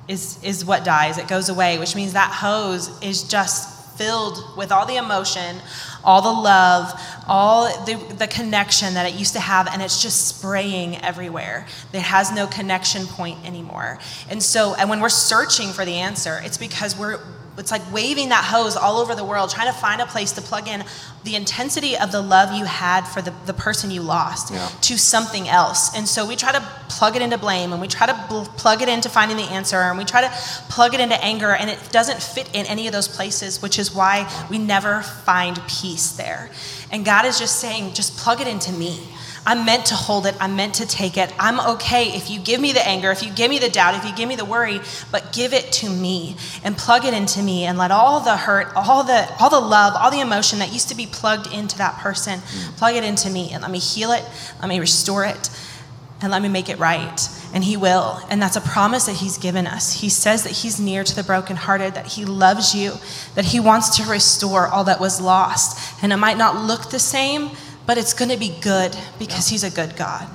is 0.09 0.43
is 0.43 0.65
what 0.65 0.85
dies. 0.85 1.19
It 1.19 1.29
goes 1.29 1.49
away, 1.49 1.79
which 1.79 1.95
means 1.95 2.15
that 2.15 2.33
hose 2.33 2.91
is 3.03 3.23
just 3.23 3.79
filled 3.99 4.57
with 4.57 4.71
all 4.71 4.87
the 4.87 4.97
emotion, 4.97 5.57
all 6.05 6.23
the 6.23 6.41
love, 6.41 6.93
all 7.27 7.85
the, 7.85 7.97
the 8.15 8.29
connection 8.29 8.95
that 8.95 9.13
it 9.13 9.19
used 9.19 9.33
to 9.35 9.41
have, 9.41 9.67
and 9.67 9.83
it's 9.83 10.01
just 10.01 10.29
spraying 10.29 10.97
everywhere. 11.03 11.67
It 11.93 12.01
has 12.01 12.33
no 12.33 12.47
connection 12.47 13.07
point 13.07 13.45
anymore. 13.45 13.99
And 14.31 14.41
so, 14.41 14.75
and 14.77 14.89
when 14.89 15.01
we're 15.01 15.09
searching 15.09 15.71
for 15.71 15.85
the 15.85 15.95
answer, 15.95 16.41
it's 16.45 16.57
because 16.57 16.97
we're 16.97 17.21
it's 17.59 17.71
like 17.71 17.83
waving 17.93 18.29
that 18.31 18.45
hose 18.45 18.77
all 18.77 18.99
over 18.99 19.15
the 19.15 19.25
world, 19.25 19.51
trying 19.51 19.67
to 19.73 19.79
find 19.79 20.01
a 20.01 20.07
place 20.07 20.33
to 20.33 20.41
plug 20.43 20.69
in 20.69 20.85
the 21.25 21.35
intensity 21.37 21.97
of 21.97 22.13
the 22.13 22.23
love 22.23 22.55
you 22.57 22.65
had 22.65 23.03
for 23.07 23.21
the, 23.21 23.33
the 23.47 23.53
person 23.53 23.91
you 23.91 24.01
lost 24.03 24.53
Yeah. 24.53 24.69
to 24.83 24.97
something 24.97 25.49
else. 25.49 25.95
And 25.97 26.07
so 26.09 26.27
we 26.27 26.37
try 26.37 26.53
to 26.53 26.61
plug 26.89 27.17
it 27.17 27.23
into 27.23 27.37
blame 27.37 27.73
and 27.73 27.81
we 27.81 27.89
try 27.89 28.07
to 28.07 28.27
bl- 28.29 28.45
plug 28.57 28.81
it 28.83 28.89
into 28.89 29.09
finding 29.09 29.37
the 29.37 29.43
answer 29.45 29.77
and 29.77 29.99
we 29.99 30.05
try 30.05 30.21
to 30.23 30.31
plug 30.71 30.95
it 30.95 31.01
into 31.01 31.23
anger 31.23 31.51
and 31.51 31.69
it 31.69 31.79
doesn't 31.91 32.23
fit 32.23 32.49
in 32.55 32.65
any 32.67 32.87
of 32.87 32.93
those 32.93 33.09
places, 33.09 33.61
which 33.61 33.79
is 33.79 33.95
why 33.95 34.31
we 34.49 34.59
never 34.59 35.03
find 35.03 35.61
peace 35.69 36.13
there. 36.13 36.51
And 36.91 37.05
God 37.05 37.25
is 37.27 37.39
just 37.39 37.57
saying, 37.61 37.93
just 37.95 38.17
plug 38.17 38.41
it 38.41 38.47
into 38.47 38.73
me. 38.73 39.01
I'm 39.49 39.65
meant 39.65 39.87
to 39.87 39.95
hold 39.95 40.27
it. 40.27 40.37
I'm 40.41 40.57
meant 40.57 40.75
to 40.75 40.87
take 40.87 41.17
it. 41.17 41.33
I'm 41.39 41.59
okay 41.77 42.09
if 42.09 42.29
you 42.29 42.39
give 42.39 42.61
me 42.61 42.73
the 42.73 42.87
anger, 42.87 43.11
if 43.11 43.23
you 43.23 43.33
give 43.33 43.49
me 43.49 43.59
the 43.59 43.71
doubt, 43.71 43.95
if 43.95 44.05
you 44.05 44.15
give 44.15 44.29
me 44.29 44.37
the 44.37 44.45
worry, 44.45 44.79
but 45.11 45.33
give 45.33 45.55
it 45.55 45.73
to 45.73 45.89
me 45.89 46.37
and 46.63 46.77
plug 46.77 47.07
it 47.07 47.15
into 47.15 47.43
me 47.43 47.65
and 47.65 47.79
let 47.79 47.91
all 47.91 48.21
the 48.21 48.37
hurt, 48.37 48.71
all 48.77 49.05
the 49.05 49.27
all 49.41 49.49
the 49.49 49.59
love, 49.59 49.95
all 49.97 50.11
the 50.11 50.21
emotion 50.21 50.59
that 50.59 50.71
used 50.71 50.91
to 50.91 50.95
be 50.95 51.07
plugged 51.07 51.51
into 51.51 51.79
that 51.79 51.95
person, 51.95 52.41
mm. 52.41 52.77
plug 52.77 52.95
it 52.95 53.05
into 53.05 53.31
me 53.31 53.49
and 53.51 53.63
let 53.63 53.71
me 53.71 53.79
heal 53.79 54.13
it, 54.13 54.23
let 54.61 54.69
me 54.69 54.79
restore 54.81 55.25
it, 55.25 55.49
and 56.21 56.31
let 56.31 56.43
me 56.43 56.49
make 56.51 56.69
it 56.69 56.79
right. 56.79 57.29
And 57.55 57.65
he 57.65 57.79
will. 57.79 58.21
And 58.29 58.43
that's 58.43 58.57
a 58.57 58.61
promise 58.61 59.07
that 59.07 59.17
he's 59.17 59.39
given 59.39 59.67
us. 59.67 60.03
He 60.03 60.11
says 60.11 60.45
that 60.45 60.53
he's 60.53 60.79
near 60.79 61.03
to 61.05 61.17
the 61.17 61.23
brokenhearted, 61.23 61.95
that 61.95 62.07
he 62.07 62.27
loves 62.27 62.75
you, 62.75 62.93
that 63.35 63.47
he 63.47 63.61
wants 63.61 63.97
to 63.97 64.11
restore 64.11 64.67
all 64.67 64.85
that 64.85 65.01
was 65.01 65.23
lost. 65.23 66.03
And 66.03 66.13
it 66.13 66.19
might 66.19 66.37
not 66.37 66.63
look 66.63 66.91
the 66.91 66.99
same, 66.99 67.51
but 67.89 67.97
it's 67.97 68.13
going 68.13 68.31
to 68.31 68.37
be 68.37 68.55
good 68.61 68.95
because 69.19 69.49
he's 69.49 69.65
a 69.65 69.71
good 69.71 69.97
God. 69.97 70.29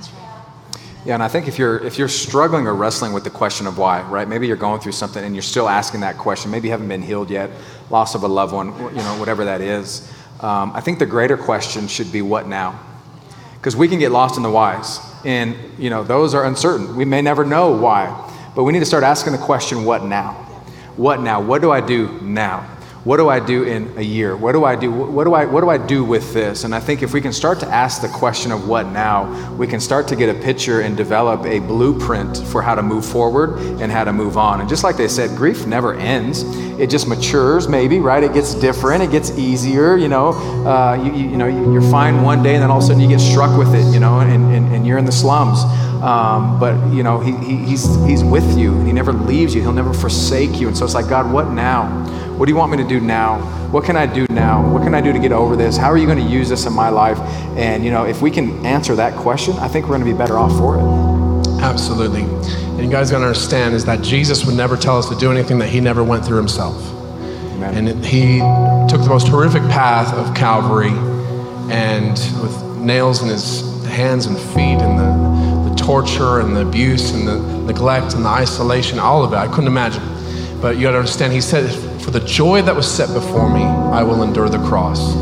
Yeah, 1.04 1.14
and 1.14 1.22
I 1.22 1.28
think 1.28 1.46
if 1.46 1.56
you're 1.56 1.78
if 1.84 1.98
you're 1.98 2.08
struggling 2.08 2.66
or 2.66 2.74
wrestling 2.74 3.12
with 3.12 3.22
the 3.22 3.30
question 3.30 3.68
of 3.68 3.78
why, 3.78 4.02
right? 4.02 4.26
Maybe 4.26 4.48
you're 4.48 4.56
going 4.56 4.80
through 4.80 4.92
something 4.92 5.22
and 5.24 5.36
you're 5.36 5.42
still 5.42 5.68
asking 5.68 6.00
that 6.00 6.18
question. 6.18 6.50
Maybe 6.50 6.66
you 6.66 6.72
haven't 6.72 6.88
been 6.88 7.02
healed 7.02 7.30
yet, 7.30 7.50
loss 7.90 8.16
of 8.16 8.24
a 8.24 8.28
loved 8.28 8.52
one, 8.52 8.68
you 8.96 9.02
know, 9.02 9.16
whatever 9.20 9.44
that 9.44 9.60
is. 9.60 10.12
Um, 10.40 10.72
I 10.74 10.80
think 10.80 10.98
the 10.98 11.06
greater 11.06 11.36
question 11.36 11.86
should 11.86 12.10
be 12.10 12.22
what 12.22 12.48
now? 12.48 12.80
Because 13.58 13.76
we 13.76 13.86
can 13.86 14.00
get 14.00 14.10
lost 14.10 14.36
in 14.36 14.42
the 14.42 14.50
whys, 14.50 14.98
and 15.24 15.54
you 15.78 15.90
know 15.90 16.02
those 16.02 16.34
are 16.34 16.44
uncertain. 16.44 16.96
We 16.96 17.04
may 17.04 17.22
never 17.22 17.44
know 17.44 17.70
why, 17.70 18.32
but 18.56 18.64
we 18.64 18.72
need 18.72 18.80
to 18.80 18.86
start 18.86 19.04
asking 19.04 19.32
the 19.32 19.38
question, 19.38 19.84
what 19.84 20.04
now? 20.04 20.32
What 20.96 21.20
now? 21.20 21.40
What 21.40 21.62
do 21.62 21.70
I 21.70 21.80
do 21.80 22.20
now? 22.20 22.73
What 23.04 23.18
do 23.18 23.28
I 23.28 23.38
do 23.38 23.64
in 23.64 23.92
a 23.98 24.02
year? 24.02 24.34
What 24.34 24.52
do 24.52 24.64
I 24.64 24.76
do? 24.76 24.90
What 24.90 25.24
do 25.24 25.34
I 25.34 25.44
what 25.44 25.60
do 25.60 25.68
I 25.68 25.76
do 25.76 26.02
with 26.04 26.32
this? 26.32 26.64
And 26.64 26.74
I 26.74 26.80
think 26.80 27.02
if 27.02 27.12
we 27.12 27.20
can 27.20 27.34
start 27.34 27.60
to 27.60 27.66
ask 27.68 28.00
the 28.00 28.08
question 28.08 28.50
of 28.50 28.66
what 28.66 28.86
now, 28.86 29.52
we 29.56 29.66
can 29.66 29.78
start 29.78 30.08
to 30.08 30.16
get 30.16 30.34
a 30.34 30.40
picture 30.40 30.80
and 30.80 30.96
develop 30.96 31.44
a 31.44 31.58
blueprint 31.58 32.38
for 32.46 32.62
how 32.62 32.74
to 32.74 32.82
move 32.82 33.04
forward 33.04 33.58
and 33.82 33.92
how 33.92 34.04
to 34.04 34.12
move 34.14 34.38
on. 34.38 34.60
And 34.60 34.70
just 34.70 34.84
like 34.84 34.96
they 34.96 35.08
said, 35.08 35.36
grief 35.36 35.66
never 35.66 35.92
ends. 35.92 36.44
It 36.80 36.88
just 36.88 37.06
matures, 37.06 37.68
maybe, 37.68 38.00
right? 38.00 38.24
It 38.24 38.32
gets 38.32 38.54
different. 38.54 39.02
It 39.02 39.10
gets 39.10 39.36
easier. 39.36 39.98
You 39.98 40.08
know, 40.08 40.28
uh, 40.66 40.94
you, 41.04 41.12
you, 41.12 41.28
you 41.32 41.36
know, 41.36 41.46
you- 41.46 41.72
you're 41.74 41.90
fine 41.90 42.22
one 42.22 42.42
day, 42.42 42.54
and 42.54 42.62
then 42.62 42.70
all 42.70 42.78
of 42.78 42.84
a 42.84 42.86
sudden 42.86 43.02
you 43.02 43.08
get 43.08 43.20
struck 43.20 43.56
with 43.58 43.74
it. 43.74 43.84
You 43.92 44.00
know, 44.00 44.20
and, 44.20 44.32
and, 44.50 44.74
and 44.74 44.86
you're 44.86 44.96
in 44.98 45.04
the 45.04 45.12
slums. 45.12 45.62
Um, 46.02 46.58
but 46.58 46.74
you 46.92 47.02
know, 47.02 47.20
he, 47.20 47.32
he, 47.44 47.56
he's 47.64 47.84
he's 48.06 48.24
with 48.24 48.58
you, 48.58 48.72
and 48.74 48.86
he 48.86 48.92
never 48.92 49.12
leaves 49.12 49.54
you. 49.54 49.60
He'll 49.62 49.72
never 49.72 49.92
forsake 49.94 50.58
you. 50.60 50.68
And 50.68 50.76
so 50.76 50.84
it's 50.86 50.94
like, 50.94 51.08
God, 51.08 51.30
what 51.32 51.50
now? 51.50 51.84
What 52.36 52.46
do 52.46 52.52
you 52.52 52.56
want 52.56 52.72
me 52.72 52.78
to 52.78 52.88
do 52.88 53.00
now? 53.00 53.38
What 53.70 53.84
can 53.84 53.96
I 53.96 54.06
do 54.06 54.26
now? 54.28 54.68
What 54.72 54.82
can 54.82 54.92
I 54.94 55.00
do 55.00 55.12
to 55.12 55.18
get 55.20 55.30
over 55.30 55.54
this? 55.54 55.76
How 55.76 55.88
are 55.88 55.96
you 55.96 56.06
going 56.06 56.18
to 56.18 56.24
use 56.24 56.48
this 56.48 56.66
in 56.66 56.72
my 56.72 56.88
life? 56.88 57.18
And 57.56 57.84
you 57.84 57.90
know, 57.90 58.04
if 58.04 58.22
we 58.22 58.30
can 58.30 58.66
answer 58.66 58.96
that 58.96 59.14
question, 59.14 59.54
I 59.58 59.68
think 59.68 59.86
we're 59.86 59.96
going 59.96 60.06
to 60.06 60.12
be 60.12 60.18
better 60.18 60.36
off 60.36 60.50
for 60.58 60.76
it. 60.76 61.60
Absolutely. 61.62 62.22
And 62.22 62.80
you 62.80 62.90
guys 62.90 63.12
got 63.12 63.20
to 63.20 63.26
understand 63.26 63.74
is 63.74 63.84
that 63.84 64.02
Jesus 64.02 64.44
would 64.44 64.56
never 64.56 64.76
tell 64.76 64.98
us 64.98 65.08
to 65.08 65.16
do 65.16 65.30
anything 65.30 65.58
that 65.60 65.68
he 65.68 65.80
never 65.80 66.02
went 66.02 66.24
through 66.24 66.38
himself. 66.38 66.76
Amen. 67.54 67.88
And 67.88 68.04
he 68.04 68.38
took 68.88 69.00
the 69.02 69.08
most 69.08 69.28
horrific 69.28 69.62
path 69.62 70.12
of 70.12 70.34
Calvary 70.34 70.90
and 71.72 72.18
with 72.42 72.60
nails 72.78 73.22
in 73.22 73.28
his 73.28 73.62
hands 73.86 74.26
and 74.26 74.36
feet 74.36 74.82
and 74.82 74.98
the, 74.98 75.70
the 75.70 75.74
torture 75.76 76.40
and 76.40 76.56
the 76.56 76.62
abuse 76.62 77.12
and 77.12 77.28
the 77.28 77.38
neglect 77.62 78.14
and 78.14 78.24
the 78.24 78.28
isolation, 78.28 78.98
all 78.98 79.24
of 79.24 79.32
it. 79.32 79.36
I 79.36 79.46
couldn't 79.46 79.68
imagine. 79.68 80.02
But 80.60 80.76
you 80.76 80.82
got 80.82 80.92
to 80.92 80.98
understand, 80.98 81.32
he 81.32 81.40
said, 81.40 81.70
For 82.04 82.10
the 82.10 82.20
joy 82.20 82.62
that 82.62 82.76
was 82.76 82.90
set 82.90 83.12
before 83.12 83.48
me, 83.52 83.62
I 83.62 84.02
will 84.02 84.22
endure 84.22 84.48
the 84.48 84.64
cross. 84.68 85.14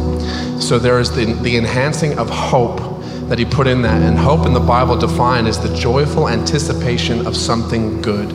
So 0.63 0.79
there 0.79 1.01
is 1.01 1.11
the, 1.15 1.27
the 1.27 1.57
enhancing 1.57 2.19
of 2.19 2.29
hope 2.29 2.81
that 3.29 3.39
he 3.39 3.45
put 3.45 3.67
in 3.67 3.83
that. 3.83 4.03
And 4.03 4.19
hope 4.19 4.47
in 4.47 4.53
the 4.53 4.61
Bible 4.61 4.97
defined 4.97 5.47
as 5.49 5.59
the 5.59 5.75
joyful 5.77 6.29
anticipation 6.29 7.27
of 7.27 7.37
something 7.37 8.03
good 8.03 8.31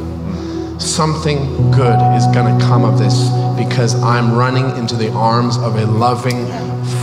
something 0.79 1.71
good 1.71 1.99
is 2.15 2.25
going 2.27 2.57
to 2.57 2.65
come 2.65 2.83
of 2.83 2.99
this 2.99 3.29
because 3.57 3.95
I'm 4.03 4.35
running 4.35 4.75
into 4.77 4.95
the 4.95 5.11
arms 5.11 5.57
of 5.57 5.75
a 5.75 5.85
loving 5.85 6.45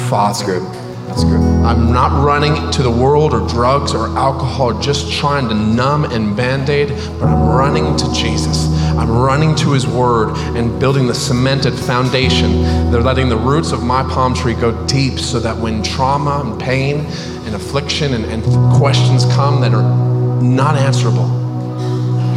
Father. 0.09 0.33
That's 0.33 0.43
good. 0.43 0.63
That's 1.09 1.25
good. 1.25 1.41
I'm 1.65 1.93
not 1.93 2.25
running 2.25 2.71
to 2.73 2.83
the 2.83 2.91
world 2.91 3.33
or 3.33 3.47
drugs 3.49 3.95
or 3.95 4.09
alcohol, 4.17 4.79
just 4.81 5.13
trying 5.13 5.49
to 5.49 5.55
numb 5.55 6.05
and 6.05 6.37
band 6.37 6.69
aid, 6.69 6.89
but 7.19 7.27
I'm 7.27 7.49
running 7.49 7.97
to 7.97 8.13
Jesus. 8.13 8.67
I'm 8.99 9.11
running 9.11 9.55
to 9.57 9.73
His 9.73 9.87
Word 9.87 10.31
and 10.57 10.79
building 10.79 11.07
the 11.07 11.15
cemented 11.15 11.75
foundation. 11.75 12.63
They're 12.91 13.03
letting 13.03 13.29
the 13.29 13.37
roots 13.37 13.73
of 13.73 13.83
my 13.83 14.03
palm 14.03 14.35
tree 14.35 14.55
go 14.55 14.87
deep 14.87 15.19
so 15.19 15.41
that 15.41 15.57
when 15.57 15.83
trauma 15.83 16.43
and 16.45 16.61
pain 16.61 17.01
and 17.45 17.55
affliction 17.55 18.15
and, 18.15 18.25
and 18.27 18.45
questions 18.75 19.25
come 19.27 19.61
that 19.63 19.75
are 19.75 20.43
not 20.43 20.77
answerable, 20.77 21.27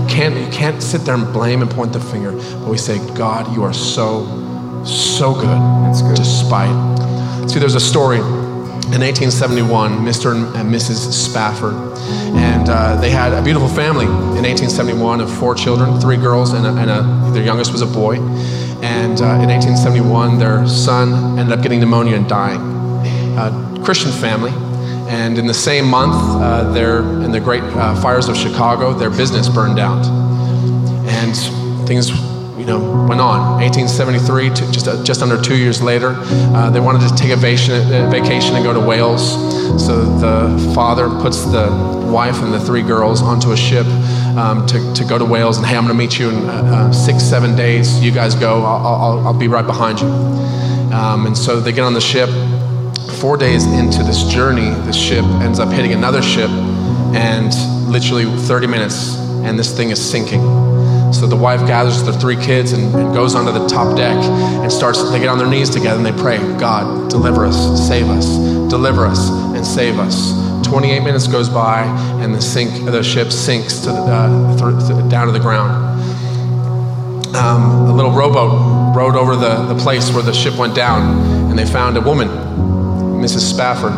you 0.01 0.07
can't, 0.07 0.35
you 0.35 0.47
can't 0.51 0.81
sit 0.81 1.01
there 1.01 1.15
and 1.15 1.31
blame 1.31 1.61
and 1.61 1.69
point 1.69 1.93
the 1.93 1.99
finger, 1.99 2.31
but 2.31 2.69
we 2.69 2.77
say, 2.77 2.97
God, 3.15 3.53
you 3.55 3.63
are 3.63 3.73
so, 3.73 4.25
so 4.83 5.33
good. 5.33 6.01
Good. 6.01 6.15
Despite. 6.15 7.49
See, 7.49 7.59
there's 7.59 7.75
a 7.75 7.79
story 7.79 8.17
in 8.17 9.01
1871, 9.01 9.99
Mr. 9.99 10.33
and 10.55 10.73
Mrs. 10.73 11.11
Spafford, 11.11 11.73
and 11.73 12.46
uh, 12.69 12.99
they 12.99 13.09
had 13.09 13.33
a 13.33 13.41
beautiful 13.41 13.67
family 13.67 14.05
in 14.05 14.43
1871 14.43 15.21
of 15.21 15.31
four 15.37 15.55
children, 15.55 15.99
three 15.99 16.17
girls, 16.17 16.53
and, 16.53 16.65
a, 16.65 16.69
and 16.69 16.89
a, 16.89 17.31
their 17.31 17.43
youngest 17.43 17.71
was 17.71 17.81
a 17.81 17.85
boy. 17.85 18.15
And 18.83 19.21
uh, 19.21 19.41
in 19.41 19.49
1871, 19.49 20.37
their 20.37 20.67
son 20.67 21.39
ended 21.39 21.57
up 21.57 21.63
getting 21.63 21.79
pneumonia 21.79 22.15
and 22.15 22.27
dying. 22.27 22.61
Uh, 23.37 23.81
Christian 23.83 24.11
family, 24.11 24.51
and 25.09 25.37
in 25.37 25.47
the 25.47 25.53
same 25.53 25.87
month, 25.87 26.15
uh, 26.15 26.71
their, 26.71 26.99
in 27.23 27.31
the 27.31 27.39
great 27.39 27.63
uh, 27.63 27.95
fires 28.01 28.27
of 28.27 28.35
Chicago, 28.35 28.93
their 28.93 29.09
business 29.09 29.47
burned 29.47 29.77
down 29.77 30.03
and 31.07 31.87
things 31.87 32.11
know 32.67 33.07
went 33.07 33.21
on. 33.21 33.59
1873 33.61 34.49
to 34.49 34.71
just, 34.71 34.87
uh, 34.87 35.03
just 35.03 35.21
under 35.21 35.41
two 35.41 35.57
years 35.57 35.81
later 35.81 36.13
uh, 36.17 36.69
they 36.69 36.79
wanted 36.79 37.07
to 37.07 37.15
take 37.15 37.31
a 37.31 37.35
vacation, 37.35 37.81
vacation 38.11 38.55
and 38.55 38.63
go 38.63 38.73
to 38.73 38.79
wales. 38.79 39.31
So 39.83 40.03
the 40.19 40.73
father 40.75 41.09
puts 41.09 41.45
the 41.45 41.69
wife 42.11 42.41
and 42.41 42.53
the 42.53 42.59
three 42.59 42.81
girls 42.81 43.21
onto 43.21 43.51
a 43.51 43.57
ship 43.57 43.85
um, 44.37 44.65
to, 44.67 44.93
to 44.93 45.05
go 45.05 45.17
to 45.17 45.25
wales 45.25 45.57
and 45.57 45.65
hey 45.65 45.75
i'm 45.75 45.85
going 45.85 45.95
to 45.95 46.03
meet 46.03 46.19
you 46.19 46.29
in 46.29 46.35
uh, 46.49 46.51
uh, 46.51 46.91
six 46.91 47.23
seven 47.23 47.55
days. 47.55 48.01
You 48.03 48.11
guys 48.11 48.35
go. 48.35 48.63
I'll, 48.63 48.85
I'll, 48.85 49.27
I'll 49.27 49.39
be 49.39 49.47
right 49.47 49.65
behind 49.65 49.99
you. 49.99 50.07
Um, 50.07 51.25
and 51.25 51.37
so 51.37 51.59
they 51.59 51.71
get 51.71 51.83
on 51.83 51.93
the 51.93 52.01
ship. 52.01 52.29
Four 53.19 53.37
days 53.37 53.65
into 53.65 54.03
this 54.03 54.23
journey 54.25 54.69
the 54.85 54.93
ship 54.93 55.25
ends 55.41 55.59
up 55.59 55.69
hitting 55.69 55.93
another 55.93 56.21
ship 56.21 56.51
and 57.15 57.51
literally 57.89 58.25
30 58.25 58.67
minutes 58.67 59.17
and 59.17 59.57
this 59.57 59.75
thing 59.75 59.89
is 59.89 59.99
sinking 59.99 60.66
so 61.13 61.25
the 61.27 61.35
wife 61.35 61.61
gathers 61.67 62.03
their 62.03 62.13
three 62.13 62.35
kids 62.35 62.71
and, 62.71 62.93
and 62.95 63.13
goes 63.13 63.35
onto 63.35 63.51
the 63.51 63.65
top 63.67 63.95
deck 63.95 64.15
and 64.15 64.71
starts 64.71 65.01
they 65.11 65.19
get 65.19 65.29
on 65.29 65.37
their 65.37 65.47
knees 65.47 65.69
together 65.69 65.97
and 65.97 66.05
they 66.05 66.21
pray 66.21 66.37
god 66.59 67.09
deliver 67.09 67.45
us 67.45 67.87
save 67.87 68.09
us 68.09 68.25
deliver 68.69 69.05
us 69.05 69.29
and 69.29 69.65
save 69.65 69.99
us 69.99 70.33
28 70.67 70.99
minutes 71.01 71.27
goes 71.27 71.49
by 71.49 71.83
and 72.21 72.33
the 72.33 72.41
sink 72.41 72.85
the 72.85 73.01
ship 73.01 73.31
sinks 73.31 73.79
to 73.79 73.87
the, 73.87 73.93
uh, 73.93 74.87
th- 74.87 75.09
down 75.09 75.27
to 75.27 75.31
the 75.31 75.39
ground 75.39 75.87
um, 77.35 77.87
a 77.87 77.93
little 77.93 78.11
rowboat 78.11 78.77
rowed 78.97 79.15
over 79.15 79.35
the, 79.35 79.71
the 79.71 79.75
place 79.75 80.11
where 80.11 80.23
the 80.23 80.33
ship 80.33 80.57
went 80.57 80.73
down, 80.73 81.49
and 81.51 81.59
they 81.59 81.65
found 81.65 81.97
a 81.97 82.01
woman, 82.01 82.27
Mrs. 83.21 83.41
Spafford, 83.41 83.93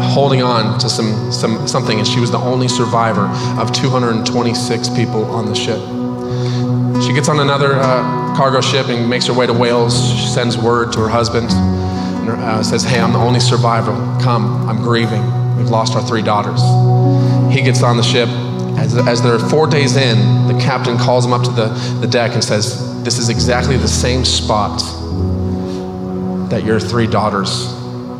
holding 0.00 0.40
on 0.40 0.78
to 0.78 0.88
some, 0.88 1.32
some, 1.32 1.66
something, 1.66 1.98
and 1.98 2.06
she 2.06 2.20
was 2.20 2.30
the 2.30 2.38
only 2.38 2.68
survivor 2.68 3.26
of 3.60 3.72
226 3.72 4.88
people 4.90 5.24
on 5.24 5.46
the 5.46 5.54
ship. 5.54 5.80
She 7.02 7.12
gets 7.12 7.28
on 7.28 7.40
another 7.40 7.74
uh, 7.74 8.36
cargo 8.36 8.60
ship 8.60 8.88
and 8.88 9.10
makes 9.10 9.26
her 9.26 9.34
way 9.34 9.46
to 9.46 9.52
Wales. 9.52 10.12
She 10.14 10.26
sends 10.26 10.56
word 10.56 10.92
to 10.92 11.00
her 11.00 11.08
husband 11.08 11.50
and 11.50 12.30
uh, 12.30 12.62
says, 12.62 12.84
Hey, 12.84 13.00
I'm 13.00 13.12
the 13.12 13.18
only 13.18 13.40
survivor. 13.40 13.92
Come, 14.22 14.68
I'm 14.68 14.78
grieving. 14.78 15.22
We've 15.56 15.68
lost 15.68 15.96
our 15.96 16.02
three 16.02 16.22
daughters. 16.22 16.60
He 17.52 17.62
gets 17.62 17.82
on 17.82 17.96
the 17.96 18.02
ship. 18.02 18.28
As, 18.78 18.96
as 18.96 19.22
they're 19.22 19.38
four 19.38 19.66
days 19.66 19.96
in, 19.96 20.46
the 20.46 20.58
captain 20.60 20.96
calls 20.96 21.24
him 21.24 21.32
up 21.32 21.42
to 21.44 21.50
the, 21.50 21.66
the 22.00 22.06
deck 22.06 22.32
and 22.32 22.42
says, 22.42 23.02
This 23.02 23.18
is 23.18 23.28
exactly 23.28 23.76
the 23.76 23.88
same 23.88 24.24
spot 24.24 24.78
that 26.50 26.64
your 26.64 26.78
three 26.78 27.06
daughters 27.06 27.72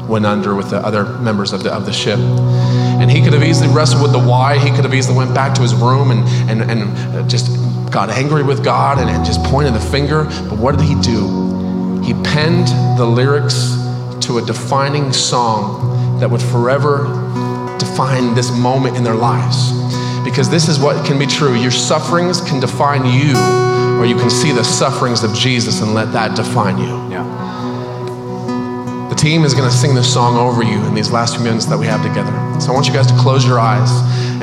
went 0.09 0.27
under 0.27 0.55
with 0.55 0.71
the 0.71 0.79
other 0.79 1.05
members 1.05 1.53
of 1.53 1.63
the, 1.63 1.73
of 1.73 1.87
the 1.87 1.93
ship. 1.93 2.19
And 2.19 3.11
he 3.11 3.23
could 3.23 3.33
have 3.33 3.43
easily 3.43 3.73
wrestled 3.73 4.03
with 4.03 4.13
the 4.13 4.19
why. 4.19 4.59
He 4.59 4.71
could 4.71 4.85
have 4.85 4.95
easily 4.95 5.17
went 5.17 5.35
back 5.35 5.55
to 5.55 5.63
his 5.63 5.75
room 5.75 6.11
and, 6.11 6.51
and, 6.51 6.71
and 6.71 7.31
just 7.31 7.47
got 7.95 8.11
angry 8.11 8.43
with 8.43 8.65
God 8.65 8.99
and, 8.99 9.09
and 9.09 9.25
just 9.25 9.41
pointed 9.45 9.73
the 9.73 9.79
finger. 9.79 10.25
But 10.25 10.59
what 10.59 10.77
did 10.77 10.85
he 10.85 11.01
do? 11.01 12.03
He 12.03 12.13
penned 12.25 12.67
the 12.99 13.07
lyrics 13.07 13.77
to 14.27 14.39
a 14.39 14.43
defining 14.45 15.13
song 15.13 16.19
that 16.19 16.29
would 16.29 16.43
forever 16.43 17.05
define 17.79 18.35
this 18.35 18.51
moment 18.51 18.97
in 18.97 19.05
their 19.05 19.15
lives. 19.15 19.71
Because 20.25 20.51
this 20.51 20.69
is 20.69 20.81
what 20.81 21.07
can 21.07 21.21
be 21.21 21.27
true. 21.27 21.55
Your 21.55 21.71
sufferings 21.71 22.41
can 22.41 22.59
define 22.59 23.05
you, 23.05 23.39
or 24.01 24.07
you 24.07 24.17
can 24.17 24.29
see 24.29 24.51
the 24.51 24.65
sufferings 24.65 25.23
of 25.23 25.33
Jesus 25.33 25.81
and 25.81 25.95
let 25.95 26.13
that 26.13 26.35
define 26.35 26.79
you. 26.79 27.13
Yeah. 27.13 27.23
The 29.09 29.15
team 29.15 29.45
is 29.45 29.55
going 29.55 29.71
to 29.71 29.75
sing 29.75 29.95
this 29.95 30.13
song 30.13 30.37
over 30.37 30.65
you 30.65 30.85
in 30.87 30.95
these 30.97 31.13
last 31.13 31.37
few 31.37 31.45
minutes 31.45 31.67
that 31.67 31.79
we 31.79 31.87
have 31.87 32.03
together. 32.03 32.33
So 32.61 32.73
I 32.73 32.75
want 32.75 32.89
you 32.89 32.93
guys 32.93 33.07
to 33.07 33.17
close 33.19 33.47
your 33.47 33.61
eyes 33.61 33.91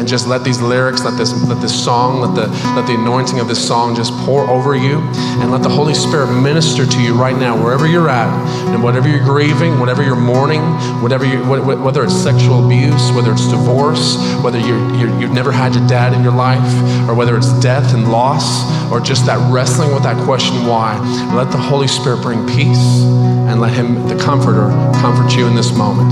and 0.01 0.07
just 0.07 0.27
let 0.27 0.43
these 0.43 0.59
lyrics, 0.59 1.03
let 1.03 1.15
this, 1.15 1.31
let 1.43 1.61
this 1.61 1.71
song, 1.71 2.21
let 2.21 2.33
the, 2.33 2.47
let 2.73 2.87
the 2.87 2.95
anointing 2.95 3.39
of 3.39 3.47
this 3.47 3.63
song 3.63 3.95
just 3.95 4.11
pour 4.25 4.49
over 4.49 4.75
you, 4.75 4.97
and 5.37 5.51
let 5.51 5.61
the 5.61 5.69
Holy 5.69 5.93
Spirit 5.93 6.41
minister 6.41 6.87
to 6.87 6.99
you 6.99 7.13
right 7.13 7.37
now, 7.37 7.55
wherever 7.55 7.85
you're 7.85 8.09
at, 8.09 8.27
and 8.73 8.81
whatever 8.81 9.07
you're 9.07 9.23
grieving, 9.23 9.79
whatever 9.79 10.01
you're 10.01 10.15
mourning, 10.15 10.61
whatever 11.03 11.23
you, 11.23 11.37
whether 11.45 12.03
it's 12.03 12.15
sexual 12.15 12.65
abuse, 12.65 13.11
whether 13.11 13.31
it's 13.31 13.47
divorce, 13.47 14.17
whether 14.41 14.57
you're, 14.57 14.97
you've 14.97 15.33
never 15.33 15.51
had 15.51 15.75
your 15.75 15.87
dad 15.87 16.13
in 16.13 16.23
your 16.23 16.33
life, 16.33 17.07
or 17.07 17.13
whether 17.13 17.37
it's 17.37 17.53
death 17.59 17.93
and 17.93 18.11
loss, 18.11 18.65
or 18.91 18.99
just 18.99 19.27
that 19.27 19.37
wrestling 19.53 19.93
with 19.93 20.01
that 20.01 20.17
question 20.25 20.65
why. 20.65 20.97
Let 21.35 21.51
the 21.51 21.59
Holy 21.59 21.87
Spirit 21.87 22.23
bring 22.23 22.47
peace 22.47 23.03
and 23.45 23.61
let 23.61 23.73
Him, 23.73 24.07
the 24.07 24.17
Comforter, 24.17 24.69
comfort 24.99 25.31
you 25.37 25.45
in 25.45 25.53
this 25.53 25.71
moment. 25.77 26.11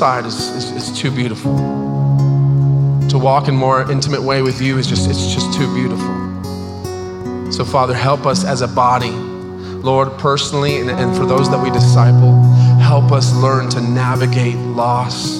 is, 0.00 0.48
is, 0.48 0.70
is 0.70 0.98
too 0.98 1.10
beautiful. 1.10 1.54
To 3.10 3.18
walk 3.18 3.48
in 3.48 3.54
more 3.54 3.90
intimate 3.90 4.22
way 4.22 4.40
with 4.40 4.62
you 4.62 4.78
is 4.78 4.86
just, 4.86 5.10
it's 5.10 5.34
just 5.34 5.52
too 5.52 5.70
beautiful. 5.74 6.08
So, 7.52 7.66
Father, 7.66 7.92
help 7.92 8.24
us 8.24 8.42
as 8.42 8.62
a 8.62 8.68
body, 8.68 9.10
Lord, 9.10 10.16
personally, 10.18 10.80
and, 10.80 10.88
and 10.88 11.14
for 11.14 11.26
those 11.26 11.50
that 11.50 11.62
we 11.62 11.70
disciple, 11.70 12.40
help 12.80 13.12
us 13.12 13.34
learn 13.34 13.68
to 13.70 13.80
navigate 13.82 14.56
loss, 14.56 15.38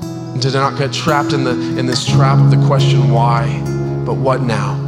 and 0.00 0.40
to 0.40 0.50
not 0.52 0.78
get 0.78 0.90
trapped 0.90 1.34
in, 1.34 1.44
the, 1.44 1.50
in 1.78 1.84
this 1.84 2.06
trap 2.06 2.38
of 2.38 2.50
the 2.50 2.66
question 2.66 3.10
why, 3.10 3.60
but 4.06 4.14
what 4.14 4.40
now? 4.40 4.78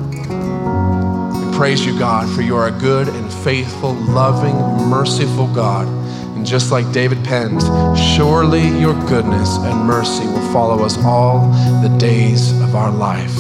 We 1.39 1.55
praise 1.55 1.85
you, 1.85 1.99
God, 1.99 2.35
for 2.35 2.41
you 2.41 2.57
are 2.57 2.69
a 2.69 2.81
good 2.81 3.09
and 3.09 3.31
faithful, 3.31 3.93
loving, 3.93 4.57
merciful 4.89 5.53
God. 5.53 5.87
And 6.35 6.47
just 6.47 6.73
like 6.73 6.91
David 6.93 7.14
penned, 7.25 7.63
surely 7.99 8.69
your 8.79 8.95
goodness 9.07 9.57
and 9.57 9.87
mercy 9.87 10.27
will 10.27 10.53
follow 10.53 10.85
us 10.85 10.97
all 10.99 11.49
the 11.83 11.95
days 11.99 12.53
of 12.61 12.75
our 12.75 12.91
life. 12.91 13.37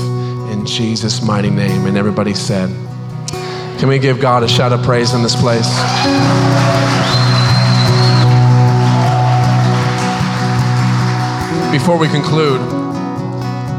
In 0.51 0.66
Jesus' 0.66 1.22
mighty 1.22 1.51
name. 1.51 1.87
And 1.87 1.97
everybody 1.97 2.35
said, 2.35 2.68
Can 3.78 3.89
we 3.89 3.99
give 3.99 4.20
God 4.20 4.43
a 4.43 4.49
shout 4.49 4.72
of 4.72 4.82
praise 4.82 5.12
in 5.14 5.22
this 5.22 5.37
place? 5.37 5.68
Before 11.70 11.99
we 11.99 12.09
conclude, 12.09 12.61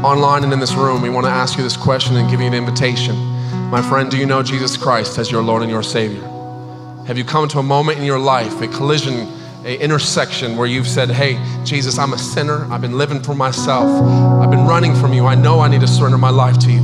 online 0.04 0.44
and 0.44 0.52
in 0.52 0.60
this 0.60 0.74
room, 0.74 1.02
we 1.02 1.08
want 1.08 1.26
to 1.26 1.32
ask 1.32 1.56
you 1.56 1.64
this 1.64 1.76
question 1.76 2.16
and 2.16 2.30
give 2.30 2.40
you 2.40 2.46
an 2.46 2.54
invitation. 2.54 3.16
My 3.70 3.82
friend, 3.82 4.10
do 4.10 4.16
you 4.16 4.26
know 4.26 4.42
Jesus 4.42 4.76
Christ 4.76 5.18
as 5.18 5.30
your 5.30 5.42
Lord 5.42 5.62
and 5.62 5.70
your 5.70 5.82
Savior? 5.82 6.22
Have 7.06 7.16
you 7.16 7.24
come 7.24 7.48
to 7.48 7.58
a 7.58 7.62
moment 7.62 7.98
in 7.98 8.04
your 8.04 8.18
life, 8.18 8.60
a 8.60 8.68
collision, 8.68 9.26
intersection 9.74 10.56
where 10.56 10.66
you've 10.66 10.86
said, 10.86 11.10
"Hey, 11.10 11.38
Jesus, 11.64 11.98
I'm 11.98 12.12
a 12.12 12.18
sinner. 12.18 12.66
I've 12.70 12.80
been 12.80 12.96
living 12.96 13.20
for 13.20 13.34
myself. 13.34 13.88
I've 14.40 14.50
been 14.50 14.66
running 14.66 14.94
from 14.94 15.12
you. 15.12 15.26
I 15.26 15.34
know 15.34 15.60
I 15.60 15.68
need 15.68 15.80
to 15.80 15.88
surrender 15.88 16.18
my 16.18 16.30
life 16.30 16.58
to 16.60 16.70
you. 16.70 16.82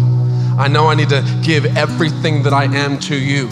I 0.58 0.68
know 0.68 0.88
I 0.88 0.94
need 0.94 1.08
to 1.10 1.24
give 1.42 1.64
everything 1.76 2.42
that 2.42 2.52
I 2.52 2.64
am 2.64 2.98
to 3.00 3.14
you." 3.14 3.48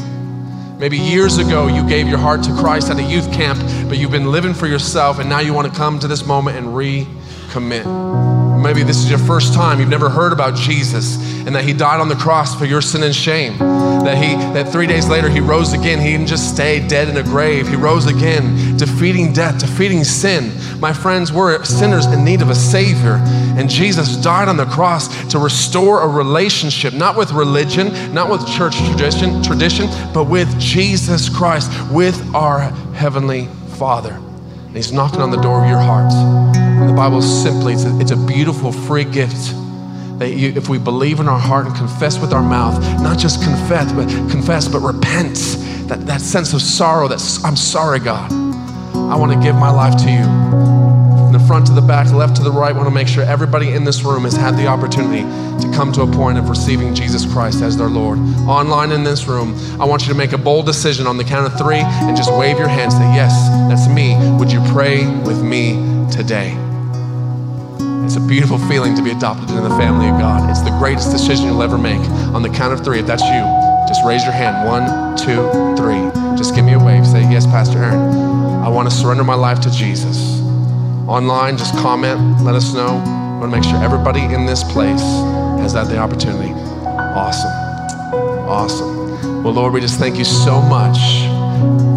Maybe 0.79 0.97
years 0.97 1.37
ago 1.37 1.67
you 1.67 1.87
gave 1.87 2.09
your 2.09 2.19
heart 2.19 2.43
to 2.45 2.53
Christ 2.55 2.91
at 2.91 2.99
a 2.99 3.03
youth 3.03 3.31
camp, 3.33 3.63
but 3.89 3.99
you've 3.99 4.11
been 4.11 4.33
living 4.33 4.55
for 4.55 4.67
yourself 4.67 5.19
and 5.19 5.29
now 5.29 5.41
you 5.41 5.53
want 5.53 5.71
to 5.71 5.79
come 5.79 5.99
to 5.99 6.09
this 6.09 6.25
moment 6.25 6.57
and 6.57 6.69
recommit. 6.69 7.85
Maybe 8.63 8.83
this 8.83 8.97
is 8.97 9.11
your 9.11 9.19
first 9.19 9.53
time. 9.53 9.79
You've 9.79 9.91
never 9.91 10.09
heard 10.09 10.33
about 10.33 10.55
Jesus 10.55 11.19
and 11.47 11.55
that 11.55 11.65
He 11.65 11.73
died 11.73 12.01
on 12.01 12.09
the 12.09 12.15
cross 12.15 12.55
for 12.59 12.65
your 12.65 12.81
sin 12.81 13.03
and 13.03 13.15
shame. 13.15 13.59
That 13.59 14.17
He 14.17 14.35
that 14.55 14.69
three 14.69 14.87
days 14.87 15.09
later 15.09 15.29
He 15.29 15.41
rose 15.41 15.73
again. 15.73 16.01
He 16.01 16.13
didn't 16.13 16.27
just 16.27 16.55
stay 16.55 16.87
dead 16.87 17.09
in 17.09 17.17
a 17.17 17.23
grave. 17.23 17.69
He 17.69 17.77
rose 17.77 18.07
again, 18.07 18.77
defeating 18.77 19.33
death, 19.33 19.59
defeating 19.59 20.05
sin. 20.05 20.53
My 20.81 20.93
friends, 20.93 21.33
we're 21.33 21.63
sinners 21.65 22.07
in 22.07 22.25
need 22.25 22.43
of 22.43 22.51
a 22.51 22.55
Savior. 22.55 23.21
And 23.57 23.69
Jesus 23.69 24.17
died 24.17 24.49
on 24.49 24.57
the 24.57 24.67
cross 24.67 25.09
to 25.31 25.39
restore 25.39 26.03
a 26.03 26.09
relationship, 26.09 26.95
not 26.95 27.17
with 27.17 27.33
religion, 27.33 28.15
not 28.15 28.31
with 28.31 28.47
church 28.47 28.77
tradition, 28.89 29.43
tradition, 29.43 29.87
but 30.13 30.25
with 30.25 30.59
Jesus 30.59 31.29
Christ, 31.29 31.71
with 31.91 32.19
our 32.35 32.61
Heavenly 32.95 33.47
Father. 33.77 34.13
And 34.13 34.77
He's 34.77 34.93
knocking 34.93 35.21
on 35.21 35.31
the 35.31 35.41
door 35.41 35.63
of 35.63 35.69
your 35.69 35.81
heart. 35.81 36.13
And 36.57 36.89
the 36.89 36.95
Bible 36.95 37.21
simply, 37.23 37.75
it's 37.75 37.85
a, 37.85 38.01
it's 38.01 38.11
a 38.13 38.27
beautiful 38.27 38.73
free 38.73 39.05
gift 39.05 39.53
that 40.21 40.35
you, 40.35 40.51
if 40.55 40.69
we 40.69 40.79
believe 40.79 41.19
in 41.19 41.29
our 41.29 41.39
heart 41.39 41.67
and 41.67 41.75
confess 41.75 42.19
with 42.19 42.35
our 42.35 42.43
mouth, 42.43 42.79
not 43.03 43.19
just 43.19 43.43
confess, 43.43 43.91
but 43.91 44.07
confess, 44.31 44.69
but 44.69 44.81
repent. 44.81 45.35
That, 45.89 46.07
that 46.07 46.21
sense 46.21 46.53
of 46.53 46.61
sorrow 46.61 47.09
that 47.09 47.41
I'm 47.43 47.57
sorry, 47.57 48.01
God. 48.01 48.31
I 48.31 49.17
want 49.17 49.33
to 49.33 49.41
give 49.41 49.57
my 49.57 49.71
life 49.71 49.97
to 50.05 50.11
you. 50.11 50.23
From 50.23 51.33
the 51.33 51.45
front 51.47 51.67
to 51.69 51.73
the 51.73 51.81
back, 51.81 52.13
left 52.13 52.37
to 52.37 52.43
the 52.43 52.51
right, 52.53 52.75
I 52.75 52.77
want 52.77 52.87
to 52.87 52.95
make 52.95 53.09
sure 53.09 53.25
everybody 53.25 53.73
in 53.73 53.85
this 53.85 54.03
room 54.03 54.25
has 54.25 54.37
had 54.37 54.59
the 54.59 54.67
opportunity 54.67 55.23
to 55.23 55.73
come 55.75 55.91
to 55.93 56.03
a 56.03 56.07
point 56.07 56.37
of 56.37 56.51
receiving 56.51 56.95
Jesus 56.95 57.25
Christ 57.25 57.63
as 57.63 57.79
their 57.79 57.89
Lord. 57.89 58.19
Online 58.47 58.93
in 58.93 59.03
this 59.03 59.27
room, 59.27 59.55
I 59.81 59.87
want 59.87 60.03
you 60.03 60.09
to 60.09 60.19
make 60.19 60.33
a 60.33 60.39
bold 60.39 60.67
decision 60.67 61.07
on 61.07 61.17
the 61.17 61.25
count 61.25 61.51
of 61.51 61.59
three 61.59 61.81
and 61.81 62.15
just 62.15 62.31
wave 62.35 62.59
your 62.59 62.69
hands. 62.69 62.93
Say, 62.93 63.15
Yes, 63.15 63.49
that's 63.71 63.89
me. 63.89 64.17
Would 64.39 64.53
you 64.53 64.61
pray 64.71 65.07
with 65.23 65.43
me 65.43 66.07
today? 66.13 66.70
It's 68.11 68.17
a 68.17 68.21
beautiful 68.21 68.59
feeling 68.59 68.97
to 68.97 69.05
be 69.05 69.13
adopted 69.13 69.51
into 69.51 69.63
the 69.63 69.77
family 69.77 70.09
of 70.09 70.19
God. 70.19 70.51
It's 70.51 70.63
the 70.63 70.77
greatest 70.81 71.13
decision 71.13 71.47
you'll 71.47 71.63
ever 71.63 71.79
make. 71.79 72.01
On 72.35 72.43
the 72.43 72.49
count 72.49 72.73
of 72.73 72.85
three, 72.85 72.99
if 72.99 73.07
that's 73.07 73.23
you, 73.23 73.41
just 73.87 74.05
raise 74.05 74.25
your 74.25 74.33
hand. 74.33 74.67
One, 74.67 75.17
two, 75.17 75.47
three. 75.81 76.11
Just 76.37 76.57
give 76.57 76.65
me 76.65 76.73
a 76.73 76.79
wave. 76.81 77.07
Say, 77.07 77.21
Yes, 77.31 77.47
Pastor 77.47 77.79
Aaron. 77.79 78.01
I 78.65 78.69
want 78.69 78.91
to 78.91 78.97
surrender 78.97 79.23
my 79.23 79.37
life 79.37 79.61
to 79.61 79.71
Jesus. 79.71 80.41
Online, 81.07 81.57
just 81.57 81.73
comment, 81.75 82.43
let 82.43 82.57
us 82.57 82.75
know. 82.75 82.99
I 82.99 83.39
want 83.39 83.53
to 83.53 83.57
make 83.57 83.63
sure 83.63 83.81
everybody 83.81 84.25
in 84.25 84.45
this 84.45 84.65
place 84.65 85.03
has 85.63 85.75
had 85.75 85.85
the 85.85 85.99
opportunity. 85.99 86.51
Awesome. 86.53 87.53
Awesome. 88.49 89.45
Well, 89.45 89.53
Lord, 89.53 89.73
we 89.73 89.81
just 89.81 90.01
thank 90.01 90.19
you 90.19 90.25
so 90.25 90.61
much 90.61 90.99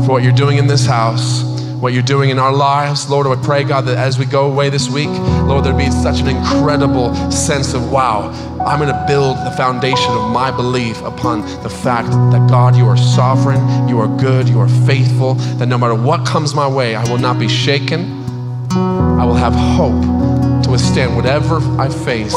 for 0.05 0.11
what 0.11 0.21
you're 0.21 0.31
doing 0.31 0.59
in 0.59 0.67
this 0.67 0.85
house 0.85 1.52
what 1.83 1.91
you're 1.91 2.01
doing 2.01 2.29
in 2.29 2.39
our 2.39 2.53
lives. 2.53 3.09
Lord, 3.09 3.27
I 3.27 3.35
pray, 3.43 3.65
God, 3.65 3.81
that 3.87 3.97
as 3.97 4.17
we 4.17 4.25
go 4.25 4.49
away 4.49 4.69
this 4.69 4.89
week, 4.89 5.09
Lord, 5.09 5.65
there'd 5.65 5.77
be 5.77 5.91
such 5.91 6.21
an 6.21 6.29
incredible 6.29 7.13
sense 7.29 7.73
of, 7.73 7.91
wow, 7.91 8.31
I'm 8.65 8.79
going 8.79 8.87
to 8.87 9.05
build 9.05 9.35
the 9.39 9.51
foundation 9.57 10.11
of 10.11 10.31
my 10.31 10.49
belief 10.49 11.01
upon 11.01 11.41
the 11.61 11.69
fact 11.69 12.07
that, 12.07 12.49
God, 12.49 12.77
you 12.77 12.85
are 12.85 12.95
sovereign, 12.95 13.89
you 13.89 13.99
are 13.99 14.07
good, 14.17 14.47
you 14.47 14.61
are 14.61 14.69
faithful, 14.87 15.33
that 15.59 15.65
no 15.65 15.77
matter 15.77 15.93
what 15.93 16.25
comes 16.25 16.55
my 16.55 16.69
way, 16.69 16.95
I 16.95 17.03
will 17.11 17.17
not 17.19 17.37
be 17.37 17.49
shaken. 17.49 18.23
I 18.71 19.25
will 19.25 19.35
have 19.35 19.53
hope 19.53 20.63
to 20.63 20.71
withstand 20.71 21.17
whatever 21.17 21.57
I 21.77 21.89
face 21.89 22.33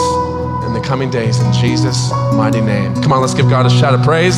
in 0.67 0.73
the 0.73 0.83
coming 0.85 1.09
days 1.09 1.39
in 1.39 1.53
Jesus' 1.53 2.11
mighty 2.35 2.61
name. 2.61 2.97
Come 2.97 3.13
on, 3.13 3.21
let's 3.21 3.35
give 3.35 3.49
God 3.49 3.65
a 3.65 3.71
shout 3.71 3.95
of 3.95 4.03
praise. 4.03 4.37